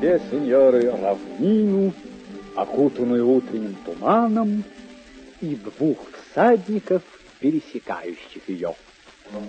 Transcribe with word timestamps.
Себе, 0.00 0.20
сеньоры, 0.30 0.90
равнину, 0.90 1.92
окутанную 2.56 3.28
утренним 3.28 3.76
туманом, 3.84 4.64
и 5.40 5.56
двух 5.56 5.98
всадников, 6.32 7.02
пересекающих 7.38 8.48
ее. 8.48 8.74
Вот 9.30 9.44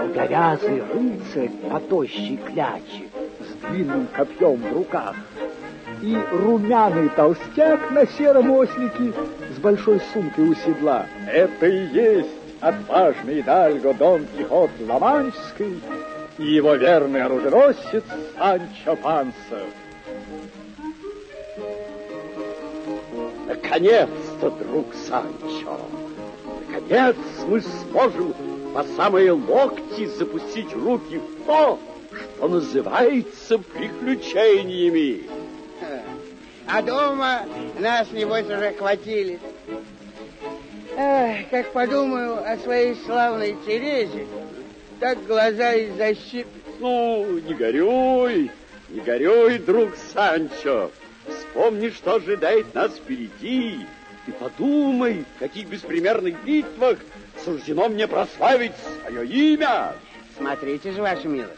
долговязый 0.00 0.82
рыцарь 0.82 1.50
по 1.68 1.78
тощей 1.80 2.38
кляче 2.38 3.08
с 3.40 3.66
длинным 3.66 4.06
копьем 4.16 4.56
в 4.56 4.72
руках 4.72 5.14
и 6.00 6.16
румяный 6.32 7.10
толстяк 7.10 7.90
на 7.90 8.06
сером 8.06 8.50
ослике 8.52 9.12
с 9.54 9.58
большой 9.58 10.00
сумкой 10.12 10.50
у 10.50 10.54
седла. 10.54 11.04
Это 11.30 11.66
и 11.66 11.86
есть 11.88 12.30
отважный 12.60 13.42
Дальго 13.42 13.92
Дон 13.92 14.26
Кихот 14.36 14.70
Ламанческий 14.88 15.82
и 16.38 16.44
его 16.44 16.74
верный 16.76 17.22
оруженосец 17.22 18.04
Санчо 18.38 18.96
Панса. 18.96 19.60
Наконец-то, 23.46 24.50
друг 24.50 24.86
Санчо, 24.94 25.78
наконец 26.66 27.16
мы 27.46 27.60
сможем 27.60 28.34
по 28.74 28.84
самые 28.84 29.32
локти 29.32 30.06
запустить 30.06 30.72
руки 30.72 31.18
в 31.18 31.44
то, 31.44 31.78
что 32.12 32.48
называется 32.48 33.58
приключениями. 33.58 35.28
А 36.66 36.82
дома 36.82 37.46
нас, 37.78 38.10
небось, 38.12 38.46
уже 38.46 38.72
хватили. 38.72 39.40
Эх, 40.96 41.48
как 41.50 41.72
подумаю 41.72 42.38
о 42.46 42.56
своей 42.58 42.94
славной 43.06 43.56
Терезе, 43.66 44.26
так 45.00 45.24
глаза 45.26 45.72
и 45.74 45.90
защип. 45.96 46.46
Ну, 46.78 47.38
не 47.38 47.54
горюй, 47.54 48.50
не 48.88 49.00
горюй, 49.00 49.58
друг 49.58 49.90
Санчо. 50.12 50.90
Вспомни, 51.26 51.90
что 51.90 52.16
ожидает 52.16 52.72
нас 52.74 52.92
впереди, 52.92 53.86
и 54.26 54.30
подумай, 54.38 55.24
в 55.36 55.38
каких 55.40 55.68
беспримерных 55.68 56.42
битвах 56.44 56.98
суждено 57.44 57.88
мне 57.88 58.06
прославить 58.06 58.72
свое 59.02 59.26
имя. 59.26 59.94
Смотрите 60.36 60.92
же, 60.92 61.02
ваша 61.02 61.28
милость, 61.28 61.52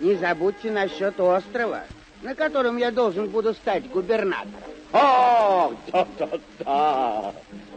не 0.00 0.14
забудьте 0.14 0.70
насчет 0.70 1.18
острова, 1.20 1.84
на 2.22 2.34
котором 2.34 2.76
я 2.76 2.90
должен 2.90 3.28
буду 3.28 3.54
стать 3.54 3.88
губернатором. 3.90 4.54
А, 4.92 5.70
да-да-да, 5.92 7.34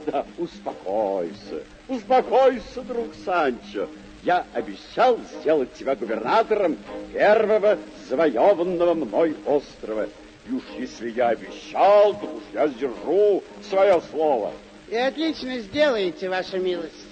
да, 0.08 0.26
успокойся, 0.38 1.64
успокойся, 1.88 2.82
друг 2.82 3.10
Санчо. 3.24 3.88
Я 4.24 4.46
обещал 4.54 5.20
сделать 5.40 5.74
тебя 5.74 5.96
губернатором 5.96 6.78
первого 7.12 7.78
завоеванного 8.10 8.94
мной 8.94 9.36
острова. 9.46 10.08
И 10.48 10.54
уж 10.54 10.64
если 10.78 11.10
я 11.10 11.30
обещал, 11.30 12.14
то 12.14 12.26
уж 12.26 12.44
я 12.54 12.68
сдержу 12.68 13.44
свое 13.70 14.02
слово. 14.12 14.54
И 14.90 14.96
отлично 14.96 15.60
сделаете, 15.60 16.30
ваша 16.30 16.58
милость. 16.58 17.03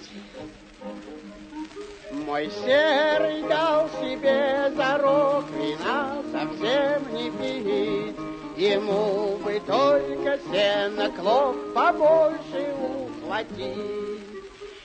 Мой 2.12 2.50
серый 2.50 3.42
дал 3.48 3.88
себе 4.00 4.70
зарок 4.76 5.46
вина 5.56 6.22
совсем 6.30 7.14
не 7.14 7.30
пить. 7.30 8.16
Ему 8.56 9.38
бы 9.38 9.60
только 9.66 10.38
сено 10.50 11.10
клок 11.10 11.56
побольше 11.74 12.74
ухватить. 12.78 14.20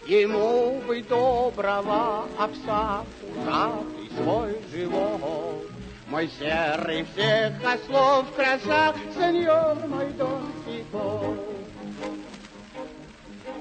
Ему 0.07 0.81
бы 0.87 1.01
доброго 1.01 2.25
овса, 2.39 3.03
узатый 3.21 4.09
свой 4.15 4.57
живот. 4.71 5.67
Мой 6.07 6.29
серый 6.39 7.05
всех 7.11 7.53
ослов 7.61 8.25
краса, 8.37 8.95
сеньор 9.13 9.75
мой 9.89 10.07
Дон 10.17 10.43
Кихот. 10.65 11.37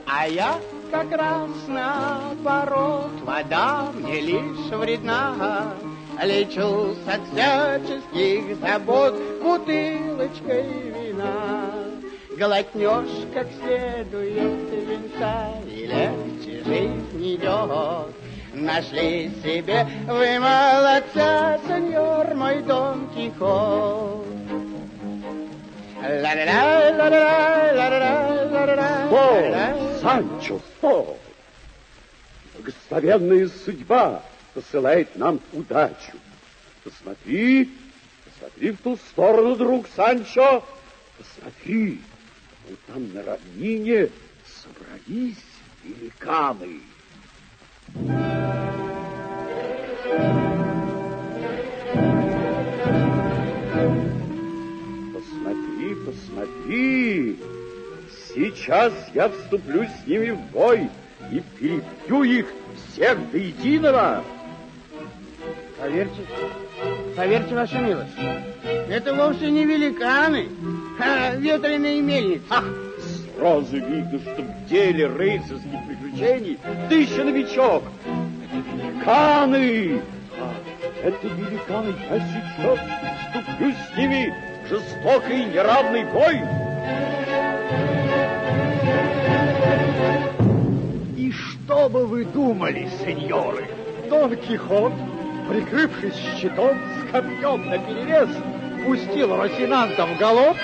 А 0.09 0.29
я 0.29 0.59
как 0.91 1.11
раз 1.11 1.51
наоборот, 1.67 3.11
вода 3.23 3.91
мне 3.93 4.21
лишь 4.21 4.71
вредна. 4.71 5.75
Лечусь 6.23 6.99
от 7.07 7.21
всяческих 7.29 8.57
забот 8.61 9.15
бутылочкой 9.43 10.93
вина. 10.95 11.71
Глотнешь 12.39 13.27
как 13.35 13.49
следует 13.61 14.71
винца, 14.71 15.51
и 15.67 15.87
легче 15.87 16.63
жизнь 16.65 17.35
идет. 17.35 18.15
Нашли 18.55 19.31
себе 19.43 19.87
вы 20.07 20.39
молодца, 20.39 21.59
сеньор 21.67 22.35
мой 22.35 22.63
Дон 22.63 23.09
Кихот. 23.15 24.66
Стой, 29.07 30.01
Санчо, 30.01 30.61
стой! 30.79 31.17
Благословенная 32.55 33.49
судьба 33.49 34.23
посылает 34.55 35.17
нам 35.17 35.41
удачу. 35.53 36.13
Посмотри, 36.85 37.71
посмотри 38.25 38.71
в 38.71 38.79
ту 38.79 38.97
сторону, 38.97 39.57
друг 39.57 39.87
Санчо. 39.95 40.65
Посмотри, 41.19 42.01
вот 42.69 42.79
там 42.87 43.13
на 43.13 43.23
равнине 43.23 44.11
собрались 44.63 45.37
великаны. 45.83 46.81
Посмотри, 47.93 48.26
посмотри. 56.37 57.39
Сейчас 58.35 58.93
я 59.15 59.29
вступлю 59.29 59.85
с 59.85 60.07
ними 60.07 60.31
в 60.31 60.41
бой 60.53 60.91
и 61.33 61.41
перебью 61.59 62.23
их 62.23 62.47
всех 62.77 63.31
до 63.31 63.39
единого. 63.39 64.25
Поверьте, 65.81 66.23
поверьте, 67.17 67.55
ваша 67.55 67.79
милость, 67.79 68.13
это 68.89 69.15
вовсе 69.15 69.51
не 69.51 69.65
великаны, 69.65 70.49
а 70.99 71.35
ветреные 71.37 72.01
мельницы. 72.01 72.45
Ах, 72.51 72.65
сразу 73.37 73.77
видно, 73.77 74.19
что 74.19 74.43
в 74.43 74.69
деле 74.69 75.07
рыцарских 75.07 75.87
приключений 75.87 76.59
ты 76.89 77.03
еще 77.03 77.25
новичок. 77.25 77.85
Это 78.05 78.75
великаны! 78.75 80.01
А, 80.39 80.55
это 81.03 81.27
великаны, 81.27 81.95
я 82.11 82.19
сейчас 82.21 82.79
вступлю 83.21 83.73
с 83.73 83.99
ними 83.99 84.35
жестокий 84.69 85.45
неравный 85.45 86.05
бой. 86.05 86.43
И 91.17 91.33
что 91.33 91.89
бы 91.89 92.07
вы 92.07 92.25
думали, 92.25 92.89
сеньоры? 93.05 93.69
Дон 94.09 94.37
Кихот, 94.37 94.93
прикрывшись 95.49 96.17
щитом, 96.39 96.79
с 96.79 97.13
копьем 97.13 97.69
наперевес, 97.69 98.31
пустил 98.85 99.37
Росинанта 99.37 100.07
в 100.07 100.19
галоп, 100.19 100.57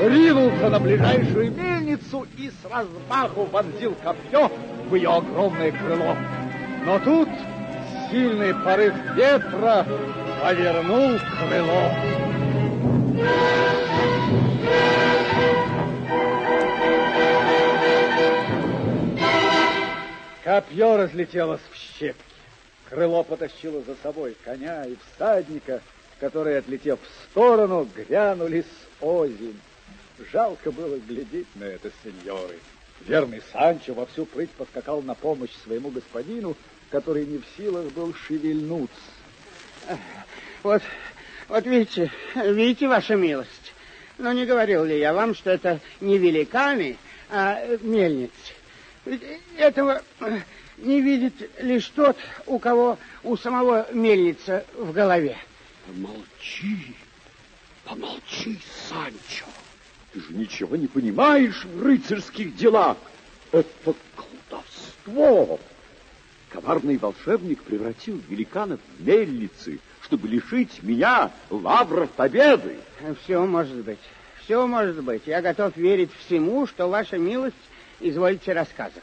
ринулся 0.00 0.68
на 0.68 0.78
ближайшую 0.78 1.52
мельницу 1.52 2.26
и 2.36 2.50
с 2.50 2.70
размаху 2.70 3.44
вонзил 3.44 3.94
копье 4.02 4.50
в 4.88 4.94
ее 4.94 5.10
огромное 5.10 5.72
крыло. 5.72 6.16
Но 6.84 6.98
тут 6.98 7.28
сильный 8.10 8.54
порыв 8.54 8.94
ветра 9.14 9.86
повернул 10.42 11.18
крыло. 11.38 12.25
Копье 20.44 20.96
разлетелось 20.96 21.60
в 21.70 21.76
щепки. 21.76 22.22
Крыло 22.88 23.24
потащило 23.24 23.82
за 23.82 23.96
собой 23.96 24.36
коня 24.44 24.84
и 24.84 24.96
всадника, 24.96 25.82
которые, 26.20 26.58
отлетев 26.58 26.98
в 27.02 27.30
сторону, 27.30 27.88
грянули 27.94 28.62
с 28.62 29.02
озимь. 29.02 29.58
Жалко 30.32 30.70
было 30.70 30.98
глядеть 30.98 31.48
на 31.56 31.64
это, 31.64 31.90
сеньоры. 32.02 32.58
Верный 33.00 33.42
Санчо 33.52 33.92
во 33.92 34.06
всю 34.06 34.24
прыть 34.24 34.50
поскакал 34.52 35.02
на 35.02 35.14
помощь 35.14 35.54
своему 35.64 35.90
господину, 35.90 36.56
который 36.90 37.26
не 37.26 37.38
в 37.38 37.44
силах 37.56 37.92
был 37.92 38.14
шевельнуться. 38.14 38.96
Вот, 40.62 40.82
вот 41.48 41.66
видите, 41.66 42.10
видите, 42.34 42.88
ваша 42.88 43.16
милость. 43.16 43.72
Но 44.18 44.32
не 44.32 44.46
говорил 44.46 44.84
ли 44.84 44.98
я 44.98 45.12
вам, 45.12 45.34
что 45.34 45.50
это 45.50 45.80
не 46.00 46.18
великаны, 46.18 46.96
а 47.30 47.60
мельницы? 47.80 48.32
Ведь 49.04 49.22
этого 49.56 50.02
не 50.78 51.00
видит 51.00 51.34
лишь 51.60 51.86
тот, 51.88 52.16
у 52.46 52.58
кого 52.58 52.98
у 53.22 53.36
самого 53.36 53.86
мельница 53.92 54.64
в 54.74 54.92
голове. 54.92 55.36
Помолчи, 55.86 56.94
помолчи, 57.84 58.58
Санчо. 58.88 59.46
Ты 60.12 60.20
же 60.20 60.32
ничего 60.32 60.76
не 60.76 60.86
понимаешь 60.86 61.64
в 61.64 61.82
рыцарских 61.84 62.56
делах. 62.56 62.96
Это 63.52 63.94
колдовство. 64.16 65.60
Коварный 66.48 66.96
волшебник 66.96 67.62
превратил 67.62 68.20
великанов 68.28 68.80
в 68.98 69.06
мельницы, 69.06 69.78
чтобы 70.06 70.28
лишить 70.28 70.82
меня 70.82 71.30
лавров 71.50 72.10
победы. 72.10 72.76
Все 73.22 73.44
может 73.44 73.76
быть. 73.76 73.98
Все 74.40 74.66
может 74.66 75.02
быть. 75.02 75.22
Я 75.26 75.42
готов 75.42 75.76
верить 75.76 76.10
всему, 76.26 76.66
что 76.66 76.88
ваша 76.88 77.18
милость 77.18 77.56
изволите 78.00 78.52
рассказывать. 78.52 79.02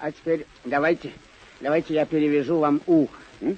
А 0.00 0.10
теперь 0.10 0.46
давайте, 0.64 1.12
давайте 1.60 1.94
я 1.94 2.04
перевяжу 2.04 2.58
вам 2.58 2.80
ухо. 2.86 3.14
М? 3.40 3.56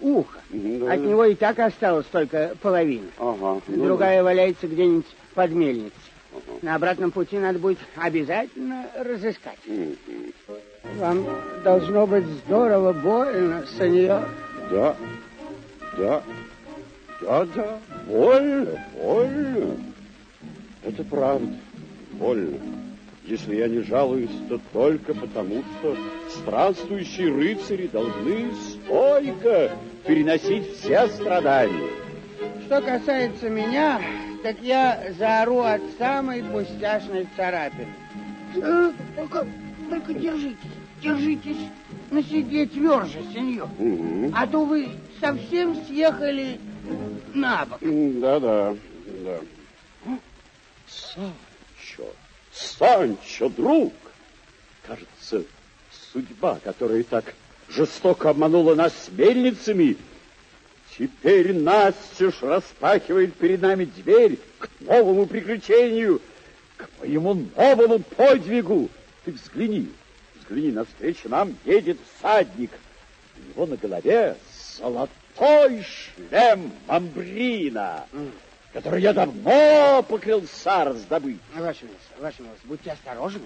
Ухо. 0.00 0.38
Да. 0.50 0.92
От 0.92 1.00
него 1.00 1.24
и 1.26 1.34
так 1.34 1.58
осталось 1.58 2.06
только 2.06 2.56
половина. 2.62 3.08
Ага. 3.18 3.60
Другая 3.66 4.22
валяется 4.22 4.66
где-нибудь 4.66 5.06
под 5.34 5.50
мельницей. 5.50 5.92
На 6.62 6.74
обратном 6.74 7.10
пути 7.10 7.38
надо 7.38 7.58
будет 7.58 7.78
обязательно 7.96 8.86
разыскать. 8.94 9.58
Вам 10.96 11.26
должно 11.62 12.06
быть 12.06 12.24
здорово 12.24 12.92
больно, 12.92 13.64
сеньор. 13.78 14.28
Да, 14.70 14.96
да, 15.96 16.22
да, 17.20 17.44
да, 17.46 17.78
больно, 18.06 18.84
больно. 18.94 19.76
Это 20.82 21.04
правда, 21.04 21.54
больно. 22.12 22.58
Если 23.24 23.56
я 23.56 23.66
не 23.66 23.80
жалуюсь, 23.80 24.30
то 24.48 24.60
только 24.72 25.12
потому, 25.12 25.64
что 25.80 25.96
странствующие 26.30 27.34
рыцари 27.34 27.88
должны 27.88 28.52
стойко 28.54 29.72
переносить 30.06 30.76
все 30.76 31.08
страдания. 31.08 31.90
Что 32.66 32.80
касается 32.82 33.50
меня, 33.50 34.00
так 34.44 34.56
я 34.62 35.12
заору 35.18 35.60
от 35.60 35.82
самой 35.98 36.44
пустяшной 36.44 37.26
царапины. 37.36 37.92
Э, 38.56 38.92
Только, 39.16 39.46
только 39.90 40.14
держитесь, 40.14 40.56
держитесь 41.02 41.68
на 42.16 42.22
седле 42.22 42.64
тверже, 42.66 43.22
сеньор. 43.34 43.68
Мгм. 43.78 44.32
А 44.34 44.46
то 44.46 44.64
вы 44.64 44.88
совсем 45.20 45.76
съехали 45.84 46.58
на 47.34 47.66
бок. 47.66 47.78
Да-да, 47.80 48.74
да. 49.24 49.40
Санчо, 50.88 52.06
Санчо, 52.52 53.50
друг! 53.50 53.92
Кажется, 54.86 55.44
судьба, 56.12 56.58
которая 56.64 57.02
так 57.02 57.34
жестоко 57.68 58.30
обманула 58.30 58.74
нас 58.74 58.92
с 58.94 59.08
мельницами, 59.10 59.98
теперь 60.96 61.52
настежь 61.52 62.40
распахивает 62.40 63.34
перед 63.34 63.60
нами 63.60 63.84
дверь 63.84 64.38
к 64.58 64.70
новому 64.80 65.26
приключению, 65.26 66.22
к 66.78 66.88
моему 67.00 67.46
новому 67.54 67.98
подвигу. 67.98 68.88
Ты 69.24 69.32
взгляни, 69.32 69.90
взгляни, 70.48 70.72
навстречу 70.72 71.28
нам 71.28 71.56
едет 71.64 71.98
всадник. 72.18 72.70
У 73.36 73.48
него 73.50 73.66
на 73.66 73.76
голове 73.76 74.36
золотой 74.78 75.82
шлем 75.82 76.72
мамбрина, 76.86 78.06
который 78.72 79.02
я 79.02 79.12
давно 79.12 80.04
поклялся 80.08 80.84
раздобыть. 80.84 81.40
Ваша 81.54 81.84
милость, 81.84 82.00
ваша 82.18 82.42
милость, 82.42 82.64
будьте 82.64 82.92
осторожны. 82.92 83.42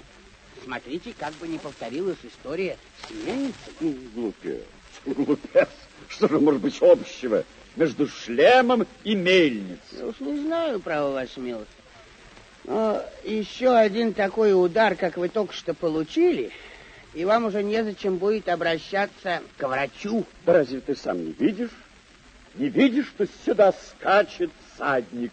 Смотрите, 0.65 1.15
как 1.19 1.33
бы 1.35 1.49
не 1.49 1.59
повторилась 1.59 2.19
история 2.23 2.77
с 3.07 3.11
мельницей. 3.11 3.55
Ну, 3.81 3.95
Глупец, 4.15 4.63
глупец. 5.07 5.69
Что 6.09 6.29
же 6.29 6.39
может 6.39 6.61
быть 6.61 6.77
общего 6.81 7.45
между 7.77 8.07
шлемом 8.09 8.87
и 9.05 9.15
мельницей? 9.15 9.99
Я 9.99 10.07
уж 10.07 10.21
не 10.21 10.39
знаю, 10.39 10.81
право, 10.81 11.13
ваша 11.13 11.41
милость. 11.41 11.71
Но 12.65 13.03
еще 13.25 13.71
один 13.71 14.13
такой 14.13 14.53
удар, 14.53 14.95
как 14.95 15.17
вы 15.17 15.29
только 15.29 15.55
что 15.55 15.73
получили, 15.73 16.51
и 17.15 17.25
вам 17.25 17.47
уже 17.47 17.63
незачем 17.63 18.17
будет 18.17 18.49
обращаться 18.49 19.43
к 19.57 19.67
врачу. 19.67 20.25
Да 20.47 20.55
разве 20.55 20.81
ты 20.81 20.95
сам 20.95 21.25
не 21.25 21.33
видишь? 21.33 21.71
Не 22.55 22.69
видишь, 22.69 23.09
что 23.09 23.27
сюда 23.45 23.73
скачет 23.73 24.51
всадник 24.75 25.33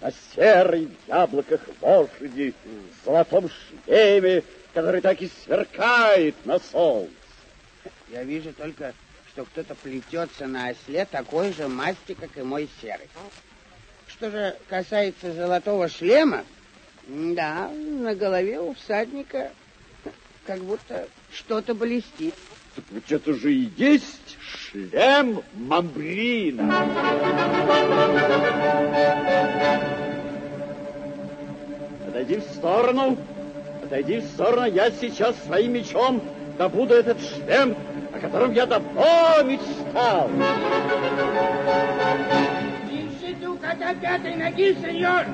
на 0.00 0.12
серой 0.34 0.86
в 0.86 1.08
яблоках 1.08 1.60
лошади, 1.80 2.54
в 2.64 3.04
золотом 3.04 3.50
шлеме, 3.50 4.42
который 4.72 5.00
так 5.00 5.20
и 5.22 5.30
сверкает 5.44 6.34
на 6.44 6.58
солнце? 6.58 7.12
Я 8.10 8.22
вижу 8.22 8.52
только, 8.52 8.94
что 9.32 9.44
кто-то 9.44 9.74
плетется 9.74 10.46
на 10.46 10.70
осле 10.70 11.06
такой 11.06 11.52
же 11.52 11.68
масти, 11.68 12.14
как 12.14 12.36
и 12.36 12.42
мой 12.42 12.68
серый. 12.80 13.08
Что 14.06 14.30
же 14.30 14.56
касается 14.68 15.32
золотого 15.32 15.88
шлема, 15.88 16.44
да, 17.06 17.68
на 17.68 18.14
голове 18.14 18.60
у 18.60 18.74
всадника 18.74 19.50
как 20.46 20.60
будто 20.60 21.08
что-то 21.32 21.74
блестит. 21.74 22.34
Так 22.76 22.84
ведь 22.90 23.12
это 23.12 23.34
же 23.34 23.52
и 23.52 23.70
есть 23.76 24.36
шлем 24.40 25.42
мамбрина. 25.54 26.88
Отойди 32.08 32.36
в 32.36 32.42
сторону, 32.42 33.18
отойди 33.82 34.18
в 34.18 34.24
сторону, 34.24 34.66
я 34.66 34.90
сейчас 34.90 35.36
своим 35.44 35.72
мечом 35.72 36.22
добуду 36.58 36.94
этот 36.94 37.18
шлем, 37.20 37.76
о 38.12 38.18
котором 38.18 38.52
я 38.52 38.66
давно 38.66 39.42
мечтал. 39.44 40.30
Держите 42.90 43.48
у 43.48 43.56
кота 43.56 43.94
пятой 43.94 44.34
ноги, 44.36 44.74
сеньор! 44.74 45.26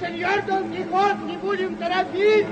Сеньор 0.00 0.42
Дон 0.42 0.72
Кихот, 0.72 1.18
не 1.24 1.36
будем 1.38 1.74
торопиться! 1.76 2.48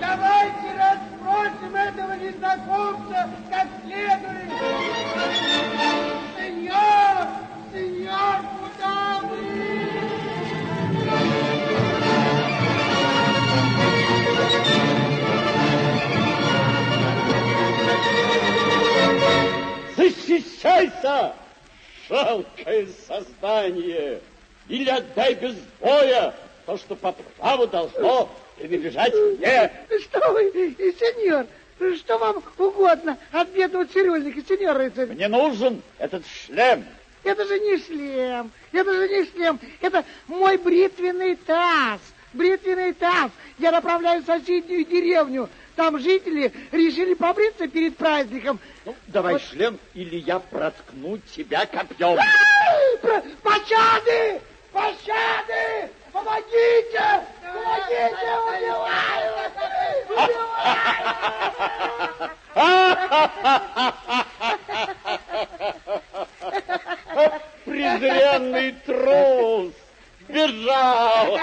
Давайте 0.00 0.72
расспросим 0.78 1.76
этого 1.76 2.12
незнакомца 2.14 3.30
как 3.50 3.68
следует! 3.84 4.50
Сеньор! 6.38 7.28
Сеньор, 7.72 8.40
куда 8.60 9.20
вы? 9.22 9.54
Защищайся, 19.96 21.34
жалкое 22.08 22.86
создание, 23.06 24.20
или 24.68 24.90
отдай 24.90 25.34
без 25.34 25.56
боя 25.80 26.34
то, 26.66 26.76
что 26.76 26.96
по 26.96 27.12
праву 27.12 27.66
должно 27.66 28.30
принадлежать 28.56 29.12
мне. 29.14 29.70
Что 30.00 30.32
вы, 30.32 30.50
сеньор, 30.98 31.46
что 31.96 32.18
вам 32.18 32.42
угодно 32.58 33.18
от 33.32 33.48
бедного 33.50 33.86
цирюльника, 33.86 34.40
сеньор 34.46 34.76
рыцарь? 34.76 35.08
Мне 35.08 35.28
нужен 35.28 35.82
этот 35.98 36.24
шлем. 36.26 36.84
Это 37.22 37.46
же 37.46 37.58
не 37.58 37.78
шлем, 37.78 38.50
это 38.70 38.92
же 38.92 39.08
не 39.08 39.24
шлем, 39.24 39.58
это 39.80 40.04
мой 40.26 40.58
бритвенный 40.58 41.36
таз, 41.36 41.98
бритвенный 42.34 42.92
таз. 42.92 43.30
Я 43.58 43.72
направляюсь 43.72 44.24
в 44.24 44.26
соседнюю 44.26 44.84
деревню. 44.84 45.48
Там 45.74 45.98
жители 45.98 46.52
решили 46.70 47.14
побриться 47.14 47.66
перед 47.66 47.96
праздником. 47.96 48.60
Ну, 48.84 48.94
давай 49.08 49.32
вот. 49.34 49.42
шлем, 49.42 49.78
или 49.94 50.16
я 50.16 50.38
проткну 50.38 51.18
тебя 51.34 51.66
копьем. 51.66 52.18
Пощады! 53.42 54.40
Пощады! 54.74 55.88
Помогите! 56.12 57.06
Помогите! 57.40 58.10
Убиваю! 58.48 59.32
Убиваю! 60.10 60.74
Презренный 67.64 68.72
трус! 68.84 69.72
Бежал! 70.28 71.38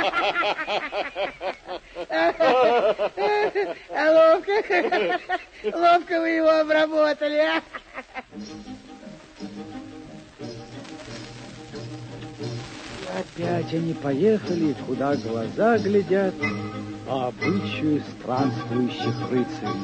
А 3.95 4.11
ловко, 4.11 4.55
ловко 5.73 6.19
вы 6.19 6.29
его 6.31 6.49
обработали, 6.49 7.37
а? 7.37 7.61
Опять 13.19 13.73
они 13.73 13.93
поехали, 13.93 14.73
куда 14.87 15.15
глаза 15.15 15.77
глядят, 15.77 16.33
по 17.05 17.27
обычаю 17.27 18.01
странствующих 18.01 19.29
рыцарей. 19.29 19.81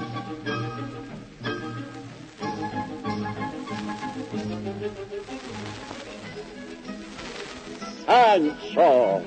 Санчо, 8.05 9.21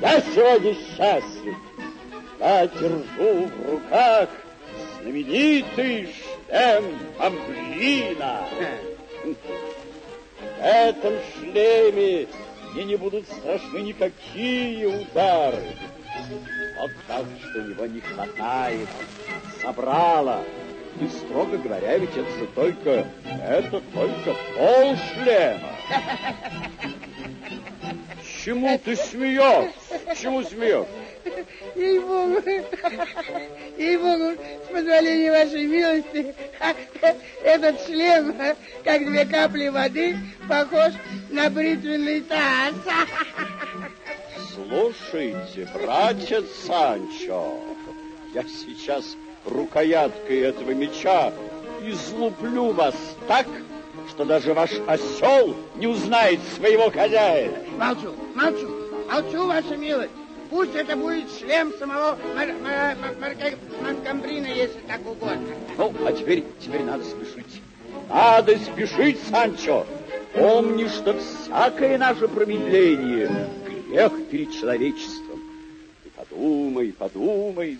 я 0.00 0.20
сегодня 0.20 0.74
счастлив. 0.74 1.56
Я 2.38 2.66
держу 2.68 3.48
в 3.48 3.70
руках 3.70 4.30
знаменитый 5.02 6.08
шлем 6.48 6.84
Амбрина. 7.18 8.48
В 9.24 10.62
этом 10.62 11.14
шлеме 11.38 12.26
мне 12.72 12.84
не 12.84 12.96
будут 12.96 13.26
страшны 13.26 13.78
никакие 13.78 14.86
удары. 14.86 15.76
Вот 16.78 16.90
так, 17.06 17.24
что 17.40 17.58
его 17.60 17.86
не 17.86 18.00
хватает, 18.00 18.88
собрала. 19.60 20.42
И, 21.00 21.06
строго 21.06 21.56
говоря, 21.58 21.98
ведь 21.98 22.16
это 22.16 22.30
же 22.38 22.46
только, 22.54 23.06
это 23.24 23.80
только 23.92 24.34
пол 24.56 24.96
шлема. 24.96 25.70
Чему 28.44 28.78
ты 28.78 28.96
смеешься? 28.96 29.72
Чему 30.20 30.42
смеешься? 30.42 30.88
Ей-богу, 31.74 32.42
ей-богу, 33.78 34.40
с 34.64 34.72
позволения 34.72 35.30
вашей 35.30 35.66
милости, 35.66 36.34
этот 37.44 37.84
шлем, 37.86 38.34
как 38.84 39.06
две 39.06 39.24
капли 39.24 39.68
воды, 39.68 40.18
похож 40.48 40.92
на 41.30 41.50
бритвенный 41.50 42.20
таз. 42.22 42.74
Слушайте, 44.54 45.68
братец 45.74 46.44
Санчо, 46.66 47.60
я 48.34 48.44
сейчас 48.44 49.16
рукояткой 49.44 50.40
этого 50.40 50.72
меча 50.72 51.32
излуплю 51.82 52.72
вас 52.72 52.94
так, 53.26 53.46
что 54.08 54.24
даже 54.24 54.54
ваш 54.54 54.70
осел 54.86 55.56
не 55.76 55.86
узнает 55.86 56.40
своего 56.56 56.90
хозяина. 56.90 57.56
Молчу, 57.78 58.14
молчу, 58.34 58.68
молчу, 59.10 59.46
ваша 59.46 59.76
милость. 59.76 60.19
Пусть 60.50 60.74
это 60.74 60.96
будет 60.96 61.30
шлем 61.38 61.72
самого 61.78 62.18
Монкамбрина, 63.80 64.48
если 64.48 64.80
так 64.80 65.00
угодно. 65.06 65.54
Ну, 65.78 65.94
а 66.04 66.12
теперь, 66.12 66.44
теперь 66.58 66.82
надо 66.82 67.04
спешить. 67.04 67.62
Надо 68.08 68.58
спешить, 68.58 69.20
Санчо. 69.30 69.86
Помни, 70.34 70.88
что 70.88 71.16
всякое 71.18 71.98
наше 71.98 72.26
промедление— 72.26 73.48
грех 73.88 74.12
перед 74.28 74.52
человечеством. 74.52 75.40
И 76.04 76.08
подумай, 76.08 76.92
подумай, 76.92 77.78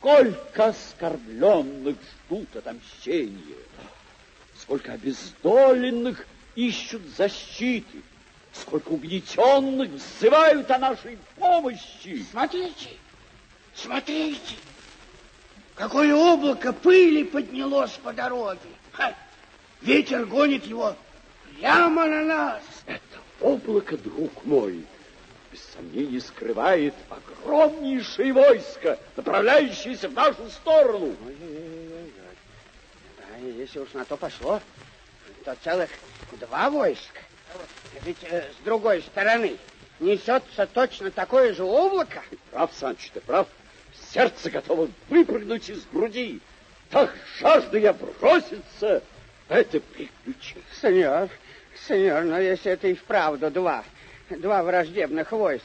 сколько 0.00 0.68
оскорбленных 0.68 1.96
ждут 2.26 2.56
отомщения, 2.56 3.58
сколько 4.58 4.92
обездоленных 4.92 6.26
ищут 6.54 7.02
защиты, 7.16 7.98
сколько 8.60 8.88
угнетенных 8.90 9.90
взывают 9.90 10.70
о 10.70 10.78
нашей 10.78 11.18
помощи. 11.36 12.24
Смотрите, 12.30 12.90
смотрите, 13.74 14.54
какое 15.74 16.14
облако 16.14 16.72
пыли 16.72 17.24
поднялось 17.24 17.92
по 18.02 18.12
дороге. 18.12 18.60
Ха, 18.92 19.14
ветер 19.82 20.26
гонит 20.26 20.66
его 20.66 20.96
прямо 21.58 22.06
на 22.06 22.24
нас. 22.24 22.62
Это 22.86 23.00
облако, 23.40 23.96
друг 23.96 24.44
мой, 24.44 24.84
без 25.52 25.62
сомнений 25.74 26.20
скрывает 26.20 26.94
огромнейшее 27.08 28.32
войско, 28.32 28.98
направляющееся 29.16 30.08
в 30.08 30.12
нашу 30.12 30.48
сторону. 30.50 31.14
Ой-ой-ой. 31.26 32.12
Если 33.52 33.78
уж 33.78 33.92
на 33.92 34.04
то 34.04 34.16
пошло, 34.16 34.60
то 35.44 35.54
целых 35.62 35.90
два 36.40 36.70
войска. 36.70 37.20
Ведь 38.04 38.22
э, 38.22 38.44
с 38.60 38.64
другой 38.64 39.02
стороны 39.02 39.56
несется 40.00 40.66
точно 40.66 41.10
такое 41.10 41.54
же 41.54 41.64
облако. 41.64 42.22
Ты 42.30 42.38
прав, 42.50 42.72
Санч, 42.72 43.10
ты 43.10 43.20
прав. 43.20 43.48
Сердце 44.12 44.50
готово 44.50 44.88
выпрыгнуть 45.08 45.68
из 45.68 45.84
груди. 45.86 46.40
Так 46.90 47.14
жажду 47.38 47.78
я 47.78 47.92
броситься 47.92 49.02
в 49.48 49.52
это 49.52 49.80
приключение. 49.80 50.64
Сеньор, 50.80 51.28
сеньор, 51.88 52.24
но 52.24 52.38
если 52.38 52.72
это 52.72 52.88
и 52.88 52.94
вправду 52.94 53.50
два, 53.50 53.84
два 54.30 54.62
враждебных 54.62 55.32
войск, 55.32 55.64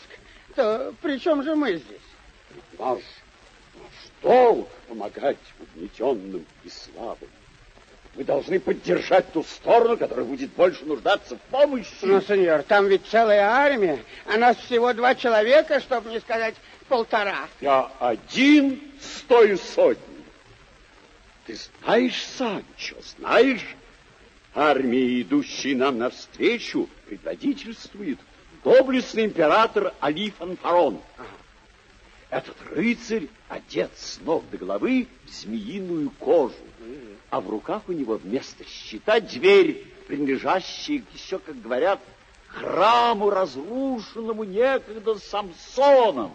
то 0.56 0.94
при 1.02 1.20
чем 1.20 1.44
же 1.44 1.56
мы 1.56 1.76
здесь? 1.76 2.02
Наш, 2.80 3.00
наш 3.76 3.94
долг 4.22 4.70
помогать 4.88 5.38
угнетенным 5.60 6.46
и 6.64 6.70
слабым. 6.70 7.30
Вы 8.16 8.26
должны 8.26 8.60
поддержать 8.60 9.32
ту 9.32 9.44
сторону, 9.44 9.96
которая 9.96 10.26
будет 10.26 10.52
больше 10.52 10.84
нуждаться 10.84 11.38
в 11.38 11.42
помощи. 11.50 11.90
Ну, 12.02 12.22
сеньор, 12.22 12.64
там 12.64 12.88
ведь 12.88 13.06
целая 13.06 13.44
армия, 13.44 14.04
а 14.26 14.38
нас 14.38 14.58
всего 14.58 14.92
два 14.94 15.16
человека, 15.16 15.80
чтобы 15.80 16.10
не 16.10 16.20
сказать 16.20 16.56
полтора. 16.90 17.48
Я 17.62 17.90
один 18.00 18.82
стою 19.00 19.58
сотни. 19.58 20.04
Ты 21.46 21.56
знаешь, 21.56 22.22
Санчо, 22.38 22.98
знаешь, 23.18 23.66
армия, 24.54 25.22
идущая 25.22 25.76
нам 25.76 25.98
навстречу, 25.98 26.90
предводительствует 27.08 28.20
доблестный 28.64 29.26
император 29.26 29.94
Али 30.02 30.32
Фанфарон. 30.32 31.02
Этот 32.30 32.58
рыцарь 32.72 33.28
одет 33.48 33.92
с 33.96 34.20
ног 34.20 34.44
до 34.52 34.58
головы 34.58 35.08
в 35.26 35.30
змеиную 35.30 36.10
кожу 36.12 36.56
а 37.32 37.40
в 37.40 37.50
руках 37.50 37.84
у 37.88 37.94
него 37.94 38.18
вместо 38.18 38.66
щита 38.66 39.22
дверь, 39.22 39.88
принадлежащая 40.06 41.02
еще, 41.14 41.40
как 41.40 41.60
говорят, 41.62 42.00
храму, 42.48 43.30
разрушенному 43.30 44.44
некогда 44.44 45.16
Самсоном. 45.16 46.34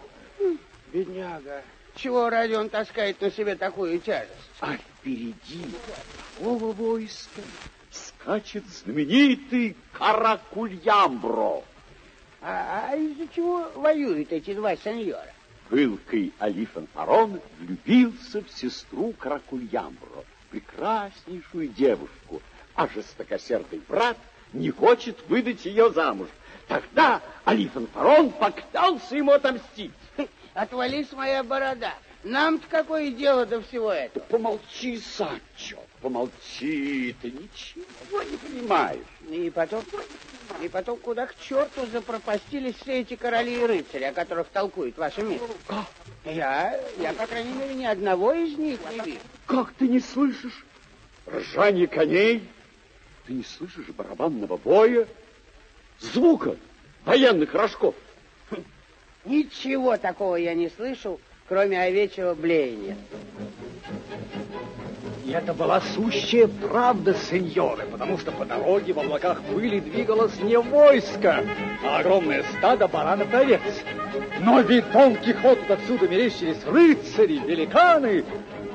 Бедняга, 0.93 1.62
чего 1.97 2.31
ради 2.31 2.55
он 2.55 2.71
таскает 2.71 3.21
на 3.21 3.31
себе 3.31 3.57
такую 3.57 4.00
тяжесть? 4.00 4.33
А 4.61 4.79
впереди 4.79 5.67
такого 6.38 6.73
войска 6.73 7.43
скачет 7.91 8.65
знаменитый 8.67 9.76
Каракульямбро. 9.93 11.62
А, 12.41 12.88
а 12.91 12.97
из-за 12.97 13.29
чего 13.29 13.71
воюют 13.75 14.33
эти 14.33 14.55
два 14.55 14.76
сеньора? 14.76 15.35
Пылкой 15.69 16.33
Алифан 16.38 16.87
Фарон 16.95 17.38
влюбился 17.59 18.43
в 18.43 18.50
сестру 18.50 19.12
Каракульямбро 19.19 20.25
прекраснейшую 20.50 21.69
девушку, 21.69 22.43
а 22.75 22.88
жестокосердый 22.88 23.81
брат 23.88 24.17
не 24.53 24.71
хочет 24.71 25.19
выдать 25.29 25.65
ее 25.65 25.91
замуж. 25.93 26.29
Тогда 26.69 27.21
Алифан 27.45 27.87
Фарон 27.88 28.33
ему 29.12 29.33
отомстить. 29.33 29.93
Отвались 30.55 31.12
моя 31.12 31.43
борода. 31.45 31.95
Нам-то 32.25 32.67
какое 32.69 33.11
дело 33.11 33.47
до 33.47 33.62
всего 33.62 33.93
этого? 33.93 34.25
Помолчи, 34.25 34.99
Санчо, 34.99 35.79
помолчи, 36.07 37.17
ты 37.21 37.33
ничего 37.33 38.23
не 38.23 38.37
понимаешь. 38.37 39.07
И 39.29 39.51
потом, 39.51 39.83
и 40.63 40.69
потом 40.69 40.99
куда 40.99 41.27
к 41.27 41.37
черту 41.41 41.85
запропастились 41.87 42.77
все 42.77 43.01
эти 43.01 43.17
короли 43.17 43.61
и 43.61 43.67
рыцари, 43.67 44.05
о 44.05 44.13
которых 44.13 44.47
толкует 44.49 44.97
ваша 44.97 45.23
милость? 45.23 45.53
Как? 45.67 45.87
Я, 46.25 46.81
я, 46.99 47.13
по 47.13 47.27
крайней 47.27 47.55
мере, 47.55 47.75
ни 47.75 47.85
одного 47.85 48.33
из 48.33 48.57
них 48.57 48.79
не 48.93 49.01
вижу. 49.01 49.19
Как 49.47 49.73
ты 49.73 49.89
не 49.89 49.99
слышишь 49.99 50.65
ржание 51.29 51.89
коней? 51.89 52.49
Ты 53.27 53.33
не 53.33 53.43
слышишь 53.43 53.89
барабанного 53.89 54.59
боя? 54.59 55.09
Звука 55.99 56.57
военных 57.05 57.53
рожков? 57.53 57.97
Ничего 59.25 59.97
такого 59.97 60.37
я 60.37 60.55
не 60.55 60.69
слышал, 60.69 61.21
кроме 61.49 61.83
овечьего 61.83 62.35
блеяния. 62.35 62.97
Это 65.37 65.52
была 65.52 65.83
сущая 65.95 66.49
правда, 66.49 67.14
сеньоры, 67.14 67.85
потому 67.93 68.16
что 68.16 68.33
по 68.33 68.47
дороге 68.47 68.95
в 68.95 68.99
облаках 68.99 69.43
пыли 69.43 69.81
двигалось 69.81 70.40
не 70.40 70.59
войско, 70.59 71.45
а 71.87 71.99
огромное 71.99 72.43
стадо 72.57 72.88
баранов 72.88 73.31
и 73.35 73.37
овец. 73.37 73.61
Но 74.40 74.61
ведь 74.62 74.90
Дон 74.93 75.14
Кихоту 75.16 75.71
отсюда 75.71 76.09
мерещились 76.09 76.64
рыцари, 76.64 77.37
великаны. 77.47 78.25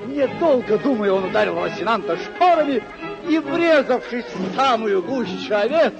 Недолго 0.06 0.78
думая, 0.78 1.14
он 1.14 1.26
ударил 1.26 1.60
Росинанта 1.60 2.16
шпорами 2.18 2.84
и, 3.28 3.40
врезавшись 3.40 4.26
в 4.36 4.56
самую 4.56 5.02
гущу 5.02 5.56
овец, 5.56 5.94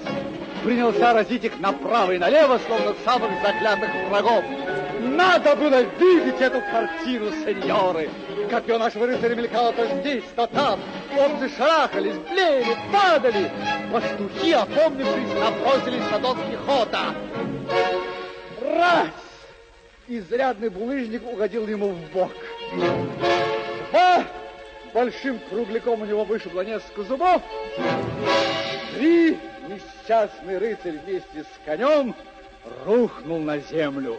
принялся 0.62 1.12
разить 1.12 1.44
их 1.44 1.58
направо 1.60 2.12
и 2.12 2.18
налево, 2.18 2.60
словно 2.66 2.94
самых 3.04 3.30
заклятых 3.42 3.90
врагов. 4.08 4.44
Надо 5.00 5.56
было 5.56 5.82
видеть 5.82 6.40
эту 6.40 6.60
картину, 6.60 7.30
сеньоры. 7.44 8.08
Копье 8.48 8.78
нашего 8.78 9.06
рыцаря 9.06 9.34
мелькало 9.34 9.72
то 9.72 9.86
здесь, 9.98 10.24
то 10.36 10.46
там. 10.46 10.80
Овцы 11.18 11.50
шарахались, 11.56 12.16
блеяли, 12.30 12.76
падали. 12.92 13.50
Пастухи, 13.92 14.52
опомнившись, 14.52 15.38
набросились 15.38 16.10
на 16.10 16.18
Дон 16.18 16.38
Кихота. 16.50 17.14
Раз! 18.62 19.08
Изрядный 20.08 20.68
булыжник 20.68 21.22
угодил 21.26 21.66
ему 21.66 21.88
в 21.90 22.12
бок. 22.12 22.32
Два! 23.90 24.24
Большим 24.94 25.38
кругляком 25.48 26.02
у 26.02 26.04
него 26.04 26.24
вышибло 26.24 26.60
несколько 26.60 27.02
зубов. 27.02 27.42
Три! 28.94 29.38
Несчастный 29.68 30.58
рыцарь 30.58 30.98
вместе 30.98 31.44
с 31.44 31.64
конем 31.64 32.14
рухнул 32.84 33.38
на 33.38 33.58
землю. 33.58 34.16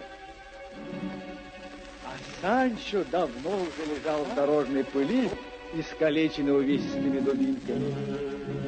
А 2.05 2.11
Санчо 2.41 3.03
давно 3.11 3.51
уже 3.51 3.93
лежал 3.93 4.23
в 4.23 4.35
дорожной 4.35 4.85
пыли, 4.85 5.29
искалеченный 5.73 6.57
увесистыми 6.57 7.19
дубинками. 7.19 7.93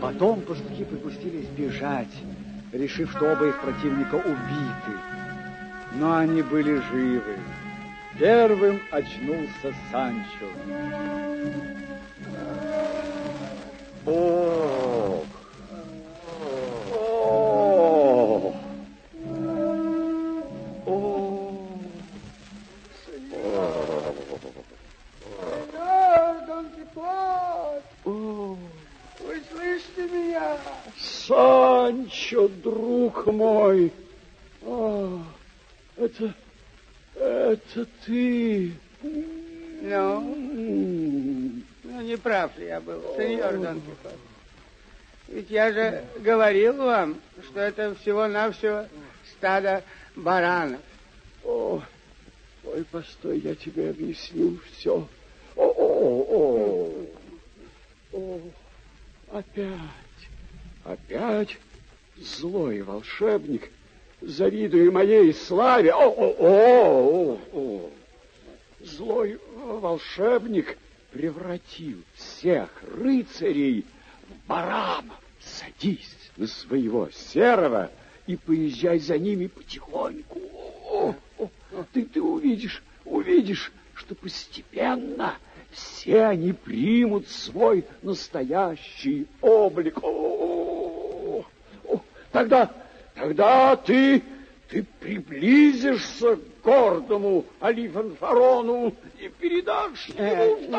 Потом 0.01 0.41
пастухи 0.41 0.83
припустились 0.83 1.47
бежать, 1.47 2.13
решив, 2.73 3.11
что 3.11 3.31
оба 3.31 3.47
их 3.47 3.61
противника 3.61 4.15
убиты. 4.15 4.99
Но 5.93 6.17
они 6.17 6.41
были 6.41 6.81
живы. 6.91 7.37
Первым 8.19 8.81
очнулся 8.91 9.73
Санчо. 9.91 10.47
Бог! 14.03 15.25
Меня? 30.07 30.57
Санчо, 30.97 32.47
друг 32.47 33.25
мой! 33.27 33.91
А, 34.63 35.23
это... 35.97 36.33
это 37.15 37.85
ты! 38.05 38.73
Ну, 39.01 40.21
ну, 41.83 42.01
не 42.01 42.17
прав 42.17 42.57
ли 42.57 42.65
я 42.65 42.81
был, 42.81 43.01
сеньор 43.15 43.57
Дон 43.57 43.81
Кихот? 43.81 44.19
Ведь 45.27 45.49
я 45.49 45.71
же 45.71 46.05
говорил 46.19 46.75
вам, 46.75 47.19
что 47.43 47.59
это 47.59 47.95
всего-навсего 47.95 48.85
стадо 49.31 49.83
баранов. 50.15 50.81
О, 51.43 51.81
ой, 52.63 52.83
постой, 52.85 53.39
я 53.39 53.55
тебе 53.55 53.89
объясню 53.89 54.59
все. 54.71 55.07
О, 55.55 55.63
о, 55.63 56.25
о, 56.29 57.07
о, 58.13 58.39
опять, 59.35 59.79
опять 60.85 61.57
злой 62.15 62.81
волшебник, 62.81 63.69
завидуя 64.21 64.89
моей 64.91 65.33
славе. 65.33 65.93
О, 65.93 66.07
о, 66.07 66.35
о, 66.39 67.39
о, 67.51 67.59
о. 67.59 67.91
Злой 68.79 69.39
волшебник 69.57 70.77
превратил 71.11 72.01
всех 72.13 72.69
рыцарей 72.83 73.85
в 74.29 74.47
баранов. 74.47 75.19
Садись 75.41 76.15
на 76.37 76.47
своего 76.47 77.09
серого 77.11 77.91
и 78.27 78.37
поезжай 78.37 78.99
за 78.99 79.17
ними 79.19 79.47
потихоньку. 79.47 80.39
О, 80.89 81.15
о, 81.37 81.49
ты, 81.93 82.05
ты 82.05 82.21
увидишь, 82.21 82.81
увидишь, 83.03 83.71
что 83.95 84.15
постепенно 84.15 85.35
все 85.75 86.25
они 86.25 86.53
примут 86.53 87.27
свой 87.27 87.85
настоящий 88.01 89.27
облик. 89.41 89.97
О, 90.01 91.43
о, 91.85 91.99
тогда, 92.31 92.71
тогда 93.13 93.75
ты, 93.75 94.23
ты 94.69 94.85
приблизишься 94.99 96.37
к 96.37 96.61
гордому 96.63 97.45
Алифанфарону 97.59 98.93
и 99.19 99.27
передашь 99.27 100.09
Нет, 100.09 100.61
ему... 100.61 100.77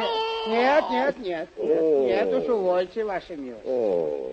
нет, 0.49 0.85
нет, 0.91 1.19
нет, 1.19 1.49
О. 1.59 2.07
нет, 2.07 2.27
нет 2.27 2.43
уж 2.43 2.49
увольте, 2.49 3.05
ваша 3.05 3.37
милость. 3.37 3.67
О. 3.67 4.33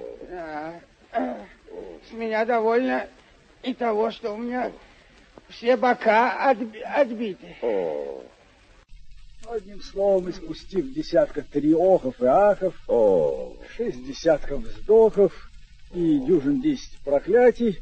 С 2.10 2.13
меня 2.13 2.45
довольно 2.45 3.08
и 3.63 3.73
того, 3.73 4.12
что 4.12 4.32
у 4.32 4.38
меня 4.38 4.71
все 5.49 5.76
бока 5.76 6.52
отби- 6.52 6.82
отбиты. 6.82 7.56
Одним 9.45 9.82
словом, 9.82 10.29
испустив 10.29 10.93
десятка 10.93 11.41
три 11.41 11.73
охов 11.73 12.21
и 12.21 12.25
ахов, 12.25 12.73
о. 12.88 13.58
шесть 13.75 14.06
десятков 14.06 14.63
вздохов 14.63 15.51
и 15.93 16.19
дюжин 16.19 16.62
десять 16.62 16.97
проклятий, 16.99 17.79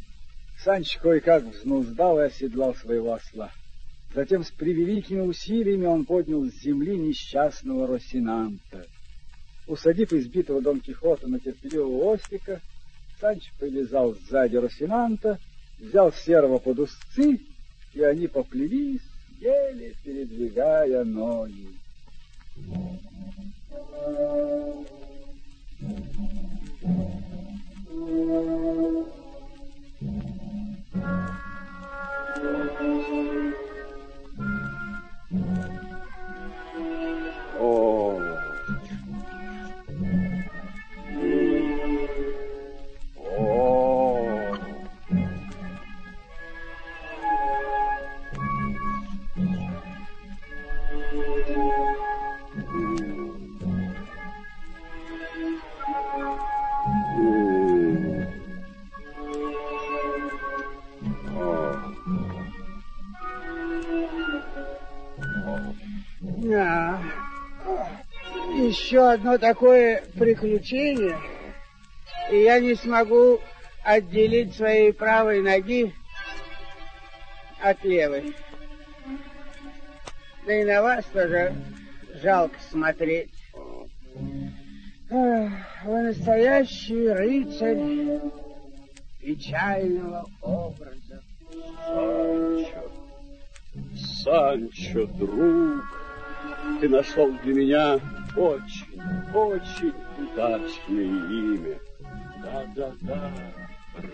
Санч 0.64 0.98
кое-как 0.98 1.44
взнуздал 1.44 2.20
и 2.20 2.24
оседлал 2.24 2.74
своего 2.76 3.14
осла. 3.14 3.52
Затем 4.14 4.44
с 4.44 4.52
превеликими 4.52 5.22
усилиями 5.22 5.86
он 5.86 6.06
поднял 6.06 6.44
с 6.46 6.54
земли 6.62 6.98
несчастного 6.98 7.88
Росинанта. 7.88 8.88
Усадив 9.68 10.14
избитого 10.14 10.62
Дон 10.62 10.82
Кихота 10.82 11.28
на 11.28 11.40
терпеливого 11.40 12.14
ослика, 12.14 12.60
Санч 13.20 13.52
привязал 13.60 14.16
сзади 14.16 14.58
Росинанта, 14.58 15.40
взял 15.80 16.12
серого 16.12 16.58
под 16.58 16.80
узцы, 16.80 17.40
и 17.94 18.02
они 18.02 18.28
поплелись, 18.28 19.02
еле 19.42 19.96
передвигая 20.04 21.04
ноги. 21.04 21.70
О. 27.94 29.21
одно 69.32 69.38
такое 69.38 70.04
приключение, 70.18 71.18
и 72.32 72.42
я 72.42 72.60
не 72.60 72.76
смогу 72.76 73.40
отделить 73.84 74.56
своей 74.56 74.92
правой 74.92 75.42
ноги 75.42 75.94
от 77.62 77.84
левой. 77.84 78.36
Да 80.46 80.54
и 80.54 80.66
на 80.66 80.82
вас 80.82 81.06
тоже 81.06 81.54
жалко 82.22 82.56
смотреть. 82.70 83.32
Вы 85.10 86.02
настоящий 86.04 87.10
рыцарь 87.10 88.20
печального 89.20 90.26
образа. 90.42 91.24
Санчо, 91.86 92.92
Санчо, 94.24 95.06
друг, 95.08 95.84
ты 96.80 96.90
нашел 96.90 97.32
для 97.44 97.54
меня 97.54 98.00
очень, 98.36 99.02
очень 99.34 99.94
удачное 100.18 101.04
имя. 101.04 101.80
Да-да-да, 102.44 103.32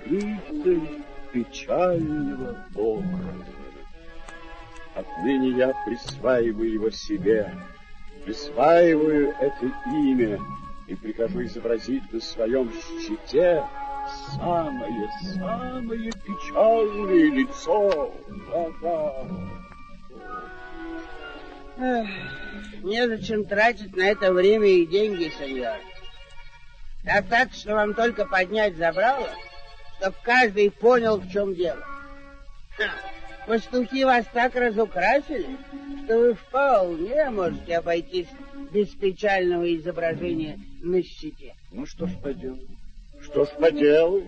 рыцарь 0.05 1.01
печального 1.31 2.57
образа. 2.75 3.45
Отныне 4.95 5.49
я 5.49 5.73
присваиваю 5.85 6.73
его 6.73 6.89
себе, 6.89 7.53
присваиваю 8.25 9.35
это 9.39 9.71
имя 9.85 10.39
и 10.87 10.95
прикажу 10.95 11.43
изобразить 11.43 12.11
на 12.11 12.19
своем 12.19 12.71
щите 13.01 13.63
самое-самое 14.35 16.11
печальное 16.11 17.31
лицо. 17.31 18.11
Да-да. 18.51 19.27
Незачем 21.77 23.45
тратить 23.45 23.95
на 23.95 24.03
это 24.03 24.33
время 24.33 24.67
и 24.67 24.85
деньги, 24.85 25.31
сеньор. 25.37 25.77
Достаточно 27.03 27.75
вам 27.75 27.93
только 27.93 28.25
поднять 28.25 28.75
забрало, 28.75 29.29
чтоб 29.99 30.15
каждый 30.23 30.71
понял, 30.71 31.17
в 31.17 31.31
чем 31.31 31.53
дело. 31.53 31.83
Ха, 32.75 32.89
пастухи 33.45 34.03
вас 34.03 34.25
так 34.33 34.55
разукрасили, 34.55 35.57
что 36.03 36.17
вы 36.17 36.33
вполне 36.33 37.29
можете 37.29 37.77
обойтись 37.77 38.27
без 38.71 38.89
печального 38.89 39.73
изображения 39.75 40.59
на 40.81 41.01
щите. 41.03 41.55
Ну 41.71 41.85
что 41.85 42.07
ж 42.07 42.11
поделать? 42.21 42.67
Что 43.21 43.45
ж 43.45 43.49
поделать? 43.59 44.25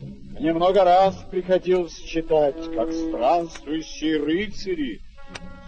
Мне 0.00 0.52
много 0.52 0.84
раз 0.84 1.16
приходилось 1.30 1.96
читать, 1.96 2.56
как 2.74 2.92
странствующие 2.92 4.18
рыцари 4.18 5.00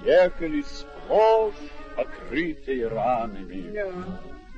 ехали 0.04 0.62
сплошь 0.62 1.54
покрытые 1.96 2.88
ранами. 2.88 3.70
Да. 3.72 3.92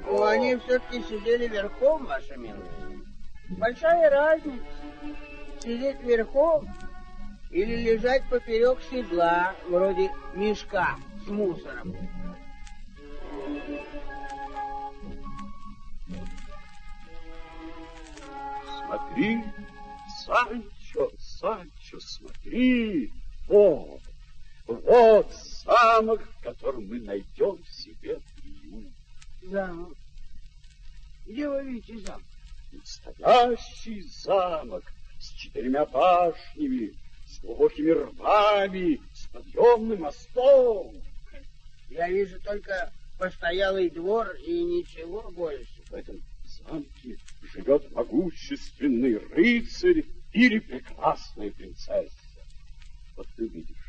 Ну, 0.07 0.23
они 0.23 0.57
все-таки 0.57 1.03
сидели 1.03 1.49
верхом, 1.49 2.05
ваша 2.05 2.37
милость. 2.37 2.71
Большая 3.49 4.11
разница, 4.11 4.65
сидеть 5.63 6.01
верхом 6.03 6.69
или 7.51 7.77
лежать 7.77 8.23
поперек 8.29 8.79
седла, 8.91 9.55
вроде 9.69 10.11
мешка 10.35 10.97
с 11.25 11.29
мусором. 11.29 11.97
Смотри, 18.87 19.45
Санчо, 20.25 21.11
Санчо, 21.19 22.01
смотри, 22.01 23.13
вот, 23.49 24.01
вот 24.67 25.33
замок, 25.65 26.23
в 26.23 26.43
котором 26.43 26.87
мы 26.87 27.01
найдем 27.01 27.63
себе 27.67 28.21
приют. 28.37 28.93
Замок? 29.43 29.97
Где 31.27 31.49
вы 31.49 31.65
видите 31.65 31.99
замок? 31.99 32.23
Настоящий 32.73 34.03
замок 34.03 34.85
с 35.21 35.31
четырьмя 35.35 35.87
башнями, 35.87 36.95
с 37.27 37.41
глубокими 37.41 37.91
рвами, 37.91 39.01
с 39.13 39.27
подъемным 39.29 40.01
мостом. 40.01 40.95
Я 41.89 42.09
вижу 42.09 42.41
только 42.41 42.93
постоялый 43.19 43.91
двор 43.91 44.35
и 44.45 44.63
ничего 44.65 45.31
больше. 45.31 45.83
В 45.89 45.95
этом 45.95 46.21
замке 46.45 47.17
живет 47.43 47.91
могущественный 47.93 49.19
рыцарь 49.19 50.05
или 50.33 50.59
прекрасная 50.59 51.51
принцесса. 51.51 52.19
Вот 53.17 53.29
ты 53.37 53.45
увидишь, 53.45 53.84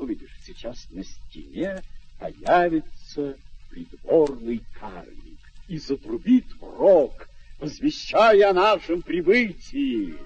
увидишь, 0.00 0.36
сейчас 0.44 0.88
на 0.90 1.04
стене 1.04 1.82
появится 2.18 3.36
придворный 3.70 4.64
карлик 4.78 5.38
и 5.68 5.78
затрубит 5.78 6.46
рог, 6.60 7.28
возвещая 7.58 8.50
о 8.50 8.54
нашем 8.54 9.02
прибытии. 9.02 10.18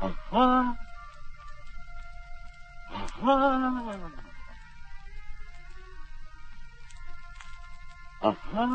Ага, 0.00 0.76
ага. 3.20 4.12
Ага. 8.20 8.66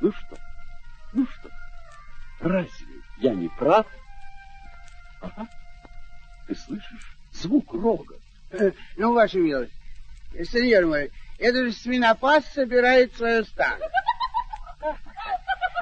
Ну 0.00 0.12
что? 0.12 0.36
Ну 1.12 1.26
что? 1.26 1.50
Разве 2.40 3.02
я 3.18 3.34
не 3.34 3.48
прав? 3.48 3.86
Ага. 5.20 5.48
Ты 6.52 6.58
слышишь 6.58 7.16
звук 7.32 7.72
рога? 7.72 8.16
Э, 8.50 8.72
Ну, 8.98 9.14
ваша 9.14 9.38
милость, 9.38 9.72
сеньор 10.34 10.84
мой, 10.84 11.10
это 11.38 11.64
же 11.64 11.72
свинопас 11.72 12.44
собирает 12.52 13.16
свое 13.16 13.44
стадо. 13.44 13.90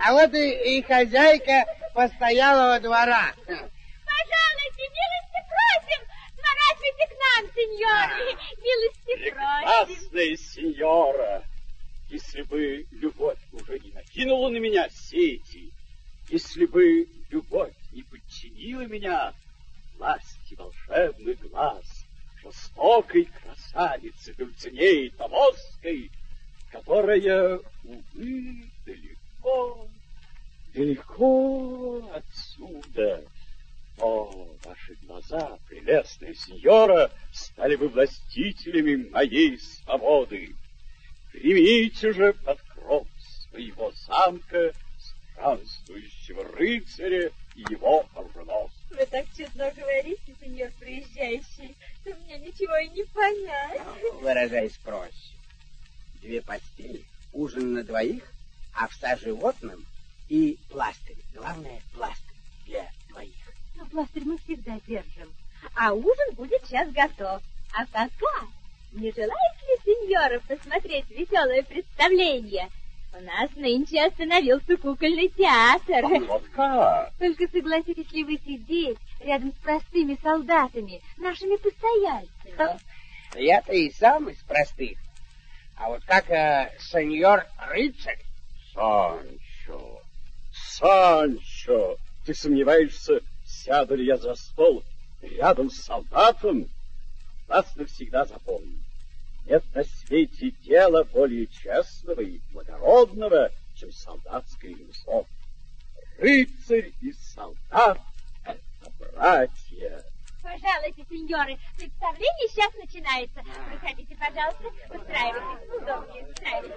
А 0.05 0.13
вот 0.13 0.33
и, 0.33 0.79
и 0.79 0.83
хозяйка 0.83 1.65
постоялого 1.93 2.79
двора. 2.79 3.33
Пожалуйте, 3.47 4.85
милости 4.95 5.41
просим, 5.51 6.07
сворачивайте 6.37 7.07
к 7.09 7.15
нам, 7.19 7.43
сеньоры. 7.53 8.39
Милости 8.63 9.13
просим. 9.17 9.35
Прекрасная 9.35 10.37
сеньора, 10.37 11.43
если 12.11 12.43
бы 12.43 12.87
любовь 12.93 13.39
уже 13.53 13.79
не 13.81 13.91
накинула 13.91 14.49
на 14.51 14.59
меня 14.59 14.89
сети, 14.89 15.73
если 16.29 16.65
бы 16.67 17.09
любовь 17.31 17.75
не 17.93 18.05
подчинила 18.05 18.83
меня 18.83 19.35
власти 20.51 20.55
волшебных 20.55 21.51
глаз, 21.51 22.07
жестокой 22.43 23.25
красавицы 23.43 24.35
Дульцинеи 24.35 25.09
Томосской, 25.11 26.11
которая, 26.71 27.61
увы, 27.85 28.71
далеко, 28.87 29.89
далеко 30.75 32.11
отсюда. 32.15 33.25
О, 33.99 34.57
ваши 34.65 34.95
глаза, 35.03 35.59
прелестная 35.69 36.35
сеньора, 36.35 37.11
стали 37.33 37.77
бы 37.77 37.89
властителями 37.89 39.09
моей 39.11 39.59
свободы. 39.59 40.55
Примите 41.33 42.13
же 42.13 42.33
под 42.33 42.61
кров 42.63 43.07
своего 43.51 43.93
замка 44.07 44.73
странствующего 45.35 46.45
рыцаря 46.57 47.31
и 47.55 47.61
его 47.69 48.07
оруженосца. 48.15 48.80
Вы 49.01 49.07
так 49.07 49.25
чудно 49.35 49.71
говорите, 49.71 50.35
сеньор 50.43 50.71
приезжающий, 50.79 51.75
что 52.03 52.15
мне 52.17 52.37
ничего 52.37 52.77
и 52.77 52.89
не 52.91 53.03
понять. 53.05 53.81
Выражаясь 54.21 54.77
проще. 54.77 55.33
Две 56.21 56.43
постели, 56.43 57.03
ужин 57.33 57.73
на 57.73 57.83
двоих, 57.83 58.31
овса 58.75 59.17
животным 59.17 59.87
и 60.29 60.59
пластырь. 60.69 61.17
Главное, 61.35 61.81
пластырь 61.95 62.37
для 62.67 62.91
двоих. 63.09 63.55
Но 63.77 63.87
пластырь 63.87 64.25
мы 64.27 64.37
всегда 64.37 64.79
держим. 64.87 65.33
А 65.77 65.95
ужин 65.95 66.35
будет 66.35 66.63
сейчас 66.67 66.93
готов. 66.93 67.41
А 67.73 67.87
пока 67.87 68.49
не 68.93 69.11
желаете 69.13 69.33
ли, 69.67 69.79
сеньоров, 69.83 70.43
посмотреть 70.43 71.09
веселое 71.09 71.63
представление? 71.63 72.69
У 73.13 73.23
нас 73.23 73.51
нынче 73.57 74.07
остановился 74.07 74.77
кукольный 74.77 75.29
театр. 75.29 76.07
Вот 76.27 76.45
как? 76.55 77.13
Только 77.19 77.49
согласитесь 77.49 78.11
ли 78.13 78.25
вы 78.25 78.39
сидеть 78.39 78.99
рядом 79.21 79.53
с 79.53 79.57
простыми 79.57 80.17
солдатами, 80.23 81.03
нашими 81.19 81.57
постояльцами? 81.57 82.81
Я-то 83.37 83.73
и 83.73 83.91
сам 83.93 84.29
из 84.29 84.39
простых. 84.43 84.99
А 85.77 85.89
вот 85.89 86.05
как 86.05 86.31
э, 86.31 86.73
сеньор 86.79 87.47
рыцарь, 87.69 88.19
Санчо, 88.75 90.03
Санчо, 90.53 91.97
ты 92.27 92.35
сомневаешься, 92.35 93.21
сяду 93.47 93.97
ли 93.97 94.05
я 94.05 94.17
за 94.17 94.35
стол 94.35 94.85
рядом 95.23 95.71
с 95.71 95.83
солдатом? 95.83 96.69
Раз 97.49 97.75
навсегда 97.77 98.27
запомни, 98.27 98.79
нет 99.47 99.65
на 99.75 99.85
свете 99.85 100.51
дела 100.51 101.05
более 101.05 101.47
честного 101.47 102.21
и 102.21 102.41
благородного, 102.53 103.51
чем 103.75 103.91
солдатское 103.93 104.71
ремесло. 104.71 105.27
Рыцарь 106.19 106.93
и 107.01 107.13
солдат— 107.13 107.99
это 108.45 108.91
братья. 108.99 110.05
Пожалуйста, 110.43 111.05
сеньоры, 111.11 111.59
представление 111.77 112.49
сейчас 112.49 112.75
начинается. 112.75 113.43
Проходите, 113.69 114.17
пожалуйста, 114.17 114.69
устраивайтесь 114.89 115.69
удобнее, 115.69 116.27
устраивайтесь. 116.27 116.75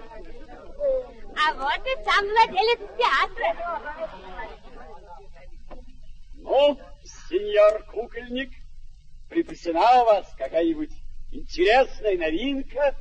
А 1.36 1.54
вот 1.54 1.86
и 1.86 2.04
сам 2.04 2.24
владелец 2.26 2.80
театра. 2.98 3.50
Ну, 6.34 6.78
сеньор 7.04 7.84
кукольник, 7.84 8.52
припасена 9.30 10.02
у 10.02 10.04
вас 10.04 10.30
какая-нибудь 10.36 10.92
интересная 11.34 12.16
новинка? 12.16 12.94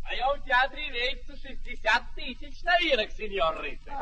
В 0.00 0.04
моем 0.04 0.42
театре 0.44 0.88
имеется 0.88 1.36
60 1.36 2.14
тысяч 2.14 2.62
новинок, 2.62 3.10
сеньор 3.10 3.56
рыцарь. 3.58 3.94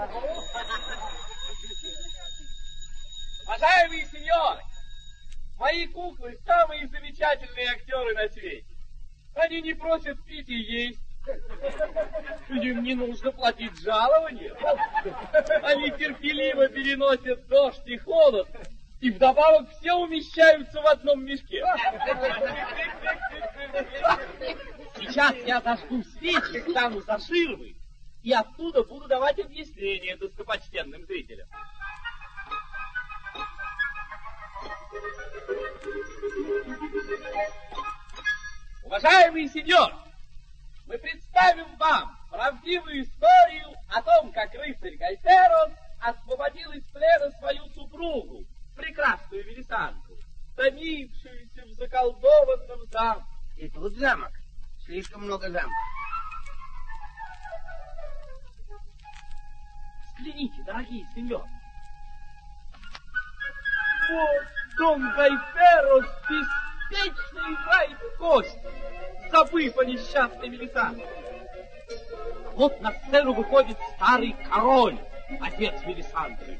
Уважаемые 3.46 4.06
сеньоры, 4.06 4.62
Мои 5.58 5.86
куклы 5.86 6.36
самые 6.44 6.86
замечательные 6.88 7.68
актеры 7.68 8.14
на 8.14 8.28
свете. 8.28 8.66
Они 9.34 9.62
не 9.62 9.74
просят 9.74 10.22
пить 10.24 10.48
и 10.48 10.54
есть. 10.54 11.00
Им 12.50 12.82
не 12.82 12.94
нужно 12.94 13.32
платить 13.32 13.78
жалование. 13.80 14.52
Они 15.62 15.90
терпеливо 15.92 16.68
переносят 16.68 17.46
дождь 17.46 17.86
и 17.86 17.96
холод. 17.98 18.48
И 19.04 19.10
вдобавок 19.10 19.68
все 19.68 19.92
умещаются 19.92 20.80
в 20.80 20.86
одном 20.86 21.26
мешке. 21.26 21.62
Сейчас 24.96 25.36
я 25.44 25.60
зажгу 25.60 26.02
свечи, 26.04 26.70
стану 26.70 27.02
за 27.02 27.18
ширмой, 27.18 27.76
и 28.22 28.32
оттуда 28.32 28.82
буду 28.82 29.06
давать 29.06 29.38
объяснения 29.38 30.16
достопочтенным 30.16 31.04
зрителям. 31.04 31.46
Уважаемый 38.84 39.46
сеньор, 39.50 39.92
мы 40.86 40.96
представим 40.96 41.76
вам 41.76 42.16
правдивую 42.30 43.02
историю 43.02 43.76
о 43.90 44.00
том, 44.00 44.32
как 44.32 44.54
рыцарь 44.54 44.96
Гайферос 44.96 45.72
освободил 46.00 46.72
из 46.72 46.84
плена 46.84 47.30
свою 47.32 47.66
супругу, 47.74 48.46
прекрасную 48.74 49.44
Велисандру, 49.44 50.16
томившуюся 50.56 51.64
в 51.66 51.72
заколдованном 51.72 52.86
замке. 52.90 53.26
И 53.56 53.68
тут 53.70 53.96
замок. 53.96 54.32
Слишком 54.84 55.22
много 55.22 55.50
замков. 55.50 55.72
Взгляните, 60.16 60.62
дорогие 60.64 61.06
сеньоры. 61.14 61.48
Вот 64.10 64.44
Дон 64.76 65.02
Гайферос 65.14 66.06
беспечно 66.28 67.38
играет 67.38 67.98
в 67.98 68.18
кости, 68.18 68.68
забыв 69.30 69.78
о 69.78 69.84
несчастной 69.84 70.48
Мелисандре. 70.50 71.06
Вот 72.54 72.80
на 72.80 72.92
сцену 72.92 73.32
выходит 73.32 73.76
старый 73.96 74.36
король, 74.48 74.98
отец 75.40 75.74
Мелисандры. 75.84 76.58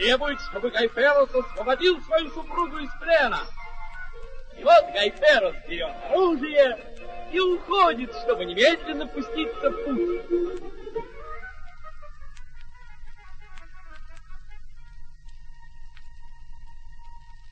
Требует, 0.00 0.40
чтобы 0.40 0.70
Гайферос 0.70 1.28
освободил 1.34 2.00
свою 2.04 2.30
супругу 2.30 2.78
из 2.78 2.90
плена. 3.02 3.40
И 4.56 4.64
вот 4.64 4.82
Гайферос 4.94 5.54
берет 5.68 5.94
оружие 6.08 7.28
и 7.30 7.38
уходит, 7.38 8.10
чтобы 8.24 8.46
немедленно 8.46 9.06
пуститься 9.06 9.70
в 9.70 9.84
путь. 9.84 11.04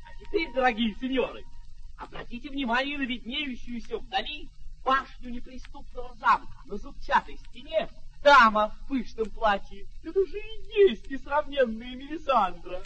А 0.07 0.25
теперь, 0.25 0.51
дорогие 0.55 0.95
сеньоры, 0.95 1.45
обратите 1.99 2.49
внимание 2.49 2.97
на 2.97 3.03
виднеющуюся 3.03 3.99
вдали 3.99 4.49
башню 4.87 5.29
неприступного 5.29 6.15
замка 6.15 6.63
на 6.65 6.79
зубчатой 6.79 7.37
стене. 7.51 7.91
Дама 8.23 8.75
в 8.75 8.89
пышном 8.89 9.31
платье. 9.31 9.87
Это 10.03 10.21
же 10.27 10.39
и 10.39 10.89
есть 10.91 11.11
несравненная 11.11 11.95
Мелисандра. 11.95 12.83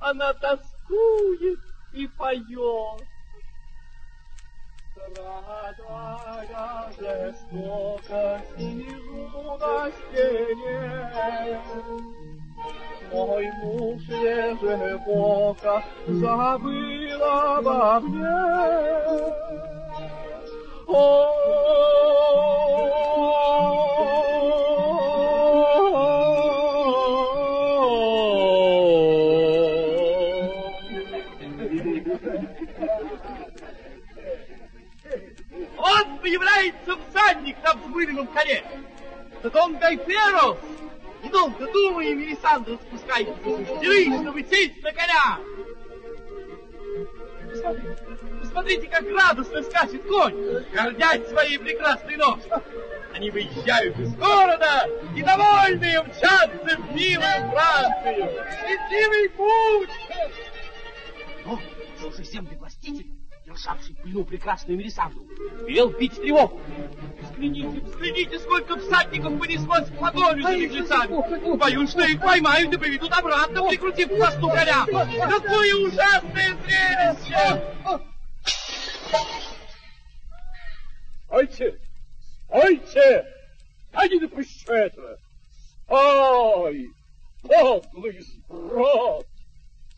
Она 0.00 0.32
тоскует 0.34 1.60
и 1.92 2.06
поет. 2.06 3.06
Страдая 4.94 6.92
жестоко 6.98 8.42
сижу 8.56 9.58
на 9.58 9.90
стене, 9.90 11.60
Мой 13.12 13.52
муж 13.62 14.02
ежебоко 14.02 15.82
забыл 16.06 17.24
обо 17.24 18.00
мне. 18.00 18.28
Вот 20.86 22.11
взмыленном 37.74 38.26
коне. 38.28 38.62
Так 39.42 39.54
он 39.56 39.76
Гайферос. 39.78 40.58
Недолго 41.22 41.70
думая, 41.72 42.14
Мелисандра 42.14 42.76
спускается 42.76 43.34
со 43.44 43.64
стены, 43.76 44.22
чтобы 44.22 44.42
сесть 44.42 44.82
на 44.82 44.92
коня. 44.92 45.38
Посмотрите, 47.48 48.06
посмотрите, 48.40 48.88
как 48.88 49.04
радостно 49.08 49.62
скачет 49.62 50.02
конь, 50.06 50.34
гордясь 50.72 51.28
своей 51.28 51.58
прекрасной 51.58 52.16
ножкой. 52.16 52.62
Они 53.14 53.30
выезжают 53.30 53.98
из 53.98 54.14
города 54.14 54.88
и 55.14 55.22
довольные 55.22 56.02
мчатся 56.02 56.76
в 56.76 56.94
милую 56.94 57.50
Францию. 57.52 58.30
Счастливый 58.50 59.30
путь! 59.30 59.90
Но 61.44 61.60
слушай, 62.00 62.24
земли 62.24 62.56
властитель, 62.56 63.11
державший 63.52 63.94
в 63.94 64.02
плену 64.02 64.24
прекрасную 64.24 64.78
Мелисандру, 64.78 65.24
велел 65.66 65.90
бить 65.90 66.14
тревогу. 66.14 66.60
Взгляните, 67.20 67.80
взгляните, 67.80 68.38
сколько 68.38 68.78
всадников 68.78 69.38
понеслось 69.38 69.88
в 69.88 69.98
погоню 69.98 70.42
за 70.42 70.56
беглецами. 70.56 71.56
Боюсь, 71.56 71.90
что 71.90 72.02
их 72.02 72.20
поймают 72.20 72.72
и 72.72 72.78
приведут 72.78 73.12
обратно, 73.12 73.68
прикрутив 73.68 74.08
к 74.08 74.16
хвосту 74.16 74.48
коня. 74.48 74.84
Какое 74.86 75.74
ужасное 75.76 76.56
зрелище! 76.64 77.62
Стойте! 81.26 81.78
Стойте! 82.46 83.24
Я 83.94 84.08
не 84.08 84.20
допущу 84.20 84.72
этого! 84.72 85.18
Стой! 85.86 86.88
Подлый 87.42 88.20
сброд! 88.20 89.26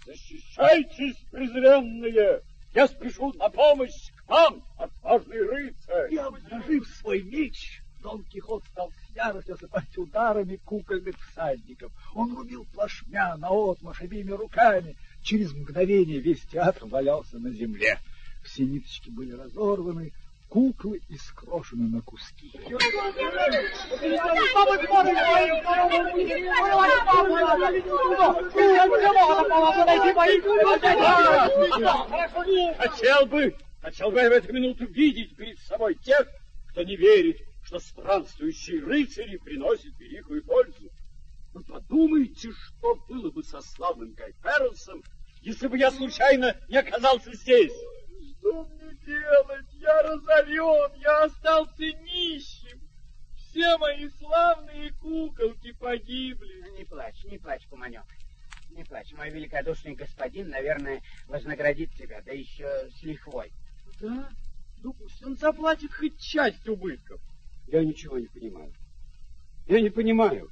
Защищайтесь, 0.06 1.16
презренные! 1.30 2.42
Я 2.74 2.88
спешу 2.88 3.32
на 3.34 3.48
помощь 3.50 4.10
к 4.16 4.28
вам, 4.28 4.64
отважный 4.76 5.40
рыцарь! 5.46 6.12
И 6.12 6.16
обнажив 6.16 6.86
свой 6.88 7.22
меч, 7.22 7.80
Дон 8.02 8.24
Кихот 8.24 8.64
стал 8.66 8.90
с 8.90 9.14
яростью 9.14 9.54
осыпать 9.54 9.96
ударами 9.96 10.56
кукольных 10.56 11.14
всадников. 11.16 11.92
Он 12.14 12.36
рубил 12.36 12.66
плашмя 12.74 13.36
наотмашь 13.36 14.02
обеими 14.02 14.32
руками. 14.32 14.96
Через 15.22 15.54
мгновение 15.54 16.18
весь 16.18 16.42
театр 16.42 16.86
валялся 16.86 17.38
на 17.38 17.50
земле. 17.50 17.96
Все 18.44 18.64
ниточки 18.64 19.08
были 19.08 19.32
разорваны, 19.32 20.12
куклы 20.54 21.00
искрошены 21.08 21.88
на 21.88 22.00
куски. 22.00 22.52
Хотел 32.78 33.26
бы, 33.26 33.56
хотел 33.82 34.10
бы 34.12 34.20
я 34.20 34.28
в 34.28 34.32
эту 34.32 34.52
минуту 34.52 34.86
видеть 34.86 35.36
перед 35.36 35.58
собой 35.58 35.96
тех, 35.96 36.24
кто 36.70 36.84
не 36.84 36.94
верит, 36.94 37.38
что 37.64 37.80
странствующие 37.80 38.80
рыцари 38.80 39.36
приносят 39.38 39.98
великую 39.98 40.44
пользу. 40.44 40.88
Вы 41.52 41.64
подумайте, 41.64 42.52
что 42.52 42.94
было 43.08 43.32
бы 43.32 43.42
со 43.42 43.60
славным 43.60 44.12
Гайферосом, 44.12 45.02
если 45.40 45.66
бы 45.66 45.76
я 45.78 45.90
случайно 45.90 46.56
не 46.68 46.76
оказался 46.76 47.34
здесь. 47.34 47.72
Что 48.38 48.66
мне 48.66 48.94
делать? 49.04 49.73
Я 49.84 50.00
разорен, 50.00 50.98
я 51.02 51.24
остался 51.24 51.82
нищим. 51.82 52.80
Все 53.36 53.76
мои 53.76 54.08
славные 54.18 54.90
куколки 54.94 55.72
погибли. 55.72 56.70
Не 56.78 56.84
плачь, 56.84 57.22
не 57.24 57.36
плачь, 57.36 57.66
Куманек. 57.68 58.06
Не 58.70 58.82
плачь. 58.82 59.12
Мой 59.12 59.28
великодушный 59.28 59.94
господин, 59.94 60.48
наверное, 60.48 61.02
вознаградит 61.26 61.92
тебя, 61.92 62.22
да 62.22 62.32
еще 62.32 62.88
с 62.96 63.02
лихвой. 63.02 63.52
Да? 64.00 64.30
Ну 64.82 64.94
пусть 64.94 65.22
он 65.22 65.36
заплатит 65.36 65.92
хоть 65.92 66.18
часть 66.18 66.66
убытков. 66.66 67.20
Я 67.66 67.84
ничего 67.84 68.18
не 68.18 68.28
понимаю. 68.28 68.72
Я 69.66 69.82
не 69.82 69.90
понимаю, 69.90 70.50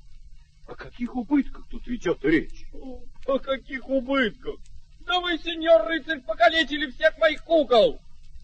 о 0.69 0.75
каких 0.75 1.17
убытках 1.17 1.67
тут 1.71 1.89
идет 1.89 2.23
речь? 2.23 2.67
О, 2.75 3.03
о 3.27 3.39
каких 3.39 3.89
убытках? 3.89 4.57
Да 5.01 5.21
вы, 5.21 5.39
сеньор 5.39 5.87
рыцарь, 5.87 6.21
покалечили 6.21 6.91
всех 6.91 7.17
моих 7.17 7.43
кукол. 7.45 7.99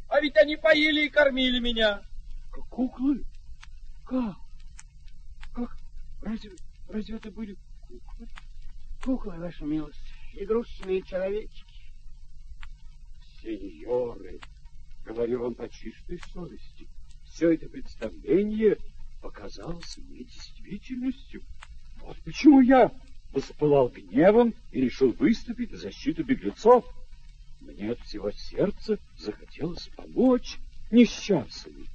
А 0.08 0.20
ведь 0.20 0.36
они 0.36 0.56
поили 0.56 1.06
и 1.06 1.10
кормили 1.10 1.58
меня. 1.58 2.02
Как 2.50 2.66
куклы? 2.68 3.24
Как? 4.04 4.36
Как? 5.54 5.76
Разве, 6.22 6.52
разве 6.88 7.16
это 7.16 7.30
были 7.30 7.56
куклы? 7.86 8.28
Куклы, 9.04 9.38
ваша 9.38 9.64
милость, 9.64 10.00
игрушечные 10.34 11.02
человечки. 11.02 11.64
Сеньоры, 13.42 14.40
говорю 15.04 15.42
вам 15.42 15.54
по 15.54 15.68
чистой 15.68 16.20
совести, 16.32 16.88
все 17.24 17.52
это 17.52 17.68
представление 17.68 18.76
показалось 19.22 19.96
мне 19.98 20.24
действительностью. 20.24 21.42
Вот 22.00 22.16
почему 22.24 22.60
я 22.60 22.90
воспылал 23.32 23.88
гневом 23.88 24.54
и 24.72 24.80
решил 24.80 25.12
выступить 25.12 25.72
в 25.72 25.76
защиту 25.76 26.24
беглецов. 26.24 26.84
Мне 27.60 27.92
от 27.92 28.00
всего 28.00 28.30
сердца 28.30 28.98
захотелось 29.16 29.88
помочь 29.96 30.58
несчастным. 30.90 31.86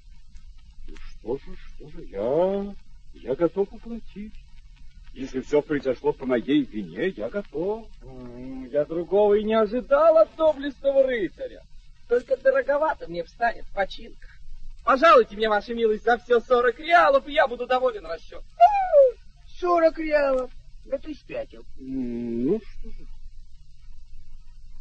Ну 0.88 0.95
что 0.95 1.38
же, 1.38 1.56
что 1.56 1.89
же, 1.89 2.04
я, 2.06 2.76
я 3.13 3.36
готов 3.36 3.71
уплатить. 3.71 4.34
Если 5.13 5.41
все 5.41 5.62
произошло 5.62 6.12
по 6.12 6.26
моей 6.26 6.63
вине, 6.63 7.10
я 7.10 7.30
готов. 7.30 7.88
Я 8.71 8.84
другого 8.86 9.36
и 9.36 9.43
не 9.43 9.54
ожидал 9.54 10.17
от 10.17 10.36
доблестного 10.36 11.04
рыцаря. 11.04 11.63
Только 12.10 12.36
дороговато 12.38 13.08
мне 13.08 13.23
встанет 13.23 13.65
починка. 13.73 14.28
Пожалуйте 14.84 15.36
мне, 15.36 15.47
ваша 15.47 15.73
милость, 15.73 16.04
за 16.04 16.17
все 16.17 16.41
сорок 16.41 16.80
реалов, 16.80 17.28
и 17.28 17.34
я 17.34 17.47
буду 17.47 17.67
доволен 17.67 18.06
расчет. 18.06 18.43
Сорок 19.60 19.97
реалов. 19.97 20.52
Да 20.86 20.97
ты 20.97 21.13
спятил. 21.13 21.63
Ну 21.78 22.60
что 22.60 22.89
же, 22.89 23.08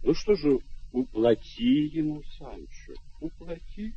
ну 0.02 0.14
что 0.14 0.34
же, 0.34 0.58
уплати 0.92 1.86
ему, 1.86 2.22
Санчо, 2.38 2.92
уплати. 3.20 3.94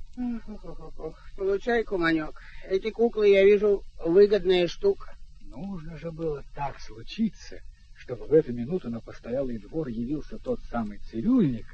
Получай, 1.38 1.84
куманек. 1.84 2.42
Эти 2.68 2.90
куклы, 2.92 3.30
я 3.30 3.44
вижу, 3.44 3.84
выгодная 4.04 4.68
штука. 4.68 5.16
Нужно 5.42 5.98
же 5.98 6.12
было 6.12 6.44
так 6.54 6.80
случиться, 6.80 7.60
чтобы 7.98 8.26
в 8.26 8.34
эту 8.34 8.54
минуту 8.54 8.90
на 8.90 9.00
постоялый 9.00 9.58
двор 9.58 9.88
явился 9.88 10.38
тот 10.38 10.60
самый 10.72 11.00
цирюльник, 11.00 11.66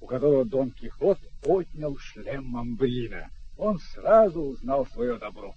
у 0.00 0.06
которого 0.06 0.44
Дон 0.44 0.70
Кихот 0.70 1.18
отнял 1.44 1.96
шлем 1.98 2.44
Мамбрина. 2.44 3.28
Он 3.58 3.78
сразу 3.78 4.42
узнал 4.42 4.86
свое 4.86 5.18
добро. 5.18 5.54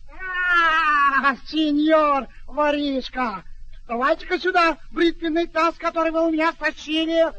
А, 1.21 1.35
сеньор 1.47 2.27
воришка, 2.47 3.43
давайте-ка 3.87 4.39
сюда 4.39 4.77
бритвенный 4.91 5.47
таз, 5.47 5.75
который 5.75 6.11
вы 6.11 6.27
у 6.27 6.31
меня 6.31 6.53
стащили. 6.53 7.31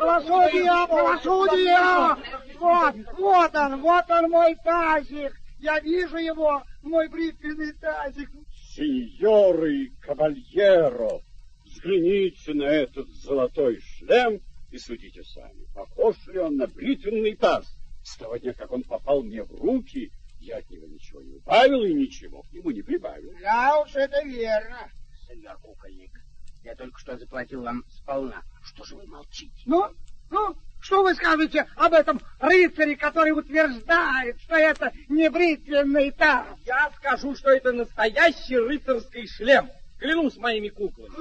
Правосудие, 0.00 0.86
правосудие! 0.88 2.16
Вот, 2.58 2.94
вот 3.18 3.54
он, 3.54 3.80
вот 3.82 4.10
он 4.10 4.30
мой 4.30 4.56
тазик. 4.64 5.38
Я 5.58 5.78
вижу 5.80 6.16
его, 6.16 6.62
мой 6.82 7.08
бритвенный 7.08 7.74
тазик. 7.74 8.30
Сеньоры 8.74 9.90
кавальеро, 10.00 11.20
взгляните 11.66 12.54
на 12.54 12.64
этот 12.64 13.08
золотой 13.08 13.78
шлем 13.80 14.40
и 14.70 14.78
судите 14.78 15.22
сами, 15.22 15.66
похож 15.74 16.16
ли 16.28 16.38
он 16.38 16.56
на 16.56 16.66
бритвенный 16.66 17.36
таз. 17.36 17.66
С 18.02 18.16
того 18.16 18.38
дня, 18.38 18.54
как 18.54 18.72
он 18.72 18.82
попал 18.84 19.22
мне 19.22 19.42
в 19.42 19.52
руки, 19.54 20.10
я 20.38 20.56
от 20.56 20.70
него 20.70 20.86
ничего 20.86 21.20
не 21.20 21.34
убавил 21.34 21.82
и 21.82 21.92
ничего 21.92 22.42
к 22.44 22.52
нему 22.52 22.70
не 22.70 22.80
прибавил. 22.80 23.34
Да 23.42 23.82
уж, 23.82 23.94
это 23.94 24.24
верно, 24.24 24.90
сеньор 25.28 25.58
кукольник. 25.58 26.12
Я 26.62 26.74
только 26.74 26.98
что 26.98 27.16
заплатил 27.16 27.62
вам 27.62 27.84
сполна. 27.90 28.42
Что 28.62 28.84
же 28.84 28.96
вы 28.96 29.06
молчите? 29.06 29.62
Ну, 29.66 29.86
ну, 30.30 30.54
что 30.80 31.02
вы 31.02 31.14
скажете 31.14 31.66
об 31.76 31.92
этом 31.92 32.20
рыцаре, 32.38 32.96
который 32.96 33.32
утверждает, 33.32 34.40
что 34.40 34.56
это 34.56 34.92
не 35.08 35.30
бритвенный 35.30 36.10
таз? 36.10 36.46
Я 36.64 36.90
скажу, 36.96 37.34
что 37.34 37.50
это 37.50 37.72
настоящий 37.72 38.58
рыцарский 38.58 39.26
шлем. 39.26 39.70
Клянусь 39.98 40.36
моими 40.36 40.68
куклами. 40.68 41.14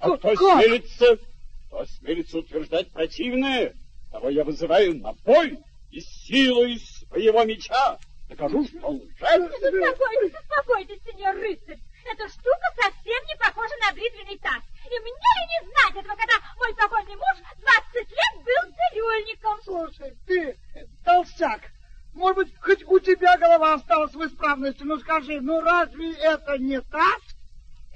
А 0.00 0.16
кто 0.16 0.34
как? 0.34 0.62
смелится, 0.62 1.18
кто 1.66 1.84
смелится 1.86 2.38
утверждать 2.38 2.90
противное, 2.90 3.74
того 4.10 4.30
я 4.30 4.44
вызываю 4.44 4.96
на 4.98 5.12
бой 5.24 5.58
и 5.90 6.00
силой 6.00 6.78
своего 6.78 7.44
меча. 7.44 7.98
Докажу, 8.28 8.66
что 8.66 8.78
он 8.86 8.96
лжец. 8.96 9.50
Успокойтесь, 9.50 10.34
успокойтесь, 10.40 11.02
сеньор 11.04 11.34
рыцарь. 11.36 11.78
Эта 12.04 12.28
штука 12.28 12.66
совсем 12.76 13.24
не 13.26 13.36
похожа 13.38 13.74
на 13.80 13.92
бритвенный 13.92 14.38
таз. 14.38 14.62
И 14.84 14.98
мне 15.00 15.10
ли 15.10 15.44
не 15.48 15.70
знать 15.70 16.04
этого, 16.04 16.16
когда 16.16 16.34
мой 16.58 16.74
покойный 16.74 17.16
муж 17.16 17.36
20 17.58 18.10
лет 18.10 18.44
был 18.44 18.74
цирюльником? 18.76 19.60
Слушай, 19.64 20.16
ты, 20.26 20.58
толстяк, 21.04 21.60
может 22.12 22.36
быть, 22.36 22.54
хоть 22.60 22.84
у 22.84 22.98
тебя 23.00 23.36
голова 23.38 23.74
осталась 23.74 24.14
в 24.14 24.24
исправности, 24.24 24.82
ну 24.82 24.98
скажи, 25.00 25.40
ну 25.40 25.60
разве 25.60 26.12
это 26.12 26.58
не 26.58 26.80
таз? 26.80 27.22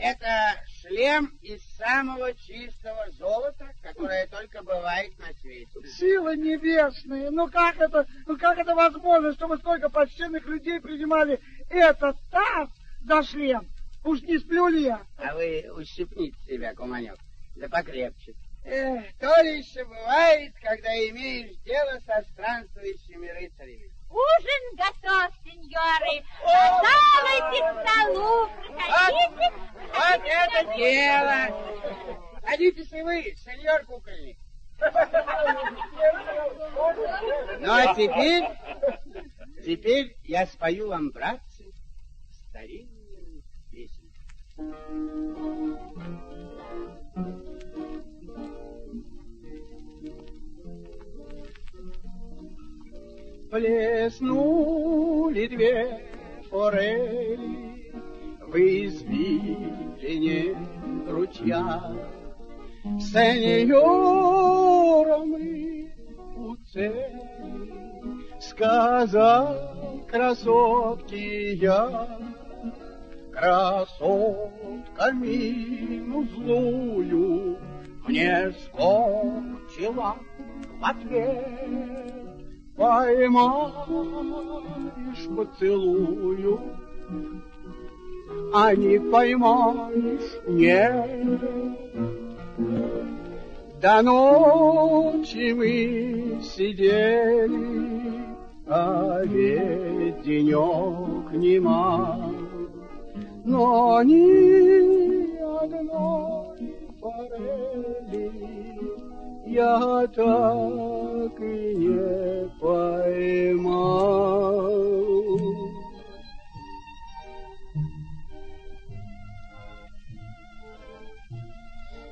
Это 0.00 0.54
шлем 0.80 1.36
из 1.42 1.60
самого 1.76 2.32
чистого 2.32 3.10
золота, 3.18 3.68
которое 3.82 4.28
только 4.28 4.62
бывает 4.62 5.18
на 5.18 5.32
свете. 5.40 5.86
Силы 5.98 6.36
небесные, 6.36 7.30
ну 7.30 7.50
как 7.50 7.76
это, 7.78 8.06
ну 8.26 8.38
как 8.38 8.58
это 8.58 8.74
возможно, 8.76 9.32
чтобы 9.34 9.58
столько 9.58 9.88
почтенных 9.88 10.46
людей 10.46 10.80
принимали 10.80 11.40
этот 11.68 12.16
таз 12.30 12.70
за 13.04 13.22
шлем? 13.24 13.68
Уж 14.04 14.22
не 14.22 14.38
сплю 14.38 14.68
ли 14.68 14.84
я? 14.84 15.02
А 15.16 15.34
вы 15.34 15.70
ущипните 15.74 16.38
себя, 16.46 16.74
куманек, 16.74 17.18
да 17.56 17.68
покрепче. 17.68 18.34
Эх, 18.64 19.04
то 19.18 19.40
ли 19.42 19.58
еще 19.58 19.84
бывает, 19.84 20.52
когда 20.62 20.94
имеешь 21.08 21.56
дело 21.64 21.98
со 22.00 22.22
странствующими 22.32 23.28
рыцарями. 23.28 23.90
Ужин 24.10 24.76
готов, 24.76 25.32
сеньоры. 25.44 26.24
Пожалуйте 26.42 27.60
к 27.62 27.66
столу. 27.82 28.48
Проходите. 28.66 29.46
Вот 29.94 30.22
это 30.24 30.58
дело! 30.76 31.40
Садитесь 32.42 32.92
и 32.92 33.02
вы, 33.02 33.34
сеньор 33.36 33.84
кукольник. 33.84 34.38
Ну, 37.60 37.72
а 37.72 37.94
теперь, 37.94 38.44
теперь 39.64 40.16
я 40.24 40.46
спою 40.46 40.88
вам, 40.88 41.10
братцы, 41.10 41.72
старинную 42.48 42.88
песню. 42.88 42.97
Плеснули 53.50 55.46
две 55.46 56.06
форели 56.50 57.92
в 58.40 58.56
извилине 58.56 60.56
ручья. 61.08 61.82
Сеньорами 63.00 63.78
у 66.36 66.56
цели 66.56 67.22
сказал 68.40 70.04
красотки 70.10 71.54
я, 71.56 72.18
красотка 73.38 75.12
мину 75.12 76.24
злую 76.34 77.56
мне 78.06 78.52
скочила 78.64 80.16
в 80.80 80.84
ответ. 80.84 82.14
Поймаешь 82.76 83.76
поцелую, 85.36 86.60
а 88.54 88.74
не 88.74 88.98
поймаешь 88.98 90.40
нет. 90.46 91.40
До 93.80 94.02
ночи 94.02 95.52
мы 95.52 96.40
сидели, 96.42 98.12
а 98.66 99.20
ведь 99.24 100.22
денек 100.22 101.32
нема, 101.32 102.27
но 103.48 104.02
ни 104.02 105.38
одной 105.62 106.76
форели 107.00 108.30
я 109.46 110.06
так 110.14 111.40
и 111.40 111.74
не 111.76 112.50
поймал. 112.60 113.88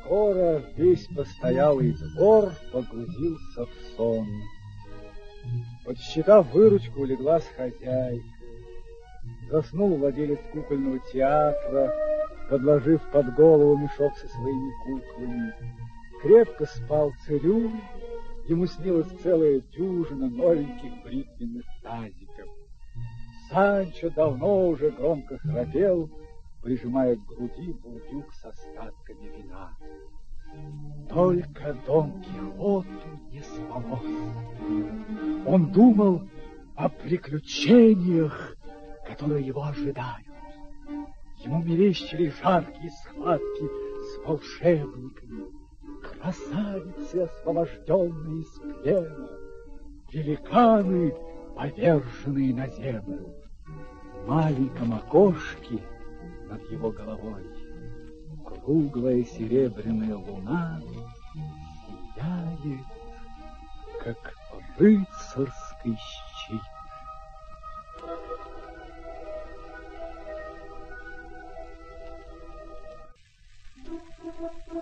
Скоро 0.00 0.62
весь 0.76 1.06
постоялый 1.14 1.92
двор 1.92 2.52
погрузился 2.72 3.66
в 3.66 3.74
сон. 3.94 4.26
Подсчитав 5.84 6.50
выручку, 6.54 7.02
улеглась 7.02 7.46
хозяйка. 7.54 8.35
Заснул 9.50 9.96
владелец 9.96 10.40
кукольного 10.52 10.98
театра, 11.12 11.92
подложив 12.50 13.00
под 13.12 13.34
голову 13.34 13.76
мешок 13.76 14.16
со 14.16 14.26
своими 14.28 14.72
куклами. 14.84 15.54
Крепко 16.22 16.66
спал 16.66 17.12
цирюль, 17.24 17.70
ему 18.48 18.66
снилась 18.66 19.10
целая 19.22 19.60
дюжина 19.60 20.28
новеньких 20.28 21.02
бритвенных 21.04 21.64
тазиков. 21.82 22.48
Санчо 23.50 24.10
давно 24.10 24.68
уже 24.68 24.90
громко 24.90 25.38
храпел, 25.38 26.10
прижимая 26.62 27.14
к 27.14 27.26
груди 27.26 27.72
бурдюк 27.72 28.32
с 28.32 28.44
остатками 28.44 29.36
вина. 29.36 29.76
Только 31.08 31.76
Дон 31.86 32.22
Кихоту 32.22 32.84
не 33.30 33.42
спалось. 33.42 35.46
Он 35.46 35.70
думал 35.70 36.28
о 36.74 36.88
приключениях, 36.88 38.56
которые 39.06 39.46
его 39.46 39.64
ожидают. 39.64 40.26
Ему 41.38 41.62
мерещили 41.62 42.32
жаркие 42.42 42.90
схватки 42.90 43.68
с 44.00 44.26
волшебниками, 44.26 45.46
красавицы, 46.02 47.16
освобожденные 47.20 48.42
из 48.42 48.58
плена, 48.58 49.28
великаны, 50.12 51.14
поверженные 51.54 52.54
на 52.54 52.68
землю. 52.68 53.34
В 54.14 54.28
маленьком 54.28 54.94
окошке 54.94 55.80
над 56.48 56.62
его 56.70 56.90
головой 56.90 57.44
круглая 58.44 59.24
серебряная 59.24 60.16
луна 60.16 60.80
сияет, 62.14 62.80
как 64.02 64.34
рыцарский 64.78 65.96
щит. 65.96 66.25
В 74.76 74.78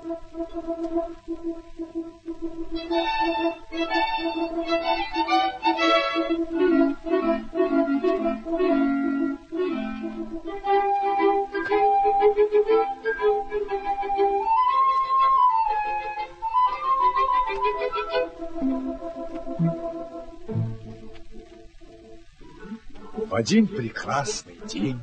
один 23.36 23.68
прекрасный 23.68 24.58
день 24.66 24.98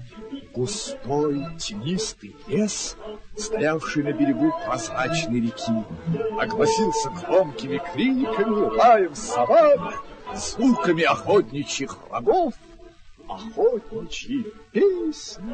густой 0.54 1.46
тенистый 1.60 2.36
лес, 2.48 2.98
стоявший 3.38 4.04
на 4.04 4.12
берегу 4.12 4.52
прозрачной 4.66 5.42
реки, 5.42 5.72
огласился 6.40 7.10
громкими 7.10 7.82
криками, 7.94 8.76
лаем 8.76 9.16
собак, 9.16 10.04
звуками 10.36 11.04
охотничьих 11.04 11.98
рогов, 12.10 12.54
охотничьи 13.28 14.46
песни. 14.72 15.54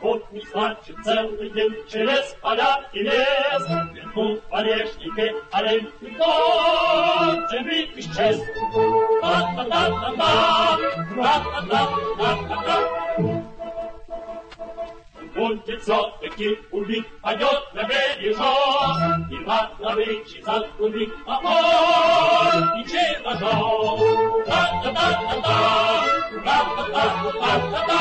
Охотник, 0.00 0.48
значит, 0.52 0.96
целый 1.04 1.50
день 1.50 1.74
через 1.88 2.34
поля 2.40 2.88
и 2.92 3.02
лес. 3.02 3.97
Вернут 4.18 4.42
валежники, 4.50 5.32
олень 5.52 5.92
и 6.00 6.10
тот, 6.16 7.50
земли 7.50 7.88
исчез. 7.94 8.40
Та-та-та-та-та, 9.22 10.78
та-та-та-та-та-та. 11.14 12.78
Все-таки 15.80 16.58
убит, 16.72 17.06
пойдет 17.22 17.62
на 17.74 17.84
бережок, 17.84 18.98
И 19.30 19.36
на 19.46 19.70
добыче 19.78 20.42
заглубит 20.42 21.10
охотничий 21.26 23.18
ножом. 23.22 24.00
Та-та-та-та-та, 24.46 25.48
та-та-та-та-та-та. 26.44 27.98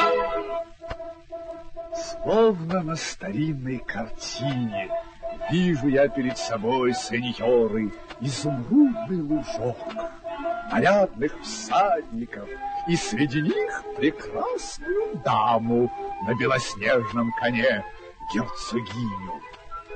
Словно 1.96 2.84
на 2.84 2.96
старинной 2.96 3.80
картине 3.80 4.90
Вижу 5.50 5.88
я 5.88 6.08
перед 6.08 6.38
собой, 6.38 6.94
сеньоры, 6.94 7.92
Изумрудный 8.20 9.22
лужок, 9.22 9.78
нарядных 10.72 11.40
всадников, 11.42 12.48
И 12.88 12.96
среди 12.96 13.42
них 13.42 13.84
прекрасную 13.96 15.16
даму 15.24 15.92
На 16.28 16.36
белоснежном 16.36 17.32
коне, 17.40 17.84
герцогиню. 18.34 19.42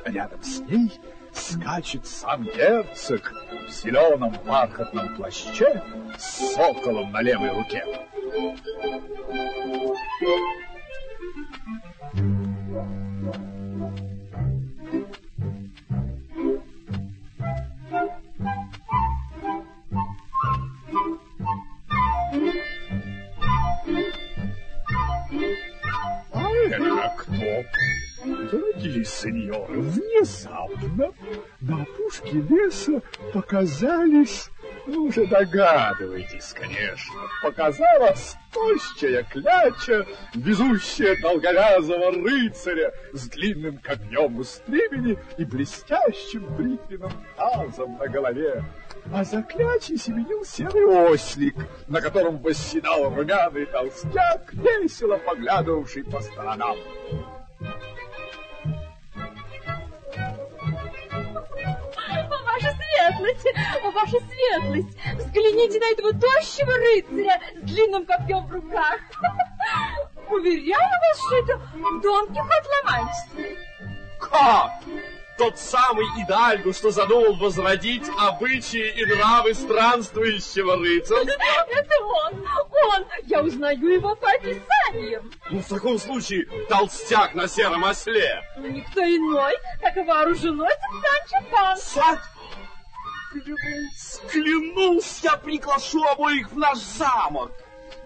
Рядом 0.05 0.41
с 0.41 0.59
ней 0.61 0.91
скачет 1.33 2.07
сам 2.07 2.43
герцог 2.43 3.33
В 3.67 3.71
зеленом 3.71 4.35
бархатном 4.45 5.15
плаще 5.15 5.83
С 6.17 6.53
соколом 6.55 7.11
на 7.11 7.21
левой 7.21 7.51
руке. 7.51 7.83
Это 7.85 9.01
кто? 10.19 10.61
Дорогие 28.51 29.05
сеньоры, 29.05 29.79
внезапно 29.79 31.13
на 31.61 31.81
опушке 31.83 32.41
леса 32.41 33.01
показались, 33.33 34.49
ну, 34.91 35.05
уже 35.05 35.25
догадываетесь, 35.25 36.53
конечно, 36.53 37.21
показалась 37.41 38.35
тощая 38.53 39.23
кляча, 39.23 40.05
везущая 40.33 41.19
долговязого 41.21 42.11
рыцаря 42.11 42.93
с 43.13 43.29
длинным 43.29 43.77
копьем 43.77 44.37
у 44.37 44.43
стремени 44.43 45.17
и 45.37 45.45
блестящим 45.45 46.45
бритвенным 46.55 47.11
тазом 47.37 47.97
на 47.97 48.07
голове. 48.07 48.63
А 49.13 49.23
за 49.23 49.41
клячей 49.43 49.97
семенил 49.97 50.43
серый 50.45 50.85
ослик, 50.85 51.55
на 51.87 52.01
котором 52.01 52.37
восседал 52.39 53.13
румяный 53.15 53.65
толстяк, 53.65 54.53
весело 54.53 55.17
поглядывавший 55.17 56.03
по 56.03 56.21
сторонам. 56.21 56.77
Ваша 63.91 64.17
светлость, 64.19 64.97
взгляните 65.17 65.79
на 65.79 65.91
этого 65.91 66.13
тощего 66.13 66.73
рыцаря 66.73 67.39
с 67.55 67.61
длинным 67.61 68.05
копьем 68.05 68.45
в 68.45 68.51
руках. 68.51 68.99
Уверяю 70.29 70.79
вас, 70.79 71.19
что 71.27 71.35
это 71.37 71.61
Дон 72.01 72.27
Кихот 72.27 72.65
Ломанческий. 72.83 73.57
Как? 74.19 74.71
Тот 75.37 75.57
самый 75.57 76.05
Идальго, 76.21 76.71
что 76.71 76.91
задумал 76.91 77.35
возродить 77.35 78.03
обычаи 78.19 78.93
и 78.95 79.05
нравы 79.05 79.53
странствующего 79.55 80.77
рыцарства? 80.77 81.17
Это 81.71 82.03
он, 82.03 82.47
он, 82.93 83.05
я 83.23 83.41
узнаю 83.41 83.87
его 83.87 84.15
по 84.15 84.29
описаниям. 84.29 85.31
Ну, 85.49 85.59
в 85.61 85.67
таком 85.67 85.97
случае, 85.97 86.45
толстяк 86.69 87.33
на 87.33 87.47
сером 87.47 87.83
осле. 87.83 88.43
Ну, 88.57 88.67
никто 88.67 89.01
иной, 89.01 89.53
как 89.81 89.95
вооруженной 90.05 90.69
Санчо 90.69 91.49
Панса. 91.49 92.21
Клянусь, 93.31 94.19
клянусь, 94.29 95.19
я 95.23 95.37
приглашу 95.37 96.03
обоих 96.03 96.51
в 96.51 96.57
наш 96.57 96.77
замок. 96.79 97.51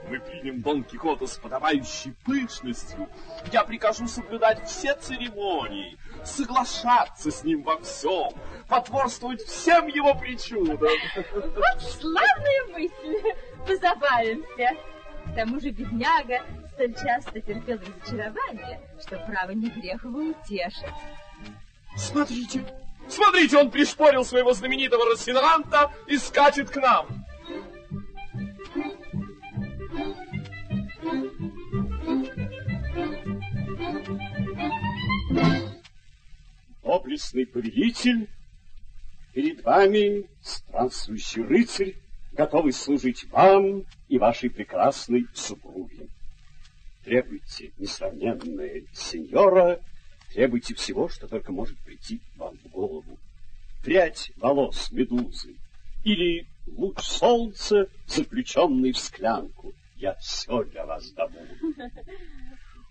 Мы 0.08 0.20
примем 0.20 0.62
Дон 0.62 0.84
Кихота 0.84 1.26
с 1.26 1.38
подобающей 1.38 2.14
пышностью. 2.26 3.10
Я 3.52 3.64
прикажу 3.64 4.08
соблюдать 4.08 4.64
все 4.68 4.94
церемонии, 4.94 5.98
соглашаться 6.24 7.32
с 7.32 7.44
ним 7.44 7.64
во 7.64 7.80
всем, 7.80 8.30
потворствовать 8.70 9.42
всем 9.42 9.88
его 9.88 10.14
причудам. 10.14 10.78
Вот 10.78 11.82
славная 11.82 12.66
мысль. 12.72 13.34
Позабавимся. 13.66 14.78
К 15.26 15.36
тому 15.36 15.60
же 15.60 15.72
бедняга 15.72 16.44
столь 16.74 16.94
часто 16.94 17.42
терпел 17.42 17.80
разочарование, 17.80 18.80
что 19.02 19.18
право 19.26 19.52
не 19.52 19.70
грех 19.70 20.04
его 20.04 20.20
утешить. 20.20 20.86
Смотрите, 21.98 22.64
смотрите, 23.08 23.58
он 23.58 23.72
пришпорил 23.72 24.24
своего 24.26 24.54
знаменитого 24.54 25.06
Росинанта 25.06 25.92
и 26.08 26.18
скачет 26.18 26.70
к 26.70 26.78
нам. 26.78 27.26
Доблестный 36.84 37.46
повелитель, 37.46 38.30
перед 39.34 39.64
вами 39.64 40.30
странствующий 40.42 41.44
рыцарь, 41.44 41.96
готовый 42.32 42.74
служить 42.74 43.26
вам 43.32 43.84
и 44.08 44.18
вашей 44.18 44.50
прекрасной 44.50 45.28
супруге. 45.34 46.10
Требуйте, 47.04 47.72
несравненная 47.78 48.84
сеньора, 48.94 49.80
требуйте 50.36 50.76
всего, 50.76 51.08
что 51.08 51.28
только 51.28 51.54
может 51.54 51.78
прийти 51.80 52.20
вам 52.36 52.58
в 52.58 52.68
голову. 52.68 53.18
Прядь 53.84 54.32
волос 54.36 54.92
медузы 54.92 55.56
или 56.04 56.46
луч 56.68 57.00
солнца, 57.00 57.88
заключенный 58.06 58.92
в 58.92 58.98
склянку. 58.98 59.74
Я 59.96 60.14
все 60.16 60.64
для 60.66 60.86
вас 60.86 61.10
добуду. 61.12 61.48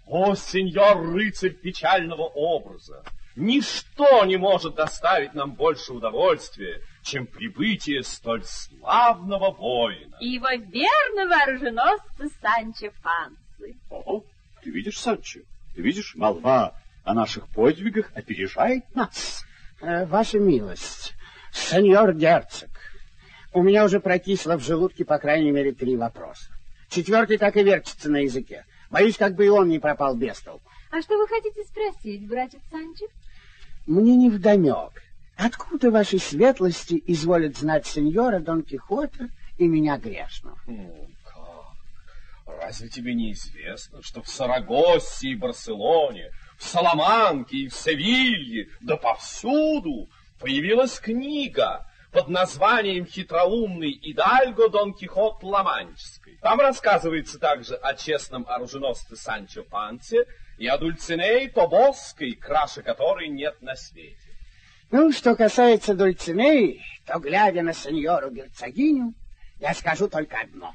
О, 0.07 0.35
сеньор 0.35 1.07
рыцарь 1.13 1.53
печального 1.53 2.23
образа! 2.23 3.05
Ничто 3.37 4.25
не 4.25 4.37
может 4.37 4.77
доставить 4.77 5.35
нам 5.35 5.53
больше 5.53 5.93
удовольствия, 5.93 6.81
чем 7.03 7.27
прибытие 7.27 8.05
столь 8.05 8.45
славного 8.45 9.51
воина. 9.51 10.17
И 10.21 10.29
его 10.29 10.51
верного 10.51 11.43
оруженосца 11.43 12.29
Санчо 12.41 12.91
Пансы. 13.03 13.77
О, 13.91 14.23
ты 14.63 14.71
видишь, 14.71 14.99
Санчо, 14.99 15.41
ты 15.75 15.83
видишь, 15.83 16.15
молва 16.15 16.75
о 17.05 17.15
наших 17.15 17.49
подвигах 17.49 18.11
опережает 18.15 18.85
нас. 18.95 19.45
Э, 19.81 20.07
ваша 20.07 20.39
милость, 20.39 21.15
сеньор 21.53 22.15
герцог, 22.15 22.71
у 23.53 23.63
меня 23.63 23.85
уже 23.85 24.01
прокисло 24.01 24.57
в 24.57 24.65
желудке 24.65 25.05
по 25.05 25.19
крайней 25.19 25.51
мере 25.51 25.73
три 25.73 25.97
вопроса. 25.97 26.51
Четвертый 26.89 27.39
так 27.39 27.57
и 27.57 27.63
вертится 27.63 28.11
на 28.11 28.19
языке. 28.19 28.65
Боюсь, 28.91 29.17
как 29.17 29.35
бы 29.35 29.47
и 29.47 29.49
он 29.49 29.69
не 29.69 29.79
пропал 29.79 30.17
без 30.17 30.41
толку. 30.41 30.71
А 30.91 31.03
что 31.03 31.17
вы 31.17 31.27
хотите 31.29 31.63
спросить, 31.65 32.27
братец 32.29 32.61
Санчо? 32.71 33.07
Мне 33.87 34.17
не 34.17 34.31
вдомек. 34.31 35.03
Откуда 35.37 35.91
вашей 35.91 36.21
светлости 36.21 37.03
изволят 37.07 37.57
знать 37.57 37.87
сеньора 37.87 38.39
Дон 38.39 38.63
Кихота 38.63 39.29
и 39.59 39.67
меня 39.67 39.99
грешного? 39.99 40.57
Ну, 40.67 41.09
как? 41.25 42.61
Разве 42.63 42.89
тебе 42.89 43.15
не 43.15 43.33
известно, 43.33 44.01
что 44.03 44.23
в 44.23 44.29
Сарагосе 44.29 45.31
и 45.31 45.35
Барселоне, 45.35 46.31
в 46.65 46.67
Саламанке 46.67 47.57
и 47.59 47.69
в 47.69 47.75
Севилье, 47.75 48.69
да 48.81 48.97
повсюду 48.97 50.09
появилась 50.41 50.99
книга 50.99 51.87
под 52.11 52.29
названием 52.29 53.07
«Хитроумный 53.07 53.99
Идальго 54.03 54.71
Дон 54.71 54.95
Кихот 54.95 55.43
Ламанческий». 55.43 56.39
Там 56.41 56.61
рассказывается 56.61 57.39
также 57.39 57.75
о 57.75 57.95
честном 57.95 58.47
оруженосце 58.49 59.15
Санчо 59.15 59.63
Пансе 59.65 60.25
и 60.59 60.67
о 60.67 60.79
Дульцинее 60.79 61.51
Тобосской, 61.51 62.33
краше 62.33 62.83
которой 62.83 63.29
нет 63.29 63.61
на 63.61 63.77
свете. 63.77 64.17
Ну, 64.91 65.13
что 65.13 65.37
касается 65.37 65.95
Дульцинеи, 65.95 66.83
то, 67.07 67.19
глядя 67.19 67.63
на 67.63 67.75
сеньору 67.75 68.31
герцогиню, 68.31 69.13
я 69.61 69.75
скажу 69.75 70.09
только 70.09 70.39
одно. 70.39 70.75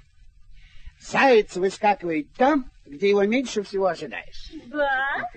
Заяц 1.00 1.56
выскакивает 1.56 2.34
там, 2.34 2.70
где 2.90 3.10
его 3.10 3.24
меньше 3.24 3.62
всего 3.64 3.88
ожидаешь. 3.88 4.52
Да? 4.68 5.30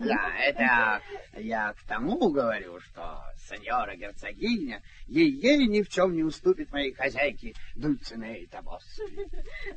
Да, 0.00 0.32
это 0.38 1.00
я 1.36 1.72
к 1.72 1.82
тому 1.86 2.30
говорю, 2.30 2.80
что 2.80 3.22
сеньора 3.48 3.94
герцогиня 3.96 4.82
ей-ей 5.06 5.66
ни 5.66 5.82
в 5.82 5.88
чем 5.88 6.14
не 6.14 6.22
уступит 6.22 6.72
моей 6.72 6.92
хозяйке 6.92 7.54
Дульцинеи 7.76 8.46
Табос. 8.46 8.84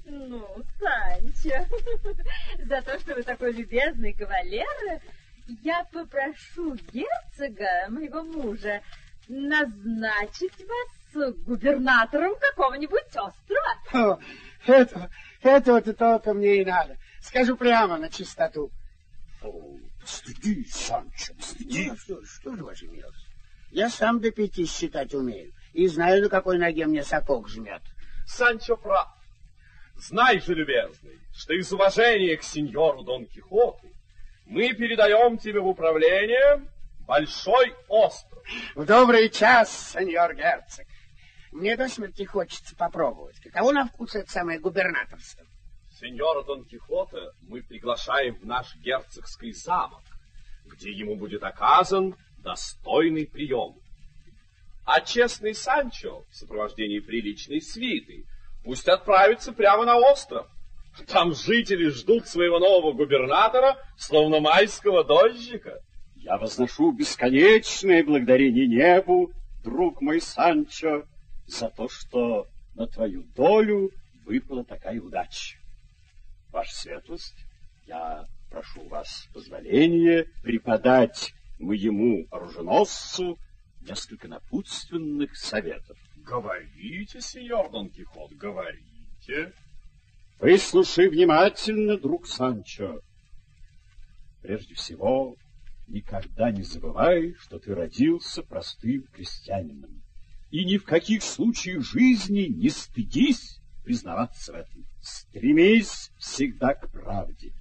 Ну, 0.06 0.48
Санчо, 0.80 1.66
за 2.66 2.82
то, 2.82 3.00
что 3.00 3.16
вы 3.16 3.24
такой 3.24 3.54
любезный 3.54 4.14
кавалер, 4.14 5.02
я 5.64 5.86
попрошу 5.92 6.76
герцога, 6.92 7.90
моего 7.90 8.24
мужа, 8.24 8.82
назначить 9.28 10.66
вас 10.66 11.36
губернатором 11.46 12.34
какого-нибудь 12.40 13.06
острова. 13.16 13.76
О, 13.94 14.20
этого, 14.66 15.10
этого-то 15.46 15.94
только 15.94 16.34
мне 16.34 16.62
и 16.62 16.66
надо. 16.66 16.98
Скажу 17.22 17.56
прямо 17.58 17.98
на 17.98 18.10
чистоту. 18.10 18.72
О, 19.42 19.78
стыди, 20.06 20.66
Санчо, 20.66 21.34
стыди. 21.40 21.90
Ну, 21.90 21.98
что, 21.98 22.26
что 22.26 22.56
же, 22.56 22.64
ваша 22.64 22.88
милость? 22.88 23.28
Я 23.72 23.90
сам 23.90 24.20
до 24.20 24.32
пяти 24.32 24.66
считать 24.66 25.14
умею 25.14 25.54
и 25.74 25.88
знаю, 25.88 26.24
на 26.24 26.30
какой 26.30 26.58
ноге 26.58 26.86
мне 26.86 27.04
сапог 27.04 27.50
жмет. 27.50 27.82
Санчо 28.26 28.78
прав. 28.78 29.08
Знай 29.96 30.40
же, 30.40 30.54
любезный, 30.54 31.20
что 31.34 31.54
из 31.54 31.72
уважения 31.72 32.38
к 32.38 32.44
сеньору 32.44 33.04
Дон 33.04 33.26
Кихоту 33.26 33.88
мы 34.46 34.74
передаем 34.74 35.38
тебе 35.38 35.60
в 35.60 35.68
управление 35.68 36.68
большой 37.08 37.74
остров. 37.88 38.44
В 38.76 38.86
добрый 38.86 39.30
час, 39.30 39.94
сеньор 39.94 40.36
герцог. 40.36 40.86
Мне 41.54 41.78
до 41.78 41.88
смерти 41.88 42.24
хочется 42.24 42.76
попробовать. 42.76 43.40
Каково 43.40 43.74
на 43.74 43.86
вкус 43.86 44.16
это 44.16 44.30
самое 44.30 44.60
губернаторство? 44.60 45.46
Сеньора 46.00 46.44
Дон 46.44 46.66
Кихота 46.66 47.32
мы 47.42 47.62
приглашаем 47.62 48.36
в 48.40 48.46
наш 48.46 48.76
герцогский 48.78 49.54
замок, 49.54 50.02
где 50.66 50.92
ему 50.92 51.16
будет 51.16 51.44
оказан 51.44 52.16
достойный 52.40 53.28
прием. 53.28 53.76
А 54.84 55.00
честный 55.02 55.54
Санчо 55.54 56.26
в 56.32 56.36
сопровождении 56.36 57.00
приличной 57.00 57.62
свиты 57.62 58.26
пусть 58.66 58.88
отправится 58.88 59.54
прямо 59.54 59.86
на 59.86 59.98
остров. 59.98 60.48
Там 61.08 61.36
жители 61.36 61.90
ждут 61.90 62.28
своего 62.28 62.58
нового 62.58 62.94
губернатора, 62.94 63.78
словно 63.96 64.40
майского 64.40 65.04
дождика. 65.04 65.80
Я 66.16 66.38
возношу 66.38 66.92
бесконечное 66.92 68.04
благодарение 68.04 68.68
небу, 68.68 69.32
друг 69.64 70.02
мой 70.02 70.20
Санчо, 70.20 71.04
за 71.48 71.70
то, 71.70 71.90
что 71.90 72.48
на 72.76 72.88
твою 72.88 73.24
долю 73.36 73.92
выпала 74.26 74.64
такая 74.64 75.00
удача. 75.00 75.58
Ваша 76.50 76.76
светлость, 76.76 77.46
я 77.88 78.28
прошу 78.50 78.88
вас 78.88 79.28
позволения 79.34 80.26
преподать 80.44 81.34
моему 81.60 82.28
оруженосцу 82.32 83.38
несколько 83.82 84.28
напутственных 84.28 85.36
советов. 85.36 85.98
Говорите, 86.18 87.20
сеньор 87.20 87.70
Дон 87.72 87.90
Кихот, 87.90 88.32
говорите. 88.34 89.54
Выслушай 90.40 91.10
внимательно, 91.10 91.98
друг 91.98 92.28
Санчо. 92.28 93.02
Прежде 94.42 94.76
всего, 94.76 95.36
никогда 95.88 96.52
не 96.52 96.64
забывай, 96.64 97.34
что 97.40 97.60
ты 97.60 97.74
родился 97.74 98.44
простым 98.44 99.04
крестьянином. 99.14 100.03
И 100.54 100.66
ни 100.66 100.78
в 100.78 100.84
каких 100.84 101.24
случаях 101.24 101.84
жизни 101.84 102.42
не 102.42 102.70
стыдись 102.70 103.60
признаваться 103.84 104.52
в 104.52 104.56
этом. 104.56 104.86
Стремись 105.02 106.12
всегда 106.20 106.76
к 106.76 106.92
правде. 106.92 107.54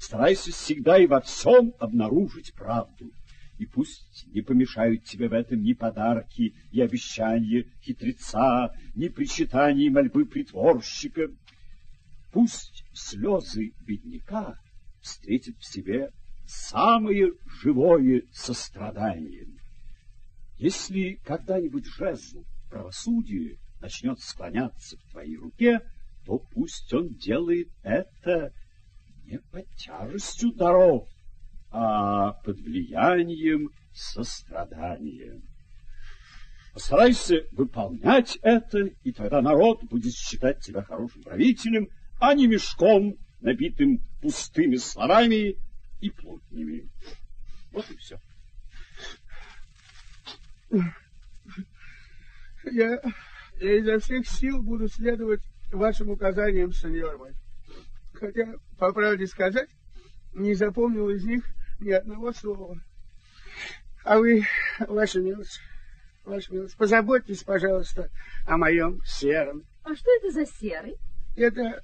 Старайся 0.00 0.50
всегда 0.50 0.98
и 0.98 1.06
во 1.06 1.20
всем 1.20 1.74
обнаружить 1.78 2.52
правду. 2.54 3.12
И 3.60 3.66
пусть 3.66 4.26
не 4.34 4.40
помешают 4.40 5.04
тебе 5.04 5.28
в 5.28 5.32
этом 5.32 5.62
ни 5.62 5.74
подарки 5.74 6.56
и 6.72 6.80
обещания 6.80 7.66
хитреца, 7.84 8.74
ни 8.96 9.06
причитания 9.06 9.86
и 9.86 9.90
мольбы 9.90 10.26
притворщика. 10.26 11.28
Пусть 12.32 12.84
слезы 12.92 13.74
бедняка 13.86 14.56
встретят 15.00 15.56
в 15.58 15.72
себе 15.72 16.10
самое 16.46 17.30
живое 17.62 18.24
сострадание. 18.32 19.46
Если 20.56 21.14
когда-нибудь 21.24 21.86
жезл 21.86 22.44
правосудия 22.70 23.58
начнет 23.80 24.20
склоняться 24.20 24.96
в 24.96 25.10
твоей 25.10 25.36
руке, 25.36 25.80
то 26.24 26.38
пусть 26.38 26.92
он 26.92 27.14
делает 27.14 27.68
это 27.82 28.52
не 29.24 29.38
под 29.38 29.66
тяжестью 29.76 30.52
даров, 30.52 31.08
а 31.70 32.32
под 32.44 32.58
влиянием 32.60 33.70
сострадания. 33.92 35.40
Постарайся 36.72 37.46
выполнять 37.52 38.38
это, 38.42 38.78
и 39.02 39.12
тогда 39.12 39.40
народ 39.40 39.84
будет 39.84 40.12
считать 40.14 40.60
тебя 40.60 40.82
хорошим 40.82 41.22
правителем, 41.22 41.88
а 42.20 42.34
не 42.34 42.46
мешком, 42.46 43.14
набитым 43.40 43.98
пустыми 44.20 44.76
словами 44.76 45.56
и 46.00 46.10
плотнями. 46.10 46.88
Вот 47.72 47.88
и 47.90 47.96
все. 47.96 48.18
Я, 52.64 53.00
я 53.60 53.78
изо 53.78 53.98
всех 53.98 54.26
сил 54.26 54.62
буду 54.62 54.88
следовать 54.88 55.42
вашим 55.72 56.10
указаниям, 56.10 56.72
сеньор 56.72 57.18
мой. 57.18 57.32
Хотя, 58.14 58.54
по 58.78 58.92
правде 58.92 59.26
сказать, 59.26 59.68
не 60.32 60.54
запомнил 60.54 61.08
из 61.10 61.24
них 61.24 61.44
ни 61.80 61.90
одного 61.90 62.32
слова. 62.32 62.78
А 64.04 64.18
вы, 64.18 64.44
ваша 64.80 65.20
милость, 65.20 65.60
ваша 66.24 66.52
милость, 66.52 66.76
позаботьтесь, 66.76 67.42
пожалуйста, 67.42 68.10
о 68.46 68.56
моем 68.56 69.00
сером. 69.04 69.64
А 69.82 69.94
что 69.94 70.10
это 70.16 70.30
за 70.30 70.46
серый? 70.46 70.96
Это 71.36 71.82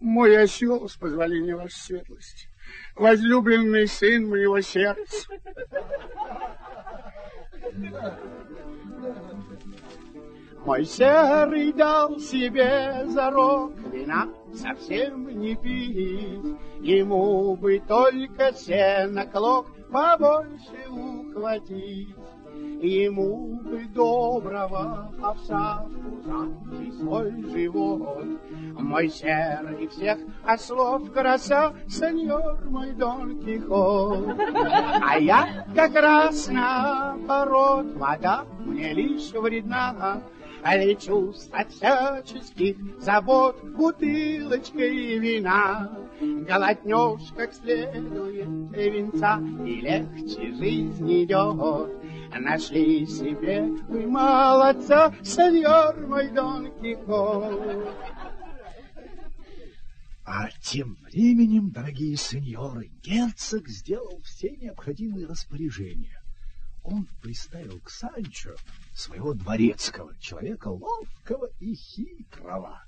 мой 0.00 0.36
осел, 0.36 0.88
с 0.88 0.96
позволения 0.96 1.54
вашей 1.54 1.78
светлости. 1.78 2.48
Возлюбленный 2.96 3.86
сын 3.86 4.28
моего 4.28 4.60
сердца. 4.60 5.28
Мой 10.64 10.84
серый 10.84 11.72
дал 11.72 12.18
себе 12.18 13.04
зарок 13.06 13.72
вина 13.92 14.28
совсем 14.54 15.26
не 15.40 15.56
пить. 15.56 16.56
Ему 16.80 17.56
бы 17.56 17.80
только 17.80 18.52
сено 18.52 19.26
клок 19.26 19.66
побольше 19.90 20.88
ухватить. 20.88 22.14
Ему 22.82 23.60
бы 23.62 23.84
доброго 23.94 25.08
овса 25.22 25.86
пузатый 26.02 26.92
свой 26.98 27.30
живот. 27.52 28.26
Мой 28.76 29.08
серый 29.08 29.86
всех 29.86 30.18
ослов 30.44 31.12
краса, 31.12 31.74
сеньор 31.88 32.58
мой 32.64 32.90
Дон 32.90 33.38
Кихот. 33.44 34.36
А 35.00 35.16
я 35.16 35.64
как 35.76 35.94
раз 35.94 36.48
наоборот, 36.48 37.94
вода 37.94 38.46
мне 38.64 38.92
лишь 38.92 39.30
вредна, 39.30 40.20
Лечусь 40.64 41.48
от 41.52 41.70
всяческих 41.70 42.76
забот 43.00 43.62
бутылочкой 43.76 45.18
вина. 45.18 45.90
Голоднешь 46.20 47.32
как 47.36 47.52
следует 47.52 48.46
венца, 48.70 49.40
и 49.66 49.80
легче 49.80 50.52
жизнь 50.54 51.24
идет. 51.24 51.90
Нашли 52.40 53.06
себе 53.06 53.62
вы 53.88 54.06
молодца, 54.06 55.14
сеньор 55.22 56.06
мой 56.06 56.30
Дон 56.30 56.72
Кихот. 56.80 57.94
А 60.24 60.48
тем 60.62 60.96
временем, 61.02 61.70
дорогие 61.70 62.16
сеньоры, 62.16 62.90
герцог 63.02 63.68
сделал 63.68 64.20
все 64.22 64.50
необходимые 64.56 65.26
распоряжения. 65.26 66.22
Он 66.82 67.06
приставил 67.20 67.80
к 67.80 67.90
Санчо 67.90 68.54
своего 68.94 69.34
дворецкого, 69.34 70.16
человека 70.18 70.68
ловкого 70.68 71.50
и 71.60 71.74
хитрого. 71.74 72.82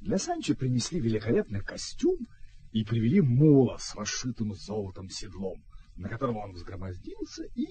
Для 0.00 0.18
Санчо 0.18 0.54
принесли 0.54 0.98
великолепный 0.98 1.60
костюм 1.60 2.26
и 2.72 2.84
привели 2.84 3.20
мула 3.20 3.76
с 3.78 3.94
расшитым 3.94 4.54
золотом 4.54 5.08
седлом, 5.08 5.62
на 5.94 6.08
котором 6.08 6.36
он 6.38 6.52
взгромоздился 6.52 7.44
и 7.54 7.66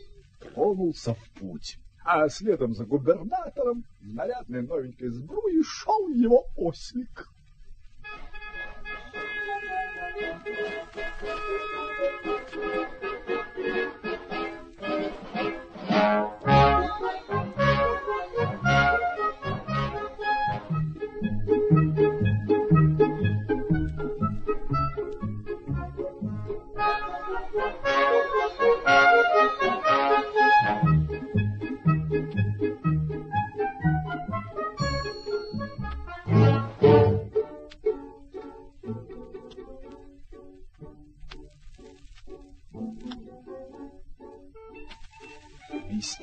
тронулся 0.54 1.14
в 1.14 1.39
путь. 1.39 1.78
А 2.04 2.30
следом 2.30 2.74
за 2.74 2.86
губернатором 2.86 3.84
в 4.00 4.14
нарядной 4.14 4.62
новенькой 4.62 5.10
сбруе 5.10 5.64
шел 5.64 6.08
его 6.10 6.46
ослик. 6.56 7.30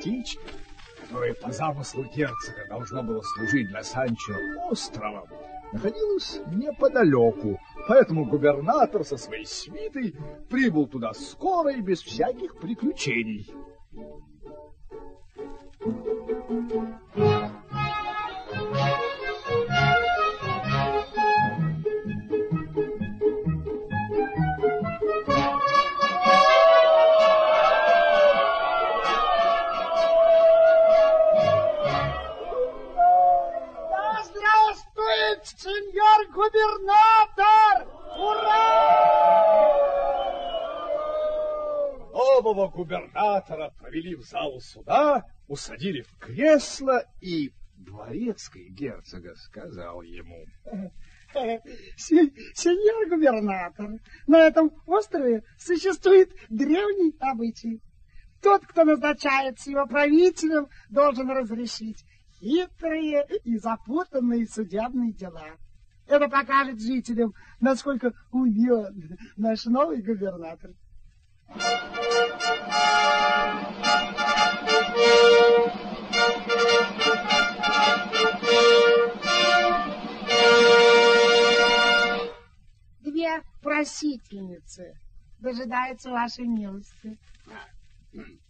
Местечко, 0.05 0.43
которое 1.01 1.35
по 1.35 1.53
замыслу 1.53 2.05
герцога 2.05 2.67
должно 2.69 3.03
было 3.03 3.21
служить 3.23 3.69
для 3.69 3.85
Санчо 3.85 4.35
островом, 4.69 5.29
находилось 5.73 6.41
неподалеку, 6.49 7.61
поэтому 7.87 8.25
губернатор 8.25 9.05
со 9.05 9.17
своей 9.17 9.47
свитой 9.47 10.15
прибыл 10.51 10.87
туда 10.89 11.13
скоро 11.13 11.73
и 11.73 11.81
без 11.81 12.03
всяких 12.03 12.57
приключений. 12.57 13.49
Да 17.17 17.41
сеньор 35.93 36.26
губернатор! 36.32 37.86
Ура! 38.18 38.82
Нового 42.12 42.68
губернатора 42.68 43.72
провели 43.78 44.14
в 44.14 44.22
зал 44.22 44.61
суда, 44.61 45.24
усадили 45.49 46.03
в 46.03 46.18
кресло, 46.18 47.05
и 47.20 47.53
дворецкий 47.76 48.68
герцога 48.70 49.34
сказал 49.36 50.03
ему... 50.03 50.45
Се- 51.97 52.32
Сеньор 52.55 53.09
губернатор, 53.09 53.90
на 54.26 54.40
этом 54.47 54.70
острове 54.86 55.43
существует 55.59 56.30
древний 56.51 57.14
обычай. 57.20 57.80
Тот, 58.43 58.66
кто 58.66 58.84
назначается 58.84 59.70
его 59.70 59.86
правителем, 59.86 60.68
должен 60.90 61.30
разрешить 61.30 62.05
хитрые 62.40 63.24
и 63.45 63.57
запутанные 63.57 64.47
судебные 64.47 65.12
дела. 65.12 65.57
Это 66.13 66.29
покажет 66.29 66.79
жителям, 66.79 67.33
насколько 67.59 68.13
умен 68.33 69.17
наш 69.39 69.65
новый 69.65 70.03
губернатор. 70.03 70.73
Две 83.01 83.43
просительницы 83.63 84.95
дожидаются 85.39 86.11
вашей 86.11 86.47
милости. 86.47 87.17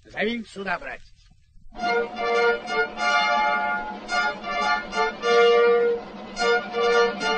Зови 0.06 0.40
их 0.40 0.48
сюда, 0.48 0.80
братец. 0.80 1.14
Да 7.20 7.31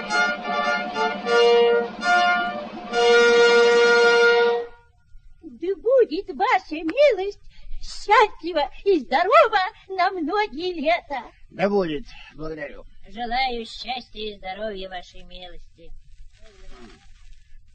будет 6.04 6.28
ваша 6.36 6.74
милость 6.74 7.40
счастлива 7.80 8.70
и 8.84 8.98
здорова 9.00 9.60
на 9.88 10.10
многие 10.10 10.72
лета. 10.72 11.22
Да 11.50 11.68
будет, 11.68 12.06
благодарю. 12.34 12.84
Желаю 13.08 13.64
счастья 13.66 14.20
и 14.20 14.36
здоровья 14.36 14.88
вашей 14.88 15.22
милости. 15.22 15.90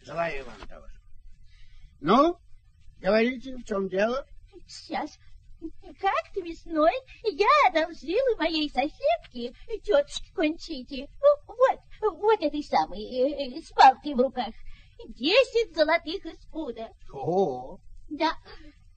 Желаю 0.01 0.45
вам 0.45 0.67
того 0.67 0.87
же. 0.87 0.99
Ну, 2.01 2.37
говорите, 2.99 3.55
в 3.55 3.63
чем 3.63 3.89
дело? 3.89 4.25
Сейчас. 4.67 5.19
Как-то 5.99 6.39
весной 6.39 6.93
я 7.23 7.47
одолжила 7.67 8.37
моей 8.37 8.69
соседке, 8.69 9.53
тетушке 9.83 10.31
Кончите, 10.33 11.09
ну, 11.21 11.53
вот, 11.53 12.13
вот 12.17 12.41
этой 12.41 12.63
самой, 12.63 13.03
э, 13.03 13.61
с 13.61 13.69
палкой 13.71 14.13
в 14.13 14.21
руках, 14.21 14.53
десять 15.09 15.75
золотых 15.75 16.25
из 16.25 16.45
пуда. 16.45 16.89
О, 17.11 17.77
Да, 18.09 18.33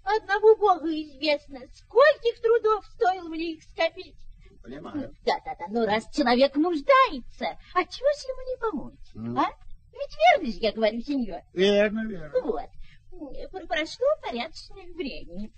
одному 0.04 0.56
богу 0.56 0.86
известно, 0.88 1.60
скольких 1.74 2.40
трудов 2.40 2.84
стоило 2.86 3.28
мне 3.28 3.52
их 3.54 3.62
скопить. 3.62 4.16
понимаю. 4.62 5.14
Да-да-да, 5.24 5.66
ну 5.68 5.84
раз 5.86 6.04
человек 6.14 6.54
нуждается, 6.56 7.58
а 7.74 7.84
чего 7.84 8.08
же 8.16 8.28
ему 8.28 8.50
не 8.50 8.56
помочь, 8.60 9.10
Ну. 9.14 9.40
а? 9.40 9.50
Ведь 9.92 10.16
верно 10.38 10.52
же 10.52 10.58
я 10.60 10.72
говорю, 10.72 11.00
сеньор? 11.02 11.40
Верно, 11.52 12.06
верно. 12.06 12.40
Вот. 12.40 13.50
Про- 13.50 13.66
Прошло 13.66 14.06
порядочное 14.22 14.86
времени. 14.94 15.52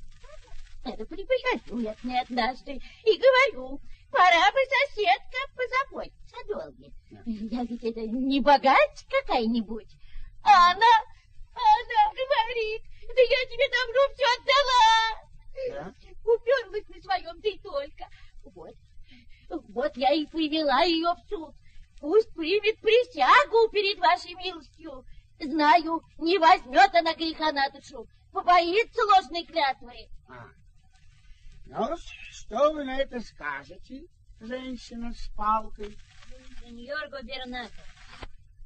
Это 0.84 1.07
прихожу 1.07 1.78
я 1.80 1.94
к 1.94 2.05
ней 2.05 2.20
однажды 2.20 2.72
и 3.05 3.16
говорю, 3.16 3.80
пора 4.11 4.50
бы 4.52 4.59
соседка 4.68 5.38
позаботиться 5.57 6.36
о 6.42 6.46
долге. 6.48 6.92
Я 7.26 7.62
ведь 7.64 7.84
это 7.84 8.00
не 8.00 8.40
богать 8.40 9.07
какая-нибудь. 9.09 9.88
А 10.42 10.72
она, 10.72 10.94
она 11.55 12.12
говорит, 12.12 12.82
да 13.14 13.22
я 13.22 13.40
тебе 13.48 13.66
давно 13.70 14.00
все 14.14 14.24
отдала. 14.36 14.94
Да? 15.70 15.94
Уперлась 16.24 16.88
на 16.88 17.02
своем, 17.02 17.40
ты 17.40 17.58
только. 17.62 18.08
Вот, 18.44 18.74
вот 19.68 19.96
я 19.96 20.12
и 20.12 20.26
привела 20.26 20.82
ее 20.82 21.14
в 21.14 21.28
суд. 21.28 21.54
Пусть 22.00 22.34
примет 22.34 22.78
присягу 22.80 23.70
перед 23.70 23.98
вашей 23.98 24.34
милостью. 24.34 25.04
Знаю, 25.40 26.02
не 26.18 26.38
возьмет 26.38 26.94
она 26.94 27.14
греха 27.14 27.52
на 27.52 27.68
душу, 27.70 28.06
побоится 28.32 29.02
ложной 29.04 29.44
клятвы. 29.44 30.08
А. 30.28 30.46
Ну, 31.66 31.96
что 32.30 32.72
вы 32.72 32.84
на 32.84 32.98
это 32.98 33.20
скажете, 33.20 34.06
женщина 34.40 35.12
с 35.12 35.28
палкой? 35.36 35.96
Сеньор 36.60 37.08
губернатор, 37.10 37.86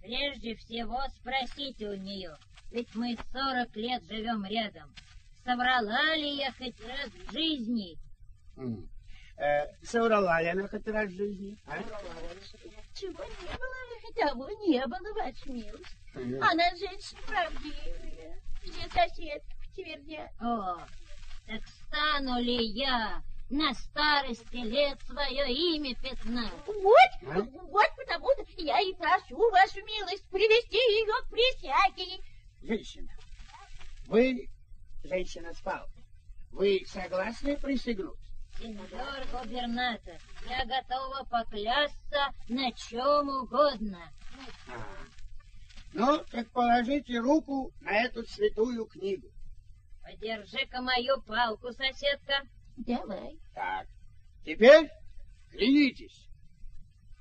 прежде 0.00 0.56
всего 0.56 1.00
спросите 1.16 1.88
у 1.88 1.94
нее, 1.94 2.36
ведь 2.70 2.94
мы 2.94 3.16
сорок 3.32 3.74
лет 3.76 4.02
живем 4.04 4.44
рядом. 4.44 4.94
соврала 5.44 6.16
ли 6.16 6.36
я 6.36 6.52
хоть 6.52 6.78
раз 6.86 7.10
в 7.10 7.32
жизни? 7.32 7.96
Э, 9.36 9.66
соврала 9.82 10.40
ли 10.42 10.48
она 10.48 10.68
хоть 10.68 10.86
раз 10.88 11.08
в 11.08 11.16
жизни? 11.16 11.56
А? 11.66 11.78
Чего 12.94 13.24
не 13.24 13.46
было, 13.56 13.78
того 14.18 14.48
не 14.66 14.84
было, 14.86 15.12
ваша 15.14 15.50
милость. 15.50 15.96
Она 16.14 16.70
женщина 16.76 17.20
правдивая. 17.26 18.42
Все 18.62 18.88
соседки 18.90 19.56
твердят. 19.74 20.30
О, 20.40 20.78
так 21.46 21.62
стану 21.66 22.40
ли 22.40 22.64
я 22.66 23.22
на 23.48 23.72
старости 23.74 24.56
лет 24.56 25.00
свое 25.02 25.50
имя 25.50 25.94
пятнать? 25.94 26.52
Вот, 26.66 27.10
А? 27.28 27.40
вот 27.40 27.88
потому-то 27.96 28.44
я 28.56 28.80
и 28.80 28.92
прошу 28.94 29.50
вашу 29.50 29.84
милость 29.84 30.28
привести 30.28 30.76
ее 30.76 31.22
к 31.22 31.30
присяге. 31.30 32.22
Женщина, 32.62 33.12
вы 34.06 34.48
женщина 35.04 35.52
с 35.54 35.60
палкой. 35.60 36.04
Вы 36.50 36.84
согласны 36.86 37.56
присягнуть? 37.56 38.18
Сеньор 38.58 39.24
губернатор, 39.32 40.18
я 40.48 40.64
готова 40.66 41.24
поклясться 41.30 42.32
на 42.48 42.72
чем 42.72 43.28
угодно. 43.28 44.10
А. 44.68 45.08
Ну, 45.92 46.18
так 46.30 46.50
положите 46.50 47.18
руку 47.18 47.72
на 47.80 47.92
эту 47.92 48.24
святую 48.24 48.86
книгу. 48.86 49.28
Подержи-ка 50.02 50.82
мою 50.82 51.22
палку, 51.22 51.72
соседка. 51.72 52.42
Давай. 52.76 53.38
Так, 53.54 53.86
теперь 54.44 54.90
клянитесь. 55.50 56.28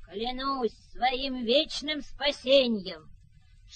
Клянусь 0.05 0.75
своим 0.91 1.43
вечным 1.43 2.01
спасением, 2.01 3.11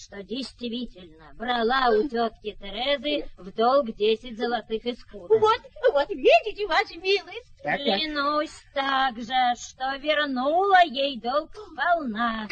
что 0.01 0.23
действительно 0.23 1.33
брала 1.35 1.89
у 1.89 2.07
тетки 2.07 2.57
Терезы 2.59 3.29
в 3.37 3.51
долг 3.53 3.95
десять 3.95 4.37
золотых 4.37 4.85
искудов. 4.85 5.39
Вот, 5.39 5.61
вот, 5.93 6.09
видите, 6.09 6.65
ваша 6.67 6.97
милость? 6.97 7.53
Так, 7.61 7.77
так. 7.77 7.99
Клянусь 7.99 8.63
также, 8.73 9.33
что 9.57 9.95
вернула 9.97 10.83
ей 10.85 11.19
долг 11.19 11.51
сполна. 11.53 12.47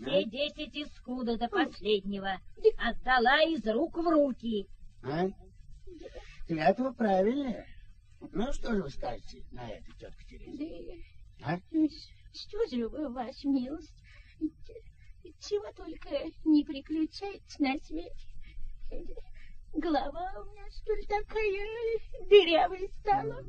Все 0.00 0.24
десять 0.24 0.74
искуда 0.76 1.36
до 1.38 1.48
последнего 1.48 2.40
отдала 2.78 3.42
из 3.42 3.64
рук 3.66 3.96
в 3.96 4.08
руки. 4.08 4.66
А? 5.04 5.28
Клятва 6.48 6.90
правильная. 6.92 7.66
Ну, 8.32 8.52
что 8.52 8.74
же 8.74 8.82
вы 8.82 8.90
скажете 8.90 9.44
на 9.52 9.70
это, 9.70 9.86
тетка 10.00 10.24
Тереза? 10.24 10.64
А? 11.44 11.58
Что 12.32 12.66
же 12.68 12.88
вы, 12.88 13.08
ваша 13.10 13.46
милость? 13.46 13.94
Чего 15.40 15.72
только 15.72 16.08
не 16.44 16.64
приключается 16.64 17.62
на 17.62 17.78
свете. 17.80 18.28
Голова 19.72 20.32
у 20.40 20.44
меня, 20.52 20.70
что 20.70 20.92
ли, 20.94 21.06
такая 21.06 22.28
дырявая 22.28 22.88
стала? 23.00 23.42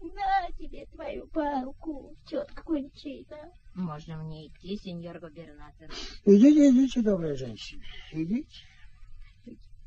На 0.00 0.50
тебе 0.56 0.86
твою 0.86 1.26
палку, 1.28 2.16
тетка 2.26 2.62
Кончита. 2.62 3.52
Можно 3.74 4.22
мне 4.22 4.46
идти, 4.46 4.76
сеньор 4.76 5.18
губернатор? 5.18 5.90
Идите, 6.24 6.70
идите, 6.70 7.02
добрая 7.02 7.34
женщина. 7.36 7.82
Идите. 8.12 8.64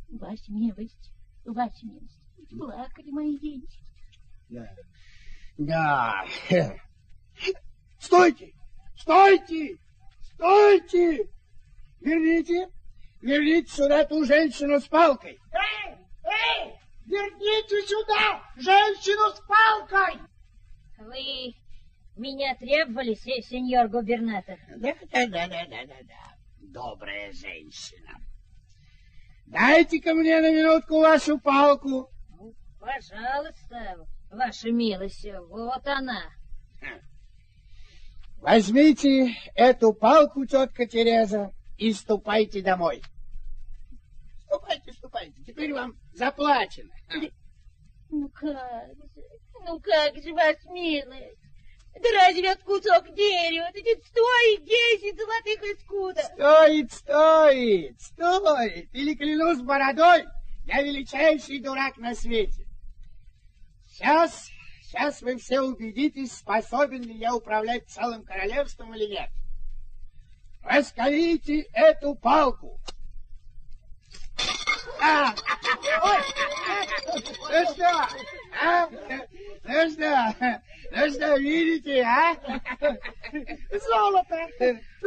Ваша 0.09 0.51
милость, 0.51 1.11
ваша 1.45 1.85
милость, 1.85 2.19
плакали 2.49 3.11
мои 3.11 3.37
деньги. 3.37 3.79
Да. 4.49 4.75
Да. 5.57 6.25
Стойте! 7.99 8.53
Стойте! 8.97 9.77
Стойте! 10.41 11.29
Верните! 11.99 12.67
Верните 13.21 13.71
сюда 13.71 14.05
ту 14.05 14.25
женщину 14.25 14.79
с 14.79 14.87
палкой! 14.87 15.37
Эй, 15.53 15.95
эй, 16.23 16.73
верните 17.05 17.87
сюда 17.87 18.41
женщину 18.55 19.29
с 19.35 19.39
палкой! 19.47 20.19
Вы 20.97 21.53
меня 22.17 22.55
требовали, 22.55 23.13
се- 23.13 23.43
сеньор 23.43 23.87
губернатор? 23.87 24.57
Да, 24.77 24.95
да, 25.11 25.27
да, 25.27 25.47
да, 25.47 25.65
да, 25.67 25.85
да, 25.85 26.03
да. 26.07 26.35
Добрая 26.59 27.31
женщина. 27.33 28.17
Дайте-ка 29.45 30.15
мне 30.15 30.41
на 30.41 30.51
минутку 30.51 31.01
вашу 31.01 31.39
палку. 31.39 32.09
Пожалуйста, 32.79 34.07
ваша 34.31 34.71
милость, 34.71 35.23
вот 35.49 35.85
она. 35.85 36.23
Возьмите 38.41 39.35
эту 39.53 39.93
палку, 39.93 40.45
тетка 40.47 40.87
Тереза, 40.87 41.51
и 41.77 41.93
ступайте 41.93 42.63
домой. 42.63 43.03
Ступайте, 44.45 44.93
ступайте. 44.93 45.43
Теперь 45.45 45.71
вам 45.73 45.95
заплачено. 46.15 46.89
Ну 48.09 48.27
как 48.29 48.49
же, 48.95 49.03
ну 49.65 49.79
как 49.79 50.15
же, 50.21 50.33
ваша 50.33 50.69
милость? 50.71 51.37
Да 51.93 52.09
разве 52.19 52.51
от 52.51 52.63
кусок 52.63 53.13
дерева 53.13 53.69
это 53.73 54.01
стоит 54.07 54.65
десять 54.65 55.17
золотых 55.17 55.77
искудов? 55.77 56.23
Стоит, 56.23 56.91
стоит, 56.91 58.01
стоит. 58.01 58.89
Или 58.95 59.13
клянусь 59.13 59.61
бородой, 59.61 60.25
я 60.65 60.81
величайший 60.81 61.59
дурак 61.59 61.97
на 61.97 62.15
свете. 62.15 62.65
Сейчас, 63.87 64.49
сейчас 64.91 65.21
вы 65.21 65.37
все 65.37 65.61
убедитесь, 65.61 66.33
способен 66.33 67.01
ли 67.01 67.13
я 67.13 67.33
управлять 67.33 67.87
целым 67.87 68.23
королевством 68.23 68.93
или 68.93 69.05
нет. 69.05 69.29
Раскалите 70.63 71.61
эту 71.73 72.13
палку. 72.15 72.79
А! 75.01 75.33
Ой! 76.03 76.19
Ну 77.49 77.73
что? 77.73 78.07
А? 78.61 78.89
Ну 79.63 79.91
что? 79.91 80.59
Ну 80.91 81.09
что, 81.09 81.37
видите, 81.37 82.01
а? 82.03 82.35
Золото, 83.71 84.49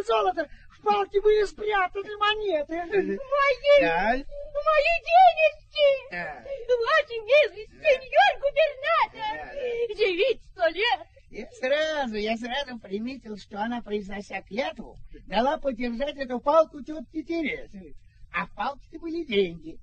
золото, 0.06 0.48
в 0.84 0.86
палке 0.86 1.20
были 1.20 1.44
спрятаны 1.44 2.16
монеты. 2.18 2.76
Мои, 2.76 3.80
Да? 3.80 4.10
мои 4.12 4.94
денежки! 5.08 6.10
Да. 6.10 6.44
Ваша 6.84 7.14
милость, 7.24 7.70
сеньор 7.80 8.32
губернатор! 8.44 9.56
Живите 9.96 10.40
сто 10.52 10.66
лет! 10.68 11.00
Я 11.30 11.50
сразу, 11.52 12.14
я 12.16 12.36
сразу 12.36 12.78
приметил, 12.78 13.36
что 13.36 13.60
она, 13.60 13.82
произнося 13.82 14.42
клятву, 14.42 14.96
дала 15.26 15.56
подержать 15.58 16.16
эту 16.16 16.38
палку 16.38 16.82
тетке 16.82 17.22
Терезе. 17.22 17.94
А 18.32 18.46
в 18.46 18.54
палке-то 18.54 18.98
были 19.00 19.24
деньги. 19.24 19.78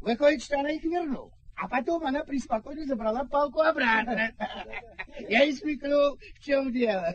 Выходит, 0.00 0.42
что 0.42 0.58
она 0.58 0.70
их 0.70 0.82
вернула. 0.82 1.30
А 1.56 1.68
потом 1.68 2.06
она 2.06 2.24
преспокойно 2.24 2.86
забрала 2.86 3.24
палку 3.24 3.60
обратно. 3.60 4.32
Я 5.28 5.44
и 5.44 5.52
смекнул, 5.52 6.16
в 6.16 6.40
чем 6.44 6.72
дело. 6.72 7.14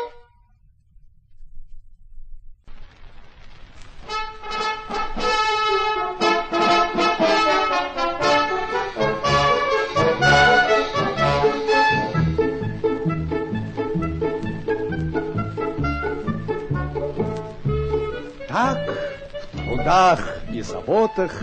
трудах 19.81 20.37
и 20.51 20.61
заботах 20.61 21.41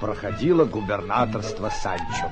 проходило 0.00 0.64
губернаторство 0.64 1.70
Санчо. 1.70 2.30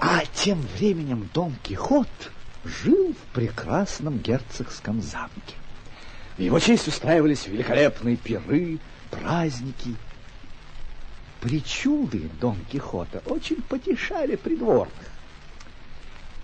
А 0.00 0.22
тем 0.34 0.60
временем 0.76 1.28
Дон 1.34 1.54
Кихот 1.62 2.08
жил 2.64 3.12
в 3.12 3.34
прекрасном 3.34 4.18
герцогском 4.18 5.02
замке. 5.02 5.54
В 6.38 6.40
его 6.40 6.58
честь 6.60 6.88
устраивались 6.88 7.46
великолепные 7.46 8.16
пиры, 8.16 8.78
праздники. 9.10 9.94
Причуды 11.40 12.30
Дон 12.40 12.56
Кихота 12.70 13.22
очень 13.26 13.60
потешали 13.62 14.36
придворных. 14.36 15.17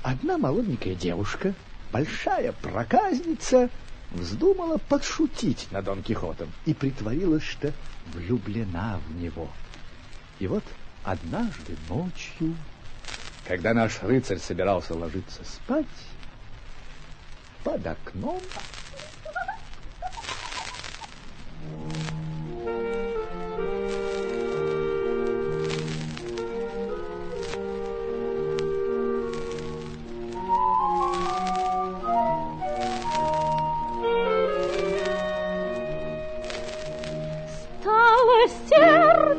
Одна 0.04 0.36
молоденькая 0.36 0.94
девушка, 0.94 1.54
большая 1.90 2.52
проказница, 2.52 3.70
вздумала 4.10 4.76
подшутить 4.76 5.66
над 5.70 5.86
Дон 5.86 6.02
Кихотом 6.02 6.52
и 6.66 6.74
притворилась, 6.74 7.42
что 7.42 7.72
влюблена 8.12 9.00
в 9.08 9.14
него. 9.14 9.48
И 10.40 10.46
вот 10.46 10.62
однажды 11.04 11.74
ночью, 11.88 12.54
когда 13.46 13.72
наш 13.72 14.02
рыцарь 14.02 14.36
собирался 14.36 14.94
ложиться 14.94 15.42
спать, 15.42 15.86
под 17.64 17.86
окном 17.86 18.42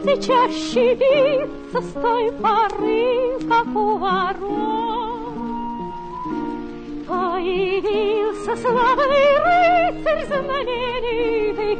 все 0.05 0.17
чаще 0.21 0.93
виться 0.93 1.81
с 1.81 1.93
той 1.93 2.31
поры, 2.33 3.39
как 3.49 3.67
у 3.75 3.97
ворот. 3.97 5.15
Появился 7.07 8.55
славный 8.55 9.37
рыцарь 9.45 10.25
знаменитый 10.27 11.79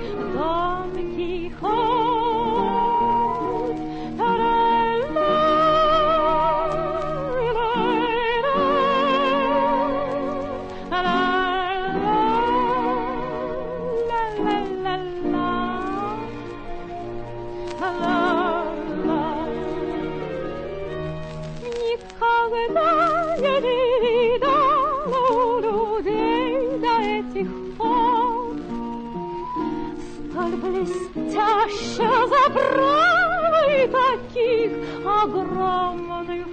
огромных. 35.26 36.45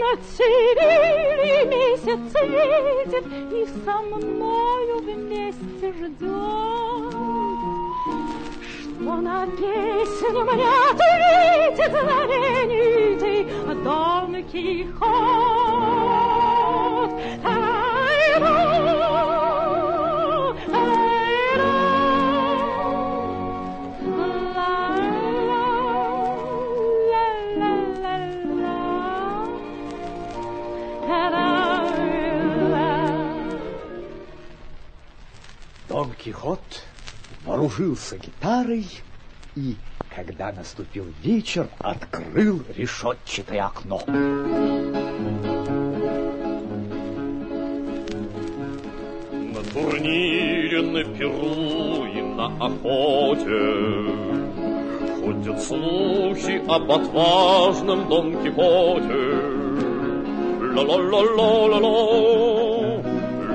На 0.00 0.12
Севиле 0.36 1.64
месяц 1.70 2.22
светит 2.32 3.26
и 3.52 3.66
со 3.84 3.96
мною 4.00 4.94
вместе 5.00 5.86
ждет, 5.92 7.03
что 9.04 9.16
на 9.16 9.46
песню 9.46 10.44
мне 10.44 10.66
ответит 10.90 11.90
знаменитый 11.90 13.44
Дон 13.84 14.32
Кихот. 14.44 15.10
Ай-ра, 17.44 18.56
ай-ра, 20.72 21.68
Дон 35.88 36.08
Кихот 36.14 36.84
вооружился 37.54 38.18
гитарой 38.18 38.84
и, 39.54 39.76
когда 40.14 40.50
наступил 40.52 41.06
вечер, 41.22 41.68
открыл 41.78 42.60
решетчатое 42.76 43.64
окно. 43.64 44.02
На 49.28 49.62
турнире, 49.72 50.82
на 50.82 51.04
перу 51.04 52.04
и 52.06 52.22
на 52.22 52.46
охоте 52.66 53.54
Ходят 55.20 55.62
слухи 55.62 56.60
об 56.68 56.90
отважном 56.90 58.08
Дон 58.08 58.42
Кихоте. 58.42 59.54
Ла-ла-ла-ла-ла-ла, 60.74 61.78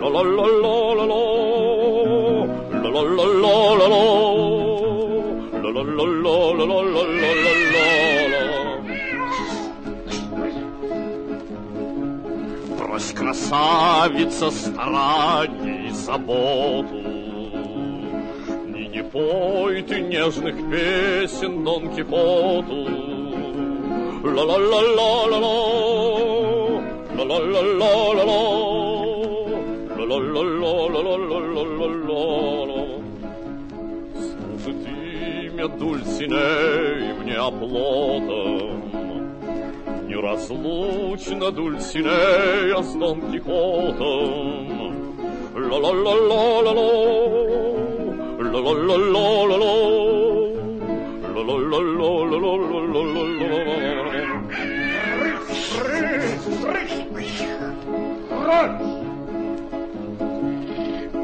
Ла-ла-ла-ла-ла-ла, 0.00 1.24
ла-ла-ла-ла-ла-ла, 2.82 4.04
ла-ла-ла-ла-ла-ла-ла-ла-ла. 5.62 7.97
Брось, 12.98 13.12
красавица, 13.12 14.50
старание 14.50 15.92
заботу. 15.92 16.96
И 18.76 18.88
не 18.88 19.04
пой 19.04 19.82
ты 19.82 20.00
нежных 20.00 20.56
песен 20.68 21.62
Дон 21.62 21.94
Кипоту. 21.94 22.88
Ла-ла-ла-ла-ла-ла, 24.24 25.38
ла-ла-ла-ла-ла-ла, 27.14 28.26
ла-ла-ла-ла-ла-ла-ла-ла. 29.96 32.84
Слушай 34.58 34.74
ты 34.82 34.90
меня, 35.50 35.68
Дульсиней, 35.68 37.14
мне 37.22 37.36
оплотом, 37.36 38.97
неразлучна 40.08 41.52
Дульсинея 41.52 42.82
с 42.82 42.94
Дон 42.94 43.30
Кихотом. 43.30 45.14
Ла-ла-ла-ла-ла-ла, 45.54 46.72
ла-ла-ла-ла-ла-ла, 48.38 49.74
ла-ла-ла-ла-ла-ла-ла-ла. 51.34 53.58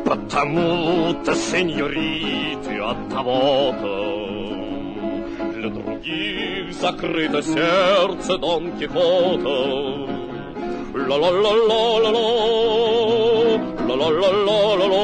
Потому-то, 0.05 1.35
сеньориты, 1.35 2.79
от 2.79 3.09
того-то 3.09 4.24
Для 5.65 5.73
других 5.73 6.75
закрыто 6.75 7.41
сердце 7.41 8.37
Дон 8.37 8.77
Кихота. 8.79 9.49
Ла-ла-ла-ла-ла-ла, 10.93 12.21
ла-ла-ла-ла-ла-ла, 13.89 15.01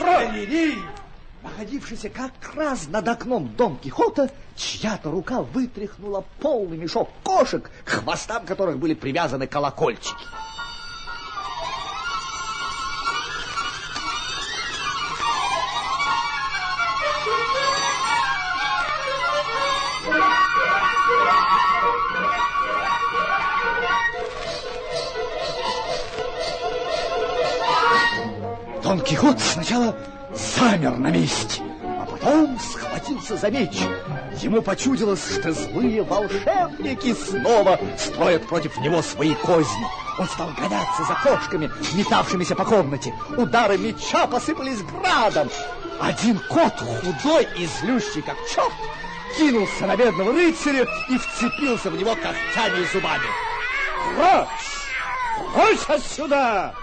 Галерей, 0.02 0.82
находившийся 1.44 2.10
как 2.10 2.32
раз 2.56 2.88
над 2.88 3.06
окном 3.06 3.54
Дон 3.56 3.76
Кихота, 3.76 4.28
чья-то 4.56 5.12
рука 5.12 5.42
вытряхнула 5.42 6.24
полный 6.40 6.78
мешок 6.78 7.10
кошек, 7.22 7.70
к 7.84 7.90
хвостам 7.90 8.44
которых 8.44 8.80
были 8.80 8.94
привязаны 8.94 9.46
колокольчики. 9.46 10.24
Дон 28.88 29.00
Кихот 29.02 29.38
сначала 29.38 29.94
замер 30.32 30.96
на 30.96 31.08
месте, 31.08 31.60
а 31.84 32.06
потом 32.06 32.58
схватился 32.58 33.36
за 33.36 33.50
меч. 33.50 33.76
Ему 34.40 34.62
почудилось, 34.62 35.30
что 35.30 35.52
злые 35.52 36.02
волшебники 36.02 37.12
снова 37.12 37.78
строят 37.98 38.48
против 38.48 38.78
него 38.78 39.02
свои 39.02 39.34
козни. 39.34 39.86
Он 40.18 40.26
стал 40.26 40.48
гоняться 40.56 41.04
за 41.04 41.14
кошками, 41.22 41.70
метавшимися 41.92 42.54
по 42.54 42.64
комнате. 42.64 43.12
Удары 43.36 43.76
меча 43.76 44.26
посыпались 44.26 44.80
градом. 44.80 45.50
Один 46.00 46.40
кот, 46.48 46.72
худой 46.78 47.46
и 47.58 47.66
злющий, 47.66 48.22
как 48.22 48.36
черт, 48.50 48.72
кинулся 49.36 49.86
на 49.86 49.96
бедного 49.96 50.32
рыцаря 50.32 50.86
и 51.10 51.18
вцепился 51.18 51.90
в 51.90 51.96
него 51.98 52.14
когтями 52.14 52.82
и 52.82 52.86
зубами. 52.90 53.28
Прочь! 54.16 55.52
Прочь 55.52 55.84
отсюда! 55.90 56.74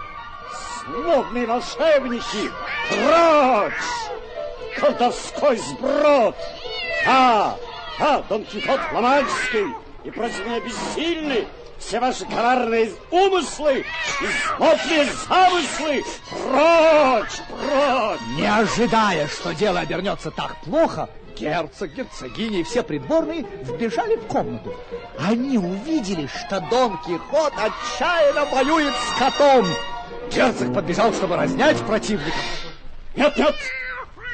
Злобные 0.88 1.48
волшебники! 1.48 2.52
Прочь! 2.90 4.06
колдовской 4.76 5.58
сброд. 5.58 6.36
Я, 7.06 7.56
я, 8.00 8.24
Дон 8.30 8.44
Кихот 8.46 8.80
Фламандский, 8.90 9.74
и 10.04 10.12
против 10.12 10.46
меня 10.46 10.60
бессильны 10.60 11.48
все 11.80 12.00
ваши 12.00 12.26
коварные 12.26 12.92
умыслы 13.12 13.80
и 13.80 14.58
злобные 14.58 15.06
замыслы. 15.28 16.04
Прочь, 16.30 17.42
прочь! 17.50 18.20
Не 18.38 18.48
ожидая, 18.48 19.28
что 19.28 19.54
дело 19.54 19.82
обернется 19.82 20.32
так 20.32 20.56
плохо, 20.64 21.10
герцог, 21.36 21.92
герцогиня 21.92 22.60
и 22.60 22.64
все 22.64 22.82
придворные 22.82 23.46
вбежали 23.62 24.16
в 24.16 24.26
комнату. 24.28 24.74
Они 25.20 25.58
увидели, 25.58 26.28
что 26.28 26.62
Дон 26.72 26.98
Кихот 27.00 27.54
отчаянно 27.58 28.46
воюет 28.46 28.94
с 28.94 29.20
котом. 29.20 29.66
Герцог 30.32 30.74
подбежал, 30.74 31.14
чтобы 31.14 31.36
разнять 31.36 31.78
противника. 31.86 32.38
Нет, 33.16 33.38
нет, 33.38 33.56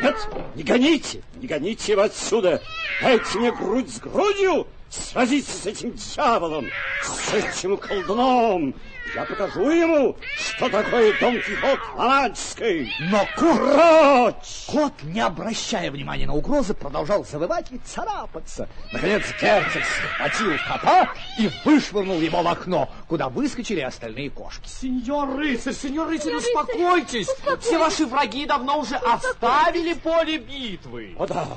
нет, 0.02 0.16
не 0.56 0.64
гоните, 0.64 1.22
не 1.36 1.48
гоните 1.48 1.92
его 1.92 2.02
отсюда. 2.02 2.62
Дайте 3.02 3.38
мне 3.38 3.52
грудь 3.52 3.94
с 3.94 4.00
грудью, 4.00 4.68
сразиться 4.94 5.52
с 5.58 5.66
этим 5.66 5.94
дьяволом, 5.94 6.68
с 7.04 7.34
этим 7.34 7.78
колдуном. 7.78 8.76
Я 9.16 9.26
покажу 9.26 9.70
ему, 9.70 10.16
что 10.38 10.70
такое 10.70 11.14
Дон 11.20 11.42
Кихот 11.42 11.80
Фламандский. 11.80 12.94
Но 13.00 13.28
кот, 13.36 14.36
кот, 14.68 14.94
не 15.04 15.20
обращая 15.20 15.92
внимания 15.92 16.28
на 16.28 16.34
угрозы, 16.34 16.74
продолжал 16.74 17.26
завывать 17.26 17.72
и 17.72 17.78
царапаться. 17.80 18.70
Наконец 18.94 19.24
герцог 19.42 19.84
схватил 19.84 20.52
кота 20.68 21.14
и 21.38 21.50
вышвырнул 21.66 22.22
его 22.22 22.42
в 22.42 22.48
окно, 22.48 22.90
куда 23.10 23.28
выскочили 23.28 23.82
остальные 23.82 24.30
кошки. 24.30 24.68
Сеньор 24.68 25.36
рыцарь, 25.36 25.74
сеньор 25.74 26.08
рыцарь, 26.08 26.36
успокойтесь. 26.36 27.28
Все 27.60 27.78
ваши 27.78 28.06
враги 28.06 28.46
давно 28.46 28.80
уже 28.80 28.96
оставили 28.96 29.94
поле 29.94 30.38
битвы. 30.38 31.16
О 31.18 31.26
да, 31.26 31.48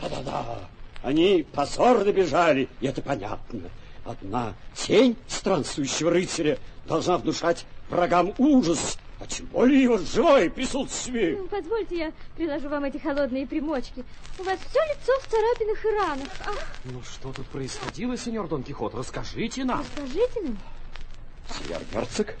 да, 0.00 0.08
да, 0.08 0.22
да. 0.22 0.58
Они 1.04 1.46
позорно 1.52 2.10
бежали, 2.12 2.66
и 2.80 2.86
это 2.86 3.02
понятно. 3.02 3.60
Одна 4.06 4.54
тень 4.74 5.16
странствующего 5.28 6.10
рыцаря 6.10 6.58
должна 6.86 7.18
внушать 7.18 7.66
врагам 7.90 8.32
ужас, 8.38 8.96
а 9.20 9.26
тем 9.26 9.44
более 9.46 9.82
его 9.82 9.98
живое 9.98 10.48
присутствие. 10.48 11.36
Ну, 11.36 11.46
Позвольте, 11.48 11.98
я 11.98 12.12
приложу 12.36 12.70
вам 12.70 12.84
эти 12.84 12.96
холодные 12.96 13.46
примочки. 13.46 14.02
У 14.38 14.42
вас 14.44 14.58
все 14.70 14.78
лицо 14.78 15.12
в 15.20 15.26
царапинах 15.30 15.84
и 15.84 15.88
ранах. 15.90 16.28
Ах, 16.46 16.66
Ну 16.84 17.02
что 17.02 17.32
тут 17.34 17.46
происходило, 17.48 18.16
сеньор 18.16 18.48
Дон 18.48 18.62
Кихот? 18.62 18.94
Расскажите 18.94 19.64
нам. 19.64 19.84
скажите 19.94 20.40
нам. 20.40 20.58
Сеньор 21.50 21.82
герцог, 21.92 22.34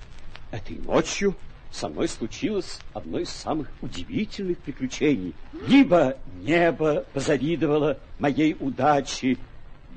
этой 0.50 0.78
ночью 0.78 1.34
со 1.74 1.88
мной 1.88 2.06
случилось 2.08 2.78
одно 2.92 3.18
из 3.18 3.28
самых 3.28 3.68
удивительных 3.82 4.58
приключений. 4.58 5.34
Либо 5.66 6.16
небо 6.40 7.04
позавидовало 7.12 7.98
моей 8.20 8.56
удаче, 8.60 9.36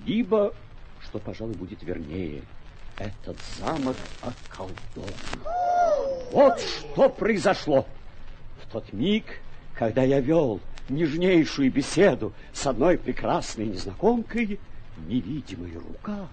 либо, 0.05 0.53
что, 1.01 1.19
пожалуй, 1.19 1.53
будет 1.53 1.84
вернее, 1.84 2.41
этот 2.97 3.38
замок 3.59 3.95
околдован. 4.21 5.13
Вот 6.32 6.59
что 6.59 7.09
произошло. 7.09 7.86
В 8.63 8.71
тот 8.71 8.91
миг, 8.91 9.25
когда 9.75 10.01
я 10.01 10.19
вел 10.19 10.59
нежнейшую 10.89 11.71
беседу 11.71 12.34
с 12.53 12.65
одной 12.65 12.97
прекрасной 12.97 13.67
незнакомкой, 13.67 14.59
невидимая 15.07 15.75
рука 15.75 16.28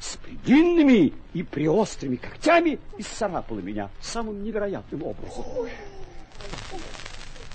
с 0.00 0.18
длинными 0.44 1.12
и 1.32 1.42
приострыми 1.42 2.16
когтями 2.16 2.78
исцарапала 2.98 3.60
меня 3.60 3.90
самым 4.00 4.42
невероятным 4.42 5.02
образом. 5.02 5.44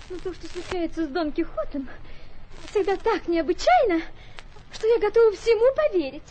Ну, 0.09 0.17
то, 0.23 0.33
что 0.33 0.47
случается 0.47 1.05
с 1.05 1.09
Дон 1.09 1.31
Кихотом, 1.31 1.87
всегда 2.69 2.95
так 2.97 3.27
необычайно, 3.27 4.01
что 4.73 4.87
я 4.87 4.99
готова 4.99 5.31
всему 5.35 5.73
поверить. 5.75 6.23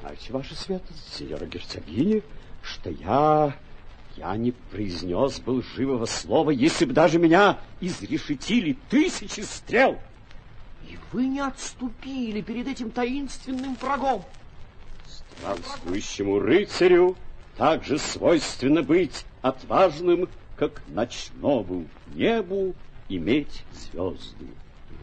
Знаете, 0.00 0.32
ваша 0.32 0.54
светлость, 0.54 1.14
сеньора 1.14 1.46
герцогиня, 1.46 2.22
что 2.62 2.90
я... 2.90 3.54
Я 4.16 4.36
не 4.36 4.52
произнес 4.52 5.40
был 5.40 5.62
живого 5.62 6.04
слова, 6.04 6.50
если 6.50 6.84
бы 6.84 6.92
даже 6.92 7.18
меня 7.18 7.58
изрешетили 7.80 8.76
тысячи 8.90 9.40
стрел. 9.40 9.98
И 10.86 10.98
вы 11.12 11.26
не 11.26 11.40
отступили 11.40 12.42
перед 12.42 12.68
этим 12.68 12.90
таинственным 12.90 13.74
врагом. 13.76 14.22
Странствующему 15.38 16.38
рыцарю 16.38 17.16
также 17.56 17.98
свойственно 17.98 18.82
быть 18.82 19.24
отважным, 19.40 20.28
как 20.56 20.82
ночному 20.88 21.86
небу 22.14 22.74
иметь 23.08 23.64
звезды. 23.72 24.46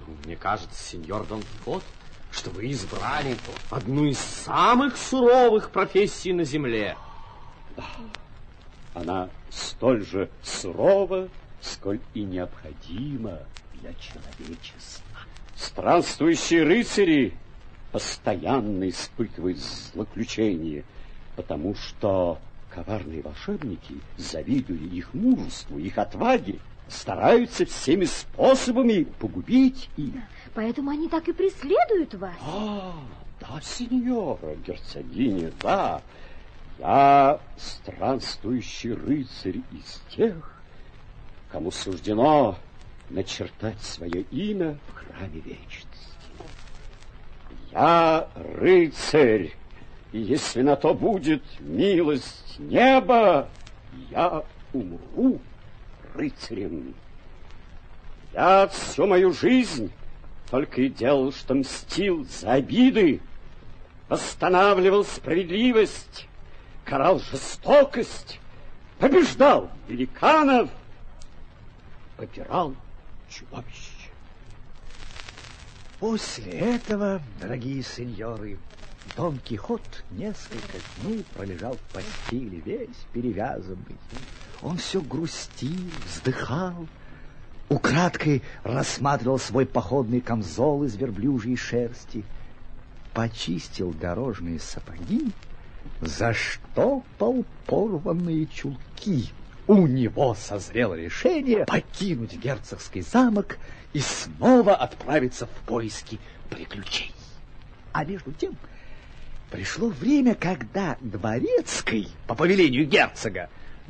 Ну, 0.08 0.16
Мне 0.26 0.36
кажется, 0.36 0.82
сеньор 0.82 1.26
Дон 1.28 1.42
Кихот, 1.42 1.84
что 2.32 2.50
вы 2.52 2.72
избрали 2.72 3.36
одну 3.70 4.06
из 4.06 4.20
самых 4.20 4.98
суровых 4.98 5.72
профессий 5.72 6.34
на 6.34 6.44
земле. 6.44 6.96
Она 8.94 9.30
столь 9.50 10.06
же 10.06 10.30
сурова, 10.44 11.30
сколь 11.62 12.00
и 12.14 12.24
необходима 12.24 13.40
для 13.74 13.94
человечества. 13.94 15.04
Странствующие 15.56 16.64
рыцари 16.64 17.34
постоянно 17.92 18.90
испытывают 18.90 19.58
злоключения, 19.58 20.84
потому 21.36 21.76
что 21.76 22.40
коварные 22.70 23.22
волшебники, 23.22 23.96
завидуя 24.18 24.78
их 24.78 25.14
мужеству, 25.14 25.80
их 25.80 25.98
отваге, 25.98 26.60
стараются 26.88 27.66
всеми 27.66 28.06
способами 28.06 29.04
погубить 29.04 29.90
их. 29.98 30.16
Поэтому 30.54 30.92
они 30.92 31.08
так 31.08 31.28
и 31.28 31.34
преследуют 31.34 32.14
вас. 32.16 32.34
А, 32.42 32.94
да, 33.40 33.62
сеньора, 33.62 34.56
герцогиня, 34.66 35.52
да. 35.62 36.02
Я 36.80 37.42
странствующий 37.58 38.94
рыцарь 38.94 39.62
из 39.72 40.02
тех, 40.16 40.54
кому 41.52 41.72
суждено 41.72 42.58
начертать 43.10 43.82
свое 43.82 44.22
имя 44.32 44.78
в 44.88 44.94
храме 44.94 45.40
вечности. 45.42 46.19
Я 47.72 48.28
рыцарь, 48.36 49.54
если 50.12 50.62
на 50.62 50.76
то 50.76 50.94
будет 50.94 51.44
милость 51.60 52.58
неба, 52.58 53.48
я 54.10 54.44
умру 54.74 55.40
рыцарем. 56.16 56.96
Я 58.34 58.68
всю 58.68 59.06
мою 59.06 59.34
жизнь 59.34 59.92
только 60.50 60.82
и 60.82 60.90
делал, 60.90 61.32
что 61.32 61.54
мстил 61.54 62.26
за 62.26 62.54
обиды, 62.54 63.22
восстанавливал 64.08 65.06
справедливость, 65.06 66.28
карал 66.86 67.20
жестокость, 67.20 68.40
побеждал 68.98 69.70
великанов, 69.88 70.70
попирал 72.18 72.74
чудовищ. 73.30 73.89
После 76.00 76.54
этого, 76.54 77.22
дорогие 77.42 77.84
сеньоры, 77.84 78.58
Дон 79.18 79.38
Кихот 79.40 79.82
несколько 80.12 80.78
дней 81.02 81.26
пролежал 81.36 81.74
в 81.76 81.94
постели, 81.94 82.62
весь 82.66 82.88
перевязанный. 83.12 83.98
Он 84.62 84.78
все 84.78 85.02
грустил, 85.02 85.90
вздыхал, 86.06 86.88
украдкой 87.68 88.44
рассматривал 88.64 89.40
свой 89.40 89.66
походный 89.66 90.22
камзол 90.22 90.86
из 90.86 90.96
верблюжьей 90.96 91.58
шерсти, 91.58 92.24
почистил 93.14 93.92
дорожные 93.92 94.60
сапоги, 94.60 95.32
заштопал 96.00 97.46
порванные 97.66 98.46
чулки. 98.48 99.32
У 99.68 99.86
него 99.86 100.34
созрело 100.34 100.96
решение 100.96 101.66
покинуть 101.66 102.38
герцогский 102.38 103.02
замок 103.02 103.58
и 103.94 104.00
снова 104.00 104.76
отправиться 104.76 105.48
в 105.48 105.68
поиски 105.68 106.20
приключений. 106.50 107.14
А 107.92 108.06
между 108.06 108.32
тем 108.32 108.56
пришло 109.50 109.90
время, 109.90 110.36
когда 110.36 110.98
дворецкий, 111.02 112.10
по 112.28 112.36
повелению 112.36 112.86
герцога, 112.86 113.50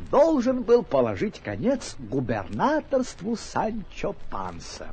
должен 0.10 0.64
был 0.64 0.84
положить 0.84 1.42
конец 1.44 1.96
губернаторству 2.00 3.36
Санчо 3.36 4.16
Панса. 4.30 4.88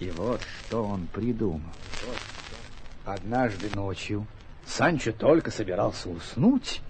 И 0.00 0.10
вот 0.10 0.40
что 0.66 0.84
он 0.84 1.06
придумал. 1.06 1.60
Однажды 3.04 3.70
ночью 3.74 4.26
Санчо 4.66 5.12
только 5.12 5.50
собирался 5.50 6.08
уснуть, 6.08 6.80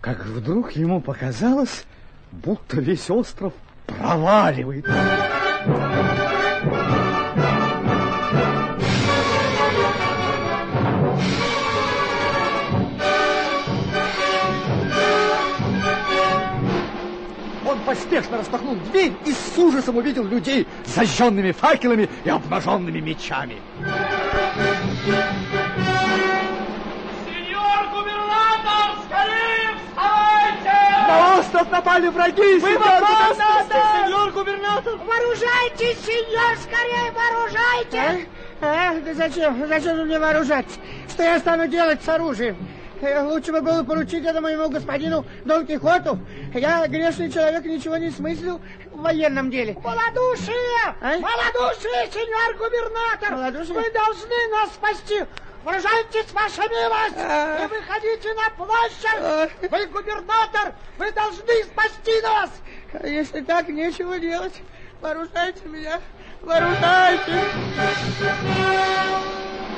как 0.00 0.24
вдруг 0.24 0.72
ему 0.72 1.00
показалось, 1.00 1.84
будто 2.32 2.80
весь 2.80 3.10
остров 3.10 3.52
проваливает. 3.86 4.86
Он 6.60 6.68
поспешно 17.86 18.38
распахнул 18.38 18.74
дверь 18.74 19.12
и 19.24 19.32
с 19.32 19.56
ужасом 19.56 19.98
увидел 19.98 20.24
людей, 20.24 20.66
зажженными 20.84 21.52
факелами 21.52 22.08
и 22.24 22.30
обнаженными 22.30 22.98
мечами. 22.98 23.62
Сеньор 27.24 27.86
губернатор, 27.92 28.98
скорее 29.06 29.76
вставайте! 29.76 30.76
На 31.06 31.38
остров 31.38 31.70
напали 31.70 32.08
враги, 32.08 32.58
Вы 32.58 32.60
сеньор 32.60 32.80
в 32.80 33.00
губернатор! 33.00 34.06
Сеньор 34.06 34.30
губернатор! 34.32 34.47
Вооружайтесь, 34.76 35.98
сеньор, 36.04 36.56
скорее 36.58 37.10
вооружайтесь! 37.12 38.26
А? 38.60 38.90
а? 38.90 39.00
Да 39.00 39.14
зачем? 39.14 39.66
Зачем 39.66 39.96
же 39.96 40.04
мне 40.04 40.18
вооружаться? 40.18 40.78
Что 41.08 41.22
я 41.22 41.38
стану 41.38 41.66
делать 41.68 42.02
с 42.02 42.08
оружием? 42.08 42.56
Э, 43.00 43.22
Лучше 43.22 43.52
бы 43.52 43.60
было 43.60 43.82
поручить 43.82 44.24
это 44.24 44.40
моему 44.40 44.68
господину 44.68 45.24
Дон 45.44 45.66
Кихоту. 45.66 46.18
Я, 46.52 46.86
грешный 46.86 47.30
человек, 47.30 47.64
ничего 47.64 47.96
не 47.96 48.10
смыслил 48.10 48.60
в 48.92 49.00
военном 49.00 49.50
деле. 49.50 49.74
Малодушие! 49.82 50.94
А? 51.00 51.18
Малодушие, 51.18 52.10
сеньор 52.12 52.56
губернатор! 52.58 53.30
Малодушие? 53.30 53.74
Вы 53.74 53.90
должны 53.90 54.48
нас 54.50 54.70
спасти! 54.70 55.24
Вооружайтесь, 55.64 56.32
ваша 56.32 56.62
милость! 56.68 57.16
А. 57.18 57.64
И 57.64 57.66
выходите 57.68 58.34
на 58.34 58.50
площадь! 58.50 59.70
Вы 59.70 59.86
губернатор! 59.86 60.74
Вы 60.98 61.12
должны 61.12 61.64
спасти 61.64 62.20
нас! 62.22 62.50
А 62.92 63.06
Если 63.06 63.40
так, 63.40 63.68
нечего 63.68 64.18
делать. 64.18 64.54
Вооружайте 65.00 65.68
меня, 65.68 66.00
вооружайте! 66.42 67.44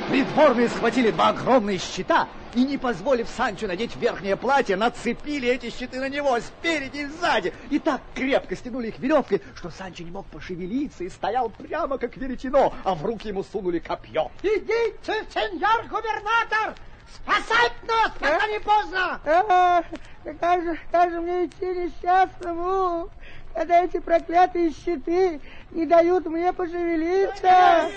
Придворные 0.09 0.67
схватили 0.67 1.11
два 1.11 1.29
огромные 1.29 1.77
щита 1.77 2.27
и, 2.53 2.63
не 2.63 2.77
позволив 2.77 3.29
Санчо 3.29 3.67
надеть 3.67 3.95
верхнее 3.95 4.35
платье, 4.35 4.75
нацепили 4.75 5.47
эти 5.47 5.69
щиты 5.69 5.99
на 5.99 6.09
него 6.09 6.37
спереди 6.39 6.97
и 6.97 7.05
сзади. 7.05 7.53
И 7.69 7.79
так 7.79 8.01
крепко 8.13 8.55
стянули 8.55 8.87
их 8.87 8.99
веревкой, 8.99 9.41
что 9.55 9.69
Санчо 9.69 10.03
не 10.03 10.11
мог 10.11 10.25
пошевелиться 10.25 11.03
и 11.03 11.09
стоял 11.09 11.49
прямо 11.49 11.97
как 11.97 12.17
веретено, 12.17 12.73
а 12.83 12.95
в 12.95 13.05
руки 13.05 13.29
ему 13.29 13.43
сунули 13.43 13.79
копье. 13.79 14.31
Идите, 14.41 15.25
сеньор 15.33 15.83
губернатор! 15.83 16.75
Спасать 17.15 17.73
нас, 17.87 18.11
пока 18.19 18.47
не 18.47 18.59
поздно! 18.59 19.19
А, 19.25 19.83
как 20.23 20.63
же, 20.63 20.77
как 20.91 21.11
же 21.11 21.21
мне 21.21 21.45
идти 21.45 21.65
несчастному, 21.65 23.09
когда 23.53 23.83
эти 23.83 23.99
проклятые 23.99 24.71
щиты 24.71 25.39
не 25.71 25.85
дают 25.85 26.25
мне 26.25 26.51
пошевелиться? 26.53 27.89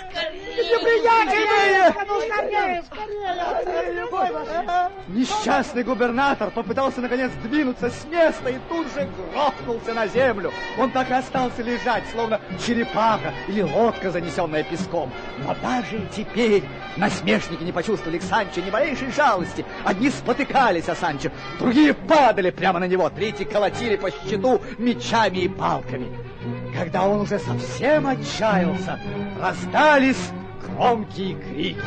Несчастный 5.08 5.82
губернатор 5.82 6.50
попытался 6.50 7.00
наконец 7.00 7.30
двинуться 7.42 7.90
с 7.90 8.04
места 8.04 8.50
и 8.50 8.58
тут 8.68 8.86
же 8.92 9.08
грохнулся 9.32 9.94
на 9.94 10.06
землю. 10.06 10.52
Он 10.78 10.90
так 10.90 11.10
и 11.10 11.14
остался 11.14 11.62
лежать, 11.62 12.04
словно 12.12 12.40
черепаха 12.64 13.32
или 13.48 13.62
лодка, 13.62 14.10
занесенная 14.10 14.64
песком. 14.64 15.10
Но 15.38 15.54
даже 15.62 15.98
и 15.98 16.06
теперь 16.14 16.64
насмешники 16.96 17.62
не 17.62 17.72
почувствовали 17.72 18.18
к 18.18 18.22
Санчо 18.22 18.60
ни 18.60 18.70
малейшей 18.70 19.10
жалости. 19.12 19.64
Одни 19.84 20.10
спотыкались 20.10 20.88
о 20.88 20.94
Санчо, 20.94 21.30
другие 21.58 21.94
падали 21.94 22.50
прямо 22.50 22.78
на 22.78 22.86
него, 22.86 23.08
третьи 23.10 23.44
колотили 23.44 23.96
по 23.96 24.10
щиту 24.10 24.60
мечами 24.78 25.43
и 25.44 25.48
палками. 25.48 26.08
Когда 26.76 27.06
он 27.06 27.20
уже 27.20 27.38
совсем 27.38 28.06
отчаялся, 28.06 28.98
раздались 29.38 30.30
громкие 30.66 31.36
крики. 31.36 31.80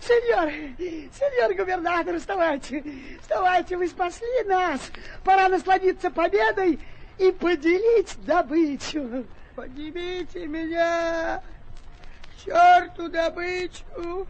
Сеньор, 0.00 0.50
сеньор 0.78 1.54
губернатор, 1.54 2.18
вставайте, 2.18 2.82
вставайте, 3.20 3.76
вы 3.76 3.88
спасли 3.88 4.44
нас. 4.46 4.80
Пора 5.22 5.48
насладиться 5.48 6.10
победой 6.10 6.78
и 7.18 7.30
поделить 7.32 8.16
добычу. 8.24 9.26
Поднимите 9.58 10.46
меня, 10.46 11.42
к 11.42 12.44
черту 12.44 13.08
добычу. 13.08 14.24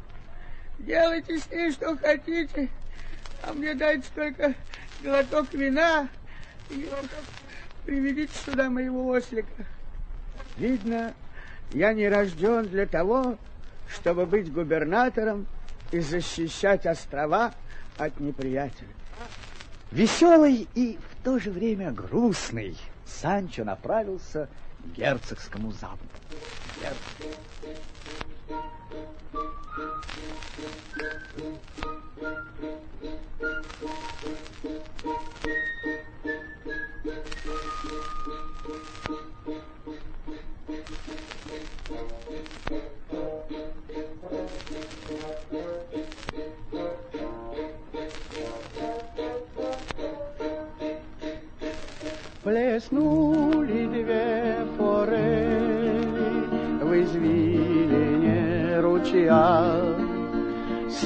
Делайте 0.78 1.38
с 1.38 1.50
ней 1.50 1.70
что 1.70 1.98
хотите, 1.98 2.70
а 3.42 3.52
мне 3.52 3.74
дайте 3.74 4.08
только 4.14 4.54
глоток 5.02 5.52
вина 5.52 6.08
и 6.70 6.88
приведите 7.84 8.32
сюда 8.38 8.70
моего 8.70 9.06
ослика. 9.06 9.66
Видно, 10.56 11.12
я 11.74 11.92
не 11.92 12.08
рожден 12.08 12.64
для 12.64 12.86
того, 12.86 13.36
чтобы 13.86 14.24
быть 14.24 14.50
губернатором 14.50 15.46
и 15.92 16.00
защищать 16.00 16.86
острова 16.86 17.52
от 17.98 18.18
неприятеля. 18.18 18.88
Веселый 19.90 20.66
и 20.74 20.96
в 20.96 21.22
то 21.22 21.38
же 21.38 21.50
время 21.50 21.90
грустный, 21.90 22.78
Санчо 23.04 23.64
направился 23.64 24.48
герцогскому 24.96 25.72
замку. 25.72 26.06
Герцог. 26.80 27.38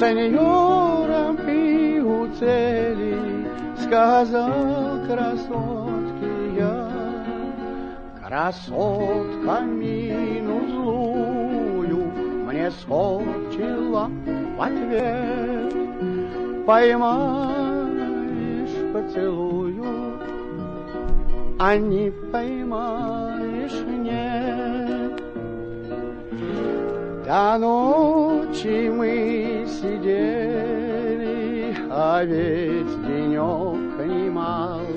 Сеньорам 0.03 1.37
и 1.47 2.01
у 2.01 2.27
цели 2.37 3.47
сказал 3.77 4.99
красотке 5.07 6.33
я. 6.57 6.91
Красотка 8.21 9.61
мину 9.61 10.67
злую 10.67 12.11
мне 12.45 12.69
скорчила 12.71 14.11
в 14.57 14.61
ответ. 14.61 15.73
Поймаешь 16.65 17.95
поцелую, 18.91 20.19
а 21.59 21.77
не 21.77 22.11
поймаешь 22.29 23.79
нет. 23.87 25.23
До 27.25 27.57
ночи 27.57 28.89
мы 28.89 29.52
сидели, 29.83 31.75
а 31.91 32.23
ведь 32.23 32.95
денек 33.05 33.99
немал, 33.99 34.87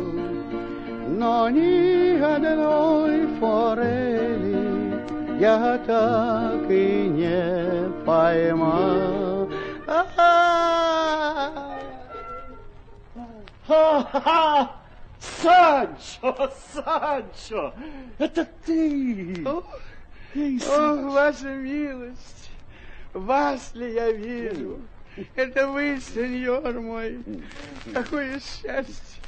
но 1.08 1.50
ни 1.50 2.20
одной 2.20 3.26
форели 3.40 5.02
я 5.40 5.78
так 5.84 6.70
и 6.70 7.08
не 7.08 7.90
поймал. 8.04 9.50
Ха-ха! 13.66 14.70
Санчо, 15.18 16.50
Санчо, 16.72 17.72
это 18.18 18.46
ты! 18.64 19.44
Ох, 19.44 19.64
ваша 21.12 21.48
милость, 21.48 22.45
вас 23.18 23.74
ли 23.74 23.94
я 23.94 24.12
вижу? 24.12 24.80
Это 25.34 25.68
вы, 25.68 25.98
сеньор 26.01 26.80
мой. 26.80 27.18
Какое 27.93 28.38
счастье. 28.38 29.22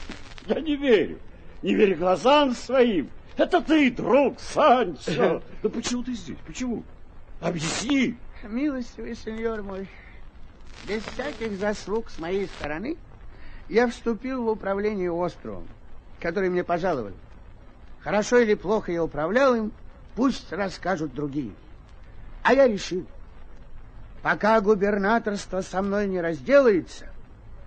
Я 0.47 0.61
не 0.61 0.77
верю, 0.77 1.19
не 1.63 1.75
верю 1.75 1.97
глазам 1.97 2.55
своим. 2.55 3.11
Это 3.37 3.61
ты, 3.61 3.91
друг 3.91 4.41
Санчо. 4.41 5.43
Да 5.63 5.69
почему 5.69 6.03
ты 6.03 6.13
здесь? 6.15 6.37
Почему? 6.47 6.85
Объясни. 7.41 8.17
Милостивый 8.43 9.17
сеньор 9.17 9.63
мой, 9.63 9.89
без 10.87 11.03
всяких 11.03 11.59
заслуг 11.59 12.09
с 12.11 12.19
моей 12.19 12.47
стороны 12.47 12.97
я 13.69 13.89
вступил 13.89 14.45
в 14.45 14.49
управление 14.49 15.11
островом, 15.11 15.67
который 16.21 16.49
мне 16.49 16.63
пожаловали. 16.63 17.15
Хорошо 18.01 18.39
или 18.39 18.55
плохо 18.55 18.93
я 18.93 19.03
управлял 19.03 19.55
им, 19.55 19.73
пусть 20.15 20.53
расскажут 20.53 21.15
другие. 21.15 21.53
А 22.43 22.55
я 22.55 22.69
решил, 22.69 23.07
пока 24.23 24.61
губернаторство 24.61 25.61
со 25.61 25.83
мной 25.83 26.09
не 26.09 26.21
разделается, 26.21 27.07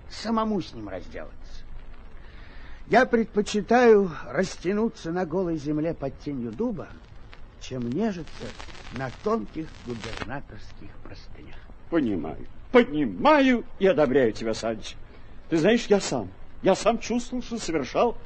самому 0.10 0.62
с 0.62 0.74
ним 0.74 0.90
разделаться. 0.90 1.36
Я 2.88 3.06
предпочитаю 3.06 4.12
растянуться 4.26 5.12
на 5.12 5.26
голой 5.26 5.58
земле 5.58 5.94
под 5.94 6.18
тенью 6.20 6.52
дуба 6.52 6.88
чем 7.62 7.90
нежиться 7.90 8.46
на 8.98 9.10
тонких 9.24 9.68
губернаторских 9.86 10.90
простынях. 11.04 11.56
Понимаю, 11.90 12.48
понимаю 12.72 13.64
и 13.80 13.88
одобряю 13.88 14.34
тебя, 14.34 14.54
Санч. 14.54 14.96
Ты 15.50 15.58
знаешь, 15.58 15.86
я 15.88 16.00
сам, 16.00 16.30
я 16.64 16.76
сам 16.76 17.00
чувствовал, 17.00 17.44
что 17.44 17.58
совершал 17.60 18.18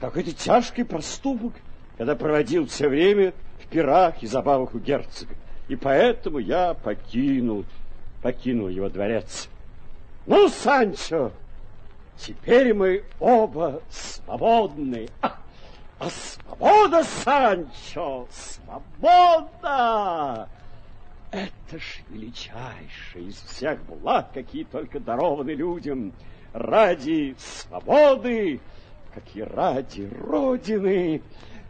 какой-то 0.00 0.32
тяжкий 0.32 0.84
проступок, 0.84 1.52
когда 1.96 2.16
проводил 2.16 2.66
все 2.66 2.88
время 2.88 3.32
в 3.62 3.66
пирах 3.68 4.22
и 4.22 4.26
забавах 4.26 4.74
у 4.74 4.78
герцога. 4.78 5.34
И 5.70 5.76
поэтому 5.76 6.40
я 6.40 6.74
покинул, 6.74 7.64
покинул 8.22 8.66
его 8.66 8.88
дворец. 8.88 9.48
Ну, 10.26 10.48
Санчо, 10.48 11.30
теперь 12.18 12.74
мы 12.74 13.04
оба 13.20 13.80
свободны. 13.88 15.08
А, 15.22 15.36
а 16.00 16.10
свобода, 16.10 17.04
Санчо, 17.04 18.26
свобода! 18.32 20.48
Это 21.30 21.78
ж 21.78 22.00
величайшее 22.08 23.28
из 23.28 23.36
всех 23.36 23.80
благ, 23.84 24.32
какие 24.34 24.64
только 24.64 24.98
дарованы 24.98 25.50
людям. 25.50 26.12
Ради 26.52 27.36
свободы, 27.38 28.58
как 29.14 29.22
и 29.34 29.42
ради 29.44 30.10
Родины, 30.20 31.22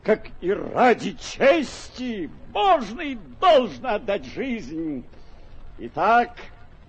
как 0.02 0.28
и 0.40 0.52
ради 0.52 1.12
чести, 1.12 2.30
можно 2.52 3.00
и 3.00 3.18
должно 3.40 3.94
отдать 3.94 4.24
жизнь. 4.24 5.04
Итак, 5.78 6.36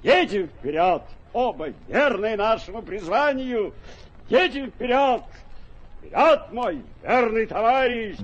едем 0.04 0.48
вперед, 0.48 1.04
оба 1.34 1.70
верные 1.88 2.38
нашему 2.38 2.82
призванию. 2.82 3.74
Едем 4.30 4.72
вперед, 4.72 5.24
вперед, 6.00 6.42
мой 6.52 6.82
верный 7.04 7.46
товарищ! 7.46 8.18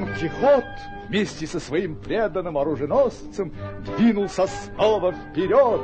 Дон 0.00 0.14
Кихот 0.14 0.64
вместе 1.08 1.46
со 1.46 1.60
своим 1.60 1.94
преданным 1.94 2.56
оруженосцем 2.56 3.52
двинулся 3.84 4.46
снова 4.46 5.12
вперед, 5.12 5.82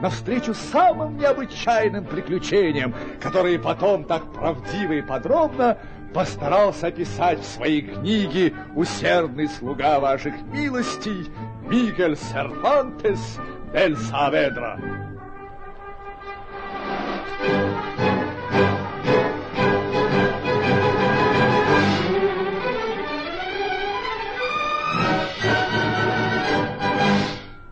навстречу 0.00 0.54
самым 0.54 1.18
необычайным 1.18 2.04
приключениям, 2.06 2.94
которые 3.20 3.58
потом 3.58 4.04
так 4.04 4.32
правдиво 4.32 4.92
и 4.92 5.02
подробно 5.02 5.76
постарался 6.14 6.86
описать 6.86 7.40
в 7.40 7.44
своей 7.44 7.82
книге 7.82 8.54
«Усердный 8.74 9.48
слуга 9.48 10.00
ваших 10.00 10.34
милостей» 10.44 11.28
Мигель 11.68 12.16
Сервантес 12.16 13.38
Дель 13.72 13.96
Саведра. 13.96 14.80
Thank 17.40 17.52
you. 17.52 17.57